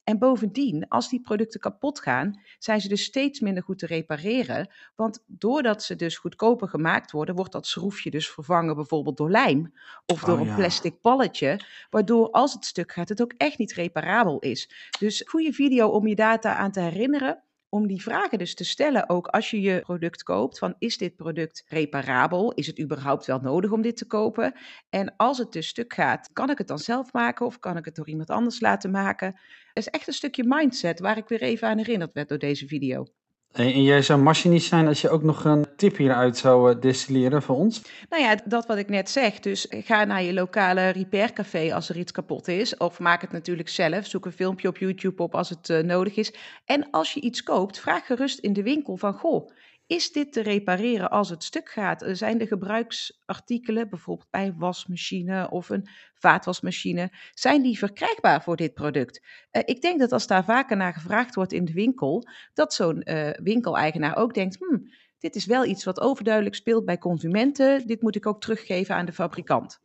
En 0.09 0.17
bovendien, 0.17 0.87
als 0.87 1.09
die 1.09 1.21
producten 1.21 1.59
kapot 1.59 1.99
gaan, 1.99 2.41
zijn 2.59 2.81
ze 2.81 2.87
dus 2.87 3.03
steeds 3.03 3.39
minder 3.39 3.63
goed 3.63 3.79
te 3.79 3.85
repareren. 3.85 4.69
Want 4.95 5.23
doordat 5.27 5.83
ze 5.83 5.95
dus 5.95 6.17
goedkoper 6.17 6.67
gemaakt 6.67 7.11
worden, 7.11 7.35
wordt 7.35 7.51
dat 7.51 7.67
schroefje 7.67 8.09
dus 8.09 8.29
vervangen 8.29 8.75
bijvoorbeeld 8.75 9.17
door 9.17 9.29
lijm 9.29 9.73
of 10.05 10.21
door 10.21 10.39
Oh, 10.39 10.47
een 10.47 10.55
plastic 10.55 11.01
balletje. 11.01 11.59
Waardoor 11.89 12.31
als 12.31 12.53
het 12.53 12.65
stuk 12.65 12.91
gaat, 12.91 13.09
het 13.09 13.21
ook 13.21 13.33
echt 13.37 13.57
niet 13.57 13.73
reparabel 13.73 14.39
is. 14.39 14.69
Dus 14.99 15.23
goede 15.25 15.53
video 15.53 15.87
om 15.87 16.07
je 16.07 16.15
data 16.15 16.55
aan 16.55 16.71
te 16.71 16.79
herinneren. 16.79 17.43
Om 17.69 17.87
die 17.87 18.01
vragen 18.01 18.37
dus 18.37 18.55
te 18.55 18.63
stellen, 18.63 19.09
ook 19.09 19.27
als 19.27 19.49
je 19.49 19.61
je 19.61 19.79
product 19.79 20.23
koopt, 20.23 20.57
van 20.57 20.75
is 20.77 20.97
dit 20.97 21.15
product 21.15 21.63
reparabel? 21.67 22.51
Is 22.51 22.67
het 22.67 22.79
überhaupt 22.79 23.25
wel 23.25 23.39
nodig 23.39 23.71
om 23.71 23.81
dit 23.81 23.97
te 23.97 24.05
kopen? 24.05 24.53
En 24.89 25.13
als 25.17 25.37
het 25.37 25.51
dus 25.51 25.67
stuk 25.67 25.93
gaat, 25.93 26.29
kan 26.33 26.49
ik 26.49 26.57
het 26.57 26.67
dan 26.67 26.79
zelf 26.79 27.13
maken 27.13 27.45
of 27.45 27.59
kan 27.59 27.77
ik 27.77 27.85
het 27.85 27.95
door 27.95 28.07
iemand 28.07 28.29
anders 28.29 28.59
laten 28.59 28.91
maken? 28.91 29.31
Dat 29.73 29.83
is 29.83 29.87
echt 29.87 30.07
een 30.07 30.13
stukje 30.13 30.43
mindset 30.47 30.99
waar 30.99 31.17
ik 31.17 31.27
weer 31.27 31.41
even 31.41 31.67
aan 31.67 31.77
herinnerd 31.77 32.13
werd 32.13 32.29
door 32.29 32.37
deze 32.37 32.67
video. 32.67 33.05
En, 33.51 33.83
jij 33.83 34.01
zou 34.01 34.21
machinist 34.21 34.67
zijn 34.67 34.87
als 34.87 35.01
je 35.01 35.09
ook 35.09 35.23
nog 35.23 35.45
een 35.45 35.65
tip 35.79 35.97
hieruit 35.97 36.37
zou 36.37 36.71
eh, 36.71 36.81
destilleren 36.81 37.41
voor 37.41 37.55
ons? 37.55 37.81
Nou 38.09 38.23
ja, 38.23 38.37
dat 38.45 38.65
wat 38.65 38.77
ik 38.77 38.89
net 38.89 39.09
zeg. 39.09 39.39
Dus 39.39 39.65
ga 39.69 40.03
naar 40.03 40.23
je 40.23 40.33
lokale 40.33 40.89
repaircafé 40.89 41.73
als 41.73 41.89
er 41.89 41.97
iets 41.97 42.11
kapot 42.11 42.47
is. 42.47 42.77
Of 42.77 42.99
maak 42.99 43.21
het 43.21 43.31
natuurlijk 43.31 43.69
zelf. 43.69 44.05
Zoek 44.05 44.25
een 44.25 44.31
filmpje 44.31 44.67
op 44.67 44.77
YouTube 44.77 45.23
op 45.23 45.35
als 45.35 45.49
het 45.49 45.69
eh, 45.69 45.83
nodig 45.83 46.15
is. 46.15 46.33
En 46.65 46.89
als 46.89 47.13
je 47.13 47.21
iets 47.21 47.43
koopt, 47.43 47.79
vraag 47.79 48.05
gerust 48.05 48.39
in 48.39 48.53
de 48.53 48.63
winkel 48.63 48.97
van... 48.97 49.13
Goh, 49.13 49.49
is 49.87 50.11
dit 50.11 50.33
te 50.33 50.41
repareren 50.41 51.09
als 51.09 51.29
het 51.29 51.43
stuk 51.43 51.69
gaat? 51.69 52.05
Zijn 52.11 52.37
de 52.37 52.47
gebruiksartikelen, 52.47 53.89
bijvoorbeeld 53.89 54.29
bij 54.29 54.45
een 54.45 54.57
wasmachine 54.57 55.49
of 55.49 55.69
een 55.69 55.87
vaatwasmachine... 56.13 57.11
zijn 57.33 57.61
die 57.61 57.77
verkrijgbaar 57.77 58.43
voor 58.43 58.55
dit 58.55 58.73
product? 58.73 59.25
Eh, 59.51 59.61
ik 59.65 59.81
denk 59.81 59.99
dat 59.99 60.11
als 60.11 60.27
daar 60.27 60.43
vaker 60.43 60.77
naar 60.77 60.93
gevraagd 60.93 61.35
wordt 61.35 61.53
in 61.53 61.65
de 61.65 61.73
winkel... 61.73 62.27
dat 62.53 62.73
zo'n 62.73 63.01
eh, 63.01 63.29
winkeleigenaar 63.43 64.17
ook 64.17 64.33
denkt... 64.33 64.57
Hmm, 64.57 64.89
dit 65.19 65.35
is 65.35 65.45
wel 65.45 65.65
iets 65.65 65.83
wat 65.83 65.99
overduidelijk 65.99 66.55
speelt 66.55 66.85
bij 66.85 66.97
consumenten. 66.97 67.87
Dit 67.87 68.01
moet 68.01 68.15
ik 68.15 68.25
ook 68.25 68.41
teruggeven 68.41 68.95
aan 68.95 69.05
de 69.05 69.13
fabrikant. 69.13 69.79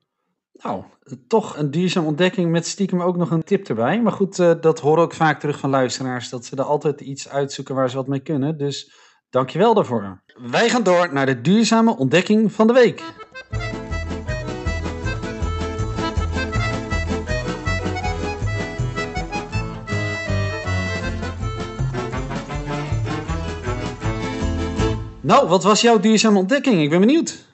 Nou, 0.52 0.84
toch 1.28 1.56
een 1.56 1.70
duurzame 1.70 2.06
ontdekking 2.06 2.50
met 2.50 2.66
stiekem 2.66 3.02
ook 3.02 3.16
nog 3.16 3.30
een 3.30 3.42
tip 3.42 3.68
erbij. 3.68 4.02
Maar 4.02 4.12
goed, 4.12 4.38
eh, 4.38 4.52
dat 4.60 4.80
horen 4.80 5.02
ook 5.02 5.14
vaak 5.14 5.40
terug 5.40 5.58
van 5.58 5.70
luisteraars, 5.70 6.28
dat 6.28 6.44
ze 6.44 6.56
er 6.56 6.62
altijd 6.62 7.00
iets 7.00 7.28
uitzoeken 7.28 7.74
waar 7.74 7.90
ze 7.90 7.96
wat 7.96 8.06
mee 8.06 8.20
kunnen. 8.20 8.58
Dus 8.58 8.92
dankjewel 9.30 9.74
daarvoor. 9.74 10.22
Wij 10.50 10.68
gaan 10.68 10.82
door 10.82 11.12
naar 11.12 11.26
de 11.26 11.40
duurzame 11.40 11.96
ontdekking 11.96 12.52
van 12.52 12.66
de 12.66 12.72
week. 12.72 13.02
Nou, 25.24 25.48
wat 25.48 25.62
was 25.62 25.80
jouw 25.80 25.98
duurzame 25.98 26.38
ontdekking? 26.38 26.82
Ik 26.82 26.90
ben 26.90 27.00
benieuwd. 27.00 27.46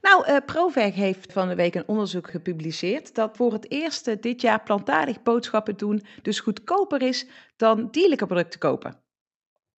Nou, 0.00 0.26
eh 0.26 0.36
Proveg 0.46 0.94
heeft 0.94 1.32
van 1.32 1.48
de 1.48 1.54
week 1.54 1.74
een 1.74 1.88
onderzoek 1.88 2.30
gepubliceerd 2.30 3.14
dat 3.14 3.36
voor 3.36 3.52
het 3.52 3.70
eerst 3.70 4.06
eh, 4.06 4.16
dit 4.20 4.40
jaar 4.40 4.62
plantaardig 4.62 5.22
boodschappen 5.22 5.76
doen 5.76 6.04
dus 6.22 6.40
goedkoper 6.40 7.02
is 7.02 7.26
dan 7.56 7.88
dierlijke 7.90 8.26
producten 8.26 8.60
kopen. 8.60 9.00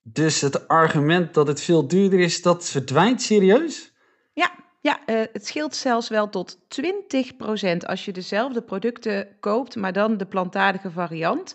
Dus 0.03 0.41
het 0.41 0.69
argument 0.69 1.35
dat 1.35 1.47
het 1.47 1.61
veel 1.61 1.89
duurder 1.89 2.21
is, 2.21 2.43
dat 2.43 2.69
verdwijnt 2.69 3.23
serieus? 3.23 3.93
Ja, 4.33 4.51
ja 4.81 5.05
eh, 5.07 5.21
het 5.33 5.47
scheelt 5.47 5.75
zelfs 5.75 6.09
wel 6.09 6.29
tot 6.29 6.59
20% 6.59 7.77
als 7.87 8.05
je 8.05 8.13
dezelfde 8.13 8.63
producten 8.63 9.37
koopt, 9.39 9.77
maar 9.77 9.93
dan 9.93 10.17
de 10.17 10.27
plantaardige 10.27 10.91
variant. 10.91 11.55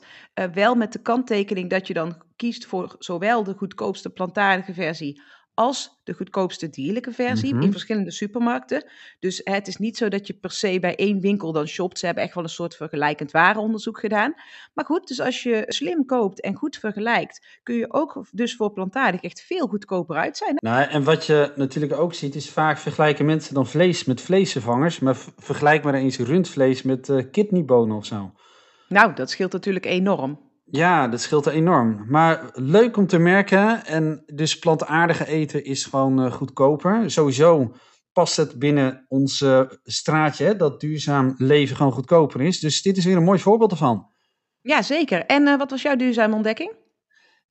Wel 0.54 0.76
met 0.76 0.94
de 0.94 1.02
kanttekening 1.02 1.70
dat 1.70 1.88
je 1.88 1.94
dan 1.94 2.22
kiest 2.36 2.66
voor 2.66 2.96
zowel 3.00 3.44
de 3.44 3.54
goedkoopste 3.54 4.10
plantaardige 4.10 4.74
versie 4.74 5.22
als 5.56 6.00
de 6.04 6.14
goedkoopste 6.14 6.70
dierlijke 6.70 7.12
versie 7.12 7.54
Mhm. 7.54 7.64
in 7.64 7.72
verschillende 7.72 8.12
supermarkten. 8.12 8.86
Dus 9.20 9.42
het 9.44 9.68
is 9.68 9.78
niet 9.78 9.98
zo 9.98 10.08
dat 10.08 10.28
je 10.28 10.34
per 10.34 10.52
se 10.52 10.78
bij 10.80 10.96
één 10.96 11.20
winkel 11.20 11.52
dan 11.52 11.68
shopt. 11.68 12.00
Ze 12.00 12.06
hebben 12.06 12.24
echt 12.24 12.34
wel 12.34 12.44
een 12.44 12.50
soort 12.50 12.76
vergelijkend 12.76 13.32
warenonderzoek 13.32 14.00
gedaan. 14.00 14.34
Maar 14.74 14.86
goed, 14.86 15.08
dus 15.08 15.20
als 15.22 15.44
je 15.44 15.64
slim 15.68 16.06
koopt 16.06 16.42
en 16.42 16.56
goed 16.56 16.78
vergelijkt, 16.78 17.60
kun 17.64 17.76
je 17.76 17.94
ook 17.94 18.26
dus 18.32 18.56
voor 18.56 18.72
plantaardig 18.74 19.22
echt 19.22 19.42
veel 19.42 19.68
goedkoper 19.68 20.16
uit 20.16 20.38
zijn. 20.38 20.56
Nou, 20.56 20.90
en 20.90 21.04
wat 21.04 21.26
je 21.26 21.52
natuurlijk 21.56 21.94
ook 21.94 22.14
ziet, 22.14 22.36
is 22.36 22.50
vaak 22.50 22.78
vergelijken 22.78 23.26
mensen 23.26 23.54
dan 23.54 23.68
vlees 23.68 24.04
met 24.06 24.22
vleesvervangers. 24.22 25.00
Maar 25.00 25.18
vergelijk 25.38 25.84
maar 25.84 25.94
eens 25.94 26.18
rundvlees 26.18 26.82
met 26.82 27.10
eh 27.10 27.24
kidneybonen 27.32 27.98
of 27.98 28.06
zo. 28.06 28.32
Nou, 28.88 29.14
dat 29.14 29.30
scheelt 29.30 29.52
natuurlijk 29.52 29.86
enorm. 29.86 30.40
Ja, 30.72 31.08
dat 31.08 31.22
scheelt 31.22 31.46
enorm. 31.46 32.06
Maar 32.10 32.50
leuk 32.54 32.98
om 32.98 33.08
te 33.08 33.18
merken. 33.18 33.86
En 33.86 34.24
dus 34.26 34.60
plantaardige 34.60 35.28
eten 35.28 35.64
is 35.64 35.86
gewoon 35.86 36.22
eh, 36.26 36.32
goedkoper. 36.32 37.12
Sowieso 37.12 37.76
past 38.12 38.38
het 38.38 38.60
binnen 38.60 39.06
ons 39.08 39.42
eh, 39.42 39.62
straatje, 39.84 40.56
dat 40.56 40.80
duurzaam 40.80 41.34
leven 41.38 41.76
gewoon 41.76 41.92
goedkoper 41.92 42.42
is. 42.42 42.60
Dus 42.60 42.82
dit 42.82 42.98
is 42.98 43.06
weer 43.06 43.16
een 43.18 43.24
mooi 43.24 43.40
voorbeeld 43.40 43.72
ervan. 43.72 44.08
Ja, 44.62 44.82
zeker. 44.82 45.26
En 45.26 45.48
eh, 45.48 45.58
wat 45.58 45.70
was 45.72 45.82
jouw 45.82 45.96
duurzame 45.96 46.36
ontdekking? 46.36 46.74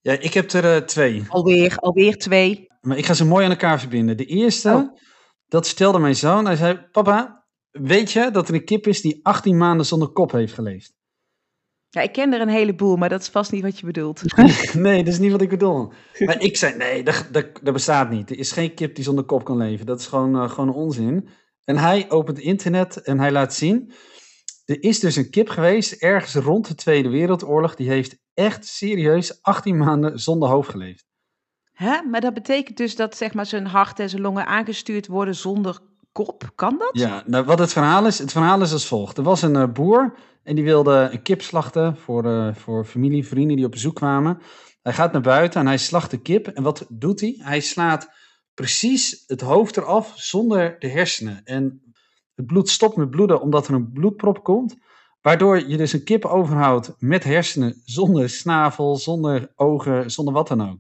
Ja, 0.01 0.13
ik 0.13 0.35
heb 0.35 0.51
er 0.51 0.87
twee. 0.87 1.25
Alweer, 1.29 1.77
alweer 1.77 2.19
twee. 2.19 2.67
Maar 2.81 2.99
ik 2.99 3.07
ga 3.07 3.15
ze 3.15 3.25
mooi 3.25 3.45
aan 3.45 3.51
elkaar 3.51 3.81
verbinden. 3.81 4.17
De 4.17 4.25
eerste, 4.27 4.71
Oh. 4.71 4.99
dat 5.47 5.67
vertelde 5.67 5.99
mijn 5.99 6.17
zoon. 6.17 6.45
Hij 6.45 6.57
zei, 6.57 6.89
papa, 6.93 7.45
weet 7.71 8.13
je 8.13 8.31
dat 8.31 8.49
er 8.49 8.55
een 8.55 8.65
kip 8.65 8.87
is 8.87 9.01
die 9.01 9.21
18 9.23 9.57
maanden 9.57 9.87
zonder 9.87 10.09
kop 10.09 10.33
heeft 10.33 10.55
geleefd? 10.55 10.93
Ja, 11.95 12.01
ik 12.01 12.13
ken 12.13 12.33
er 12.33 12.41
een 12.41 12.49
heleboel, 12.49 12.97
maar 12.97 13.09
dat 13.09 13.21
is 13.21 13.29
vast 13.29 13.53
niet 13.53 13.63
wat 13.63 13.79
je 13.79 13.87
bedoelt. 13.87 14.23
nee, 14.75 15.05
dat 15.05 15.13
is 15.13 15.19
niet 15.19 15.31
wat 15.31 15.41
ik 15.41 15.49
bedoel. 15.49 15.93
Maar 16.19 16.41
ik 16.41 16.57
zei, 16.57 16.77
nee, 16.77 17.03
dat, 17.03 17.29
dat, 17.31 17.47
dat 17.63 17.73
bestaat 17.73 18.11
niet. 18.11 18.31
Er 18.31 18.39
is 18.39 18.53
geen 18.53 18.75
kip 18.75 18.95
die 18.95 19.05
zonder 19.05 19.25
kop 19.25 19.45
kan 19.45 19.57
leven. 19.57 19.87
Dat 19.87 20.01
is 20.01 20.07
gewoon, 20.07 20.37
eh, 20.37 20.51
gewoon 20.51 20.75
onzin. 20.75 21.29
En 21.65 21.77
hij 21.77 22.11
opent 22.11 22.39
internet 22.39 23.03
en 23.03 23.19
hij 23.19 23.33
laat 23.33 23.55
zien... 23.55 23.93
Er 24.65 24.83
is 24.83 25.01
dus 25.01 25.17
een 25.17 25.31
kip 25.31 25.49
geweest, 25.49 25.93
ergens 25.93 26.35
rond 26.35 26.69
de 26.69 26.75
Tweede 26.75 27.09
Wereldoorlog... 27.09 27.75
die 27.75 27.89
heeft 27.89 28.17
echt 28.35 28.67
serieus 28.67 29.43
18 29.43 29.77
maanden 29.77 30.19
zonder 30.19 30.49
hoofd 30.49 30.71
geleefd. 30.71 31.05
Hè? 31.73 32.03
Maar 32.03 32.21
dat 32.21 32.35
betekent 32.35 32.77
dus 32.77 32.97
dat 32.97 33.17
zeg 33.17 33.35
maar, 33.35 33.47
zijn 33.47 33.67
hart 33.67 34.01
en 34.01 34.09
zijn 34.09 34.23
longen 34.23 34.47
aangestuurd 34.47 35.07
worden 35.07 35.35
zonder 35.35 35.81
kop. 36.15 36.53
Kan 36.55 36.79
dat? 36.79 36.91
Ja, 36.93 37.23
nou, 37.27 37.45
wat 37.45 37.59
het 37.59 37.73
verhaal 37.73 38.07
is, 38.07 38.19
het 38.19 38.33
verhaal 38.33 38.63
is 38.63 38.73
als 38.73 38.87
volgt. 38.87 39.17
Er 39.17 39.23
was 39.23 39.43
een 39.43 39.57
eh, 39.57 39.73
boer 39.73 40.15
en 40.43 40.55
die 40.55 40.65
wilde 40.65 41.09
een 41.13 41.23
kip 41.23 41.43
slachten 41.43 41.97
voor, 41.97 42.25
eh, 42.25 42.55
voor 42.55 42.85
familie, 42.85 43.27
vrienden 43.27 43.57
die 43.57 43.65
op 43.65 43.71
bezoek 43.71 43.95
kwamen. 43.95 44.39
Hij 44.83 44.93
gaat 44.93 45.13
naar 45.13 45.23
buiten 45.23 45.61
en 45.61 45.67
hij 45.67 45.79
slacht 45.79 46.11
de 46.11 46.21
kip. 46.21 46.47
En 46.47 46.63
wat 46.63 46.87
doet 46.89 47.21
hij? 47.21 47.35
Hij 47.39 47.61
slaat 47.61 48.11
precies 48.55 49.25
het 49.27 49.41
hoofd 49.41 49.77
eraf 49.77 50.13
zonder 50.15 50.77
de 50.79 50.89
hersenen. 50.89 51.41
En 51.45 51.95
het 52.35 52.47
bloed 52.47 52.69
stopt 52.69 52.97
met 52.97 53.11
bloeden 53.11 53.41
omdat 53.41 53.69
er 53.69 53.75
een 53.75 53.93
bloedprop 53.93 54.43
komt. 54.43 54.77
Waardoor 55.21 55.69
je 55.69 55.77
dus 55.77 55.93
een 55.93 56.05
kip 56.05 56.25
overhoudt 56.25 56.95
met 56.99 57.25
hersenen, 57.25 57.83
zonder 57.85 58.29
snavel, 58.29 58.97
zonder 58.97 59.53
ogen, 59.55 60.11
zonder 60.11 60.35
wat 60.35 60.49
dan 60.49 60.71
ook. 60.71 60.79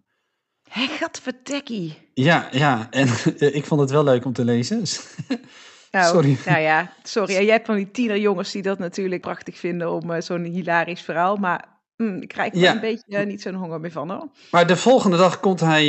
Hé, 0.74 0.86
gadverdekkie. 0.86 2.10
Ja, 2.14 2.48
ja, 2.50 2.86
en 2.90 3.08
eh, 3.38 3.54
ik 3.54 3.64
vond 3.64 3.80
het 3.80 3.90
wel 3.90 4.04
leuk 4.04 4.24
om 4.24 4.32
te 4.32 4.44
lezen. 4.44 4.82
Nou, 5.90 6.12
Sorry. 6.14 6.36
Nou 6.46 6.58
ja, 6.60 6.92
sorry. 7.02 7.36
En 7.36 7.44
jij 7.44 7.52
hebt 7.54 7.66
van 7.66 7.76
die 7.76 7.90
tienerjongens 7.90 8.52
die 8.52 8.62
dat 8.62 8.78
natuurlijk 8.78 9.20
prachtig 9.20 9.58
vinden 9.58 9.90
om 9.92 10.10
eh, 10.10 10.20
zo'n 10.20 10.44
hilarisch 10.44 11.00
verhaal. 11.00 11.36
Maar 11.36 11.68
mm, 11.96 12.22
ik 12.22 12.28
krijg 12.28 12.52
er 12.52 12.58
Ja. 12.58 12.72
een 12.74 12.80
beetje 12.80 13.16
eh, 13.16 13.26
niet 13.26 13.42
zo'n 13.42 13.54
honger 13.54 13.80
meer 13.80 13.90
van 13.90 14.10
hoor. 14.10 14.28
Maar 14.50 14.66
de 14.66 14.76
volgende 14.76 15.16
dag 15.16 15.40
komt 15.40 15.60
hij, 15.60 15.86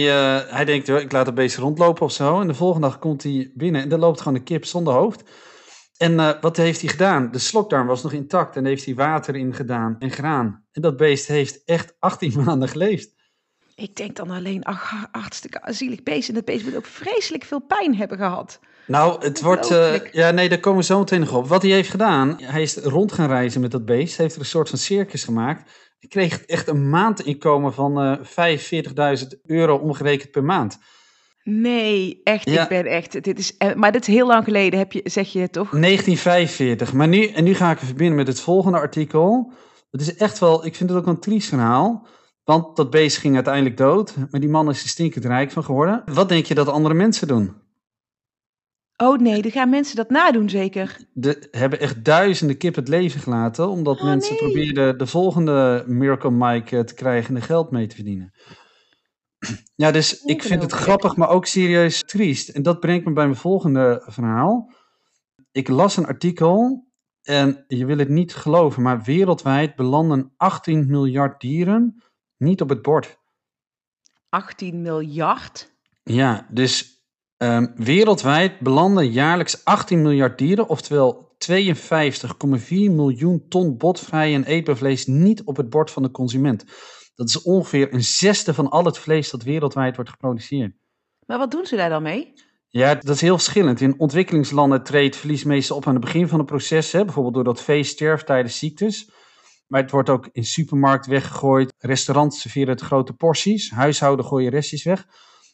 hij 0.49 0.65
denkt, 0.65 0.89
"Oh, 0.89 0.99
ik 0.99 1.11
laat 1.11 1.25
het 1.25 1.35
beest 1.35 1.57
rondlopen 1.57 2.05
of 2.05 2.11
zo. 2.11 2.41
En 2.41 2.47
de 2.47 2.53
volgende 2.53 2.87
dag 2.87 2.99
komt 2.99 3.23
hij 3.23 3.51
binnen 3.53 3.81
en 3.81 3.91
er 3.91 3.99
loopt 3.99 4.21
gewoon 4.21 4.37
een 4.37 4.43
kip 4.43 4.65
zonder 4.65 4.93
hoofd. 4.93 5.23
En 5.97 6.39
wat 6.41 6.57
heeft 6.57 6.81
hij 6.81 6.89
gedaan? 6.89 7.31
De 7.31 7.39
slokdarm 7.39 7.87
was 7.87 8.03
nog 8.03 8.13
intact 8.13 8.55
en 8.55 8.61
daar 8.61 8.71
heeft 8.71 8.85
hij 8.85 8.95
water 8.95 9.35
in 9.35 9.53
gedaan 9.53 9.95
en 9.99 10.11
graan. 10.11 10.63
En 10.71 10.81
dat 10.81 10.97
beest 10.97 11.27
heeft 11.27 11.63
echt 11.65 11.95
18 11.99 12.33
maanden 12.43 12.69
geleefd. 12.69 13.13
Ik 13.75 13.95
denk 13.95 14.15
dan 14.15 14.29
alleen, 14.29 14.63
ach, 14.63 15.07
hartstikke 15.11 15.61
zielig 15.65 16.03
beest. 16.03 16.27
En 16.29 16.33
dat 16.35 16.45
beest 16.45 16.65
moet 16.65 16.75
ook 16.75 16.85
vreselijk 16.85 17.43
veel 17.43 17.59
pijn 17.61 17.95
hebben 17.95 18.17
gehad. 18.17 18.59
Nou, 18.87 19.23
het 19.25 19.41
wordt. 19.41 19.71
eh, 19.71 20.11
ja, 20.11 20.31
nee, 20.31 20.49
daar 20.49 20.59
komen 20.59 20.79
we 20.79 20.85
zo 20.85 20.99
meteen 20.99 21.19
nog 21.19 21.33
op. 21.33 21.47
Wat 21.47 21.61
hij 21.61 21.71
heeft 21.71 21.89
gedaan, 21.89 22.37
hij 22.41 22.61
is 22.61 22.75
rond 22.77 23.11
gaan 23.11 23.27
reizen 23.27 23.61
met 23.61 23.71
dat 23.71 23.85
beest. 23.85 24.17
Heeft 24.17 24.33
er 24.35 24.39
een 24.39 24.45
soort 24.45 24.69
van 24.69 24.77
circus 24.77 25.23
gemaakt. 25.23 25.71
Hij 25.99 26.09
kreeg 26.09 26.41
echt 26.41 26.67
een 26.67 26.89
maandinkomen 26.89 27.73
van 27.73 27.99
eh 28.01 29.17
45.000 29.21 29.27
euro 29.45 29.75
omgerekend 29.75 30.31
per 30.31 30.43
maand. 30.43 30.77
Nee, 31.43 32.21
echt, 32.23 32.49
Ja. 32.49 32.63
ik 32.63 32.69
ben 32.69 32.85
echt, 32.85 33.23
dit 33.23 33.39
is, 33.39 33.57
eh, 33.57 33.73
maar 33.73 33.91
dit 33.91 34.07
is 34.07 34.13
heel 34.13 34.27
lang 34.27 34.43
geleden, 34.43 34.79
heb 34.79 34.91
je, 34.91 35.01
zeg 35.03 35.31
je 35.31 35.39
het 35.39 35.51
toch? 35.51 35.69
1945. 35.71 36.93
Maar 36.93 37.07
nu, 37.07 37.25
en 37.27 37.43
nu 37.43 37.53
ga 37.53 37.71
ik 37.71 37.77
het 37.77 37.85
verbinden 37.87 38.15
met 38.15 38.27
het 38.27 38.39
volgende 38.39 38.77
artikel. 38.77 39.51
Het 39.91 40.01
is 40.01 40.15
echt 40.15 40.39
wel, 40.39 40.65
ik 40.65 40.75
vind 40.75 40.89
het 40.89 40.99
ook 40.99 41.07
een 41.07 41.19
triest 41.19 41.47
verhaal. 41.49 42.07
Want 42.45 42.75
dat 42.75 42.89
beest 42.89 43.17
ging 43.17 43.35
uiteindelijk 43.35 43.77
dood. 43.77 44.15
Maar 44.31 44.39
die 44.39 44.49
man 44.49 44.69
is 44.69 44.83
er 44.83 44.89
stinkend 44.89 45.25
rijk 45.25 45.51
van 45.51 45.63
geworden. 45.63 46.03
Wat 46.05 46.29
denk 46.29 46.45
je 46.45 46.55
dat 46.55 46.67
andere 46.67 46.95
mensen 46.95 47.27
doen? 47.27 47.53
Oh 48.97 49.19
nee, 49.19 49.41
dan 49.41 49.51
gaan 49.51 49.69
mensen 49.69 49.95
dat 49.95 50.09
nadoen 50.09 50.49
zeker. 50.49 50.97
Er 51.21 51.47
hebben 51.51 51.79
echt 51.79 52.05
duizenden 52.05 52.57
kip 52.57 52.75
het 52.75 52.87
leven 52.87 53.19
gelaten, 53.19 53.69
omdat 53.69 53.97
Oh, 53.97 54.03
mensen 54.03 54.33
nee. 54.33 54.43
probeerden 54.43 54.97
de 54.97 55.07
volgende 55.07 55.83
Miracle 55.87 56.31
Mike 56.31 56.77
eh, 56.77 56.83
te 56.83 56.93
krijgen 56.93 57.29
en 57.29 57.41
er 57.41 57.47
geld 57.47 57.71
mee 57.71 57.87
te 57.87 57.95
verdienen. 57.95 58.33
Ja, 59.75 59.91
dus 59.91 60.21
ik 60.21 60.43
vind 60.43 60.61
het 60.61 60.71
grappig, 60.71 61.15
maar 61.15 61.29
ook 61.29 61.45
serieus 61.45 62.03
triest. 62.03 62.49
En 62.49 62.63
dat 62.63 62.79
brengt 62.79 63.05
me 63.05 63.13
bij 63.13 63.25
mijn 63.25 63.37
volgende 63.37 64.03
verhaal. 64.05 64.71
Ik 65.51 65.67
las 65.67 65.97
een 65.97 66.07
artikel 66.07 66.87
en 67.21 67.63
je 67.67 67.85
wil 67.85 67.97
het 67.97 68.09
niet 68.09 68.35
geloven, 68.35 68.81
maar 68.81 69.01
wereldwijd 69.03 69.75
belanden 69.75 70.33
18 70.37 70.87
miljard 70.87 71.41
dieren 71.41 72.03
niet 72.37 72.61
op 72.61 72.69
het 72.69 72.81
bord. 72.81 73.17
18 74.29 74.81
miljard. 74.81 75.73
Ja, 76.03 76.47
dus 76.49 77.03
ehm, 77.37 77.67
wereldwijd 77.75 78.59
belanden 78.59 79.11
jaarlijks 79.11 79.65
18 79.65 80.01
miljard 80.01 80.37
dieren, 80.37 80.67
oftewel 80.67 81.35
52,4 81.37 82.67
miljoen 82.69 83.45
ton 83.47 83.77
botvrij 83.77 84.33
en 84.33 84.43
eetbaar 84.43 84.77
vlees 84.77 85.05
niet 85.05 85.43
op 85.43 85.57
het 85.57 85.69
bord 85.69 85.91
van 85.91 86.03
de 86.03 86.11
consument. 86.11 86.65
Dat 87.15 87.27
is 87.27 87.41
ongeveer 87.41 87.93
een 87.93 88.03
zesde 88.03 88.53
van 88.53 88.69
al 88.69 88.85
het 88.85 88.97
vlees 88.97 89.29
dat 89.29 89.43
wereldwijd 89.43 89.95
wordt 89.95 90.11
geproduceerd. 90.11 90.75
Maar 91.25 91.37
wat 91.37 91.51
doen 91.51 91.65
ze 91.65 91.75
daar 91.75 91.89
dan 91.89 92.03
mee? 92.03 92.33
Ja, 92.67 92.95
dat 92.95 93.15
is 93.15 93.21
heel 93.21 93.37
verschillend. 93.37 93.81
In 93.81 93.99
ontwikkelingslanden 93.99 94.83
treedt 94.83 95.15
verlies 95.15 95.43
meestal 95.43 95.77
op 95.77 95.87
aan 95.87 95.93
het 95.93 96.03
begin 96.03 96.27
van 96.27 96.39
het 96.39 96.47
proces, 96.47 96.91
hè, 96.91 97.03
bijvoorbeeld 97.03 97.33
doordat 97.33 97.63
vee 97.63 97.83
sterft 97.83 98.25
tijdens 98.25 98.59
ziektes. 98.59 99.09
Maar 99.67 99.81
het 99.81 99.91
wordt 99.91 100.09
ook 100.09 100.29
in 100.31 100.45
supermarkt 100.45 101.05
weggegooid. 101.05 101.73
Restaurants 101.77 102.41
serveren 102.41 102.69
het 102.69 102.81
grote 102.81 103.13
porties. 103.13 103.71
Huishouden 103.71 104.25
gooien 104.25 104.51
restjes 104.51 104.83
weg. 104.83 105.07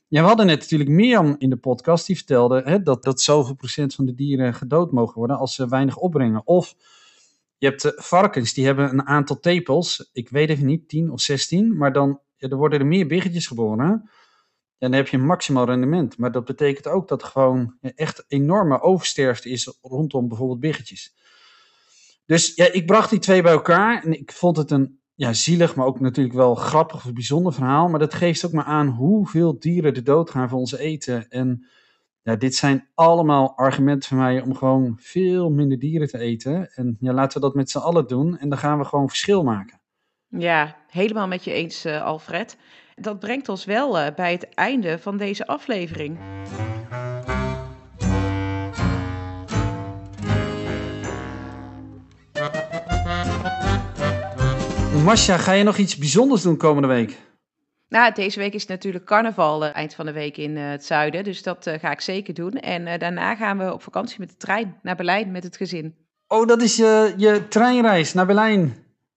Ja, 0.08 0.22
we 0.22 0.28
hadden 0.28 0.46
net 0.46 0.60
natuurlijk 0.60 0.90
Mirjam 0.90 1.36
in 1.38 1.50
de 1.50 1.58
podcast 1.58 2.06
die 2.06 2.16
vertelde 2.16 2.62
hè, 2.66 2.82
dat, 2.82 3.04
dat 3.04 3.22
zoveel 3.22 3.56
procent 3.56 3.96
van 3.96 4.06
de 4.06 4.16
dieren 4.16 4.54
gedood 4.54 4.92
mogen 4.92 5.16
worden 5.16 5.38
als 5.38 5.56
ze 5.56 5.68
weinig 5.68 5.98
opbrengen. 5.98 6.48
Of 6.48 6.76
je 7.58 7.68
hebt 7.68 7.86
eh, 7.86 7.92
varkens, 7.96 8.54
die 8.54 8.66
hebben 8.66 8.90
een 8.90 9.06
aantal 9.06 9.40
tepels. 9.40 10.10
Ik 10.14 10.30
weet 10.30 10.50
even 10.50 10.66
niet, 10.66 10.88
10 10.90 11.12
of 11.12 11.22
16. 11.22 11.78
Maar 11.78 11.94
dan 11.94 12.20
ja, 12.36 12.50
er 12.50 12.56
worden 12.56 12.80
er 12.80 12.86
meer 12.86 13.08
biggetjes 13.08 13.48
geboren. 13.48 13.80
En 13.80 14.10
dan 14.78 14.94
heb 14.94 15.08
je 15.08 15.18
een 15.18 15.26
maximaal 15.26 15.66
rendement. 15.66 16.18
Maar 16.18 16.32
dat 16.32 16.46
betekent 16.46 16.88
ook 16.88 17.08
dat 17.08 17.22
er 17.22 17.28
gewoon 17.28 17.78
echt 17.82 18.26
enorme 18.28 18.82
oversterfte 18.82 19.50
is 19.50 19.78
rondom 19.82 20.28
bijvoorbeeld 20.28 20.60
biggetjes. 20.60 21.16
Dus 22.32 22.56
ja, 22.56 22.72
ik 22.72 22.86
bracht 22.86 23.10
die 23.10 23.20
twee 23.20 23.42
bij 23.42 23.52
elkaar 23.52 24.04
en 24.04 24.20
ik 24.20 24.32
vond 24.32 24.58
het 24.58 24.72
een 24.72 25.00
ja, 25.16 25.34
zielig, 25.34 25.76
maar 25.76 25.86
ook 25.86 26.00
natuurlijk 26.00 26.36
wel 26.36 26.56
grappig 26.56 27.06
of 27.06 27.14
bijzonder 27.14 27.54
verhaal. 27.54 27.88
Maar 27.88 28.00
dat 28.00 28.14
geeft 28.14 28.46
ook 28.46 28.52
maar 28.52 28.66
aan 28.66 28.88
hoeveel 28.88 29.60
dieren 29.60 29.96
er 29.96 30.04
doodgaan 30.04 30.50
voor 30.50 30.60
ons 30.60 30.72
eten. 30.78 31.30
En 31.30 31.66
ja, 32.22 32.36
dit 32.36 32.56
zijn 32.56 32.88
allemaal 32.96 33.58
argumenten 33.58 34.10
voor 34.10 34.18
mij 34.18 34.42
om 34.42 34.56
gewoon 34.56 34.98
veel 35.00 35.50
minder 35.50 35.80
dieren 35.80 36.08
te 36.08 36.18
eten. 36.18 36.72
En 36.74 36.98
ja, 37.00 37.14
laten 37.14 37.42
we 37.42 37.48
dat 37.48 37.56
met 37.56 37.70
z'n 37.70 37.78
allen 37.78 38.08
doen 38.08 38.38
en 38.38 38.50
dan 38.50 38.58
gaan 38.58 38.78
we 38.78 38.86
gewoon 38.86 39.08
verschil 39.08 39.44
maken. 39.44 39.80
Ja, 40.28 40.78
helemaal 40.88 41.28
met 41.28 41.44
je 41.44 41.52
eens, 41.52 41.86
eh, 41.86 42.04
Alfred. 42.04 42.58
Dat 42.96 43.20
brengt 43.20 43.50
ons 43.50 43.66
wel 43.66 44.00
eh, 44.00 44.16
bij 44.16 44.32
het 44.32 44.50
einde 44.50 45.00
van 45.00 45.18
deze 45.18 45.48
aflevering. 45.48 46.20
Masja, 55.04 55.38
ga 55.38 55.52
je 55.52 55.64
nog 55.64 55.78
iets 55.78 55.98
bijzonders 55.98 56.42
doen 56.42 56.58
komende 56.58 56.88
week? 56.88 57.18
Nou, 57.90 58.14
deze 58.14 58.40
week 58.40 58.54
is 58.54 58.66
natuurlijk 58.66 59.06
carnaval, 59.06 59.66
eh, 59.66 59.76
eind 59.76 59.94
van 59.94 60.06
de 60.06 60.12
week 60.12 60.38
in 60.38 60.58
eh, 60.58 60.70
het 60.70 60.86
zuiden. 60.86 61.24
Dus 61.24 61.44
dat 61.44 61.68
eh, 61.68 61.80
ga 61.80 61.92
ik 61.92 62.02
zeker 62.02 62.34
doen. 62.34 62.52
En 62.52 63.00
daarna 63.00 63.36
gaan 63.36 63.58
we 63.58 63.74
op 63.74 63.84
vakantie 63.84 64.20
met 64.20 64.30
de 64.30 64.38
trein 64.38 64.80
naar 64.82 64.96
Berlijn 64.96 65.32
met 65.32 65.44
het 65.44 65.58
gezin. 65.58 65.96
Oh, 66.28 66.48
dat 66.48 66.62
is 66.62 66.76
je, 66.76 67.14
je 67.18 67.48
treinreis 67.48 68.14
naar 68.14 68.26
Berlijn. 68.26 68.60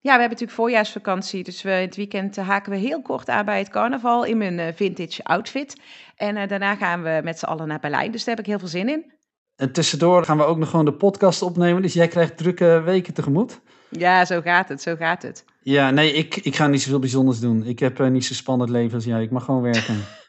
Ja, 0.00 0.14
we 0.14 0.20
hebben 0.20 0.28
natuurlijk 0.28 0.58
voorjaarsvakantie. 0.58 1.44
Dus 1.44 1.62
we, 1.62 1.70
in 1.70 1.86
het 1.86 1.96
weekend 1.96 2.36
haken 2.36 2.72
we 2.72 2.78
heel 2.78 3.02
kort 3.02 3.28
aan 3.28 3.44
bij 3.44 3.58
het 3.58 3.68
carnaval 3.68 4.24
in 4.24 4.38
mijn 4.38 4.74
vintage 4.74 5.24
outfit. 5.24 5.80
En 6.16 6.48
daarna 6.48 6.76
gaan 6.76 7.02
we 7.02 7.20
met 7.24 7.38
z'n 7.38 7.44
allen 7.44 7.68
naar 7.68 7.80
Berlijn. 7.80 8.10
Dus 8.10 8.24
daar 8.24 8.34
heb 8.34 8.44
ik 8.44 8.50
heel 8.50 8.58
veel 8.58 8.68
zin 8.68 8.88
in. 8.88 9.12
En 9.56 9.72
tussendoor 9.72 10.24
gaan 10.24 10.36
we 10.36 10.44
ook 10.44 10.58
nog 10.58 10.70
gewoon 10.70 10.84
de 10.84 10.92
podcast 10.92 11.42
opnemen. 11.42 11.82
Dus 11.82 11.92
jij 11.92 12.08
krijgt 12.08 12.36
drukke 12.36 12.82
weken 12.84 13.14
tegemoet. 13.14 13.60
Ja, 13.88 14.24
zo 14.24 14.40
gaat 14.40 14.68
het, 14.68 14.82
zo 14.82 14.96
gaat 14.96 15.22
het. 15.22 15.44
Ja, 15.62 15.90
nee, 15.90 16.12
ik, 16.12 16.36
ik 16.36 16.56
ga 16.56 16.66
niet 16.66 16.82
zoveel 16.82 16.98
bijzonders 16.98 17.40
doen. 17.40 17.66
Ik 17.66 17.78
heb 17.78 18.00
eh, 18.00 18.08
niet 18.08 18.24
zo'n 18.24 18.36
spannend 18.36 18.70
leven 18.70 18.94
als 18.94 19.04
jij. 19.04 19.22
Ik 19.22 19.30
mag 19.30 19.44
gewoon 19.44 19.62
werken. 19.62 19.96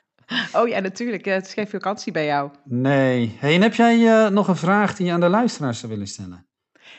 Oh 0.53 0.67
ja, 0.67 0.79
natuurlijk. 0.79 1.25
eh, 1.27 1.33
Het 1.33 1.45
is 1.45 1.53
geen 1.53 1.67
vakantie 1.67 2.11
bij 2.11 2.25
jou. 2.25 2.51
Nee. 2.63 3.35
Hey, 3.39 3.55
en 3.55 3.61
heb 3.61 3.73
jij 3.73 4.07
eh, 4.07 4.29
nog 4.31 4.47
een 4.47 4.55
vraag 4.55 4.95
die 4.95 5.05
je 5.05 5.11
aan 5.11 5.19
de 5.19 5.29
luisteraars 5.29 5.79
zou 5.79 5.91
willen 5.91 6.07
stellen? 6.07 6.47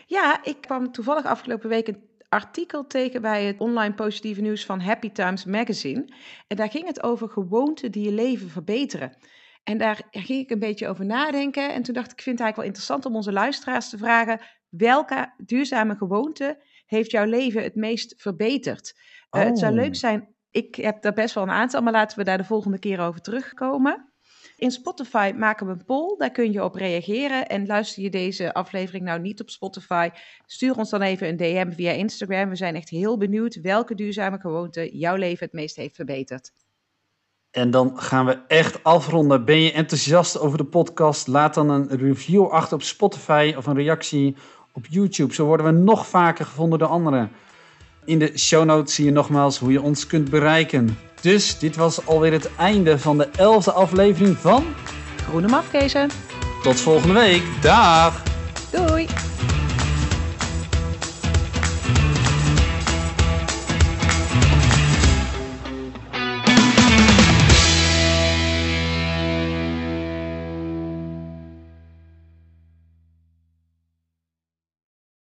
Ja, 0.07 0.45
ik 0.45 0.61
kwam 0.61 0.93
toevallig 0.93 1.25
afgelopen 1.25 1.69
week 1.69 1.89
een 1.89 2.03
artikel 2.29 2.87
tegen 2.87 3.23
bij 3.23 3.45
het 3.45 3.59
online 3.59 3.95
positieve 3.95 4.41
nieuws 4.41 4.65
van 4.65 4.81
Happy 4.81 5.11
Times 5.11 5.45
Magazine. 5.45 6.13
En 6.47 6.57
daar 6.57 6.71
ging 6.71 6.87
het 6.87 7.03
over 7.03 7.29
gewoonten 7.29 7.93
die 7.93 8.05
je 8.05 8.13
leven 8.13 8.51
verbeteren. 8.51 9.17
En 9.65 9.79
daar 9.79 10.01
ging 10.11 10.43
ik 10.43 10.51
een 10.51 10.59
beetje 10.59 10.89
over 10.89 11.05
nadenken. 11.07 11.75
En 11.75 11.83
toen 11.83 11.95
dacht 11.95 12.11
ik, 12.11 12.17
ik 12.17 12.23
vind 12.23 12.39
het 12.39 12.47
eigenlijk 12.47 12.57
wel 12.57 12.67
interessant 12.67 13.05
om 13.07 13.15
onze 13.15 13.33
luisteraars 13.33 13.89
te 13.89 13.99
vragen: 13.99 14.41
welke 14.69 15.33
duurzame 15.37 15.97
gewoonte 15.97 16.63
heeft 16.87 17.11
jouw 17.11 17.25
leven 17.25 17.63
het 17.63 17.75
meest 17.75 18.15
verbeterd? 18.17 18.95
Eh, 19.31 19.43
het 19.45 19.59
zou 19.59 19.73
Oh. 19.73 19.79
leuk 19.79 19.97
zijn. 19.97 20.35
Ik 20.51 20.75
heb 20.75 21.03
daar 21.03 21.13
best 21.13 21.35
wel 21.35 21.45
een 21.45 21.51
aantal, 21.51 21.83
maar 21.83 21.93
laten 21.93 22.19
we 22.19 22.25
daar 22.25 22.39
de 22.39 22.45
volgende 22.45 22.79
keer 22.79 23.01
over 23.01 23.21
terugkomen. 23.21 24.11
In 24.57 24.71
Spotify 24.71 25.33
maken 25.37 25.67
we 25.67 25.73
een 25.73 25.85
poll, 25.85 26.17
daar 26.19 26.31
kun 26.31 26.53
je 26.53 26.65
op 26.65 26.75
reageren. 26.75 27.47
En 27.49 27.67
luister 27.67 28.03
je 28.03 28.11
deze 28.11 28.55
aflevering 28.55 29.05
nou 29.05 29.21
niet 29.21 29.41
op 29.41 29.51
Spotify, 29.51 30.09
stuur 30.47 30.77
ons 30.77 30.91
dan 30.91 31.03
even 31.03 31.29
een 31.29 31.37
DM 31.37 31.73
via 31.73 31.91
Instagram. 31.93 32.49
We 32.49 32.57
zijn 32.57 32.75
echt 32.75 32.89
heel 32.89 33.17
benieuwd 33.17 33.61
welke 33.61 33.95
duurzame 33.95 34.39
gewoonte 34.41 34.97
jouw 34.97 35.17
leven 35.17 35.45
het 35.45 35.55
meest 35.55 35.77
heeft 35.77 35.95
verbeterd. 35.95 36.53
En 37.51 37.71
dan 37.71 37.99
gaan 38.01 38.27
we 38.27 38.33
echt 38.47 38.83
afronden. 38.85 39.45
Ben 39.45 39.61
je 39.61 39.73
enthousiast 39.73 40.39
over 40.39 40.59
de 40.59 40.65
podcast? 40.65 41.27
Laat 41.27 41.55
dan 41.55 41.71
een 41.71 41.89
review 41.89 42.47
achter 42.47 42.75
op 42.75 42.83
Spotify 42.83 43.55
of 43.57 43.67
een 43.67 43.75
reactie 43.77 44.37
op 44.77 44.87
YouTube. 44.89 45.35
Zo 45.35 45.45
worden 45.45 45.67
we 45.67 45.73
nog 45.73 46.07
vaker 46.07 46.45
gevonden 46.45 46.79
door 46.79 46.89
anderen. 46.89 47.31
In 48.05 48.19
de 48.19 48.39
show 48.39 48.65
notes 48.65 48.95
zie 48.95 49.05
je 49.05 49.11
nogmaals 49.11 49.59
hoe 49.59 49.73
je 49.73 49.81
ons 49.81 50.07
kunt 50.07 50.31
bereiken. 50.31 50.99
Dus 51.21 51.59
dit 51.59 51.77
was 51.77 52.07
alweer 52.07 52.33
het 52.33 52.51
einde 52.57 52.99
van 52.99 53.19
de 53.19 53.29
elfde 53.37 53.73
aflevering 53.73 54.37
van... 54.37 54.65
Groene 55.29 55.49
mafkezen. 55.49 56.11
Tot 56.63 56.81
volgende 56.81 57.15
week. 57.15 57.43
Dag! 57.61 58.23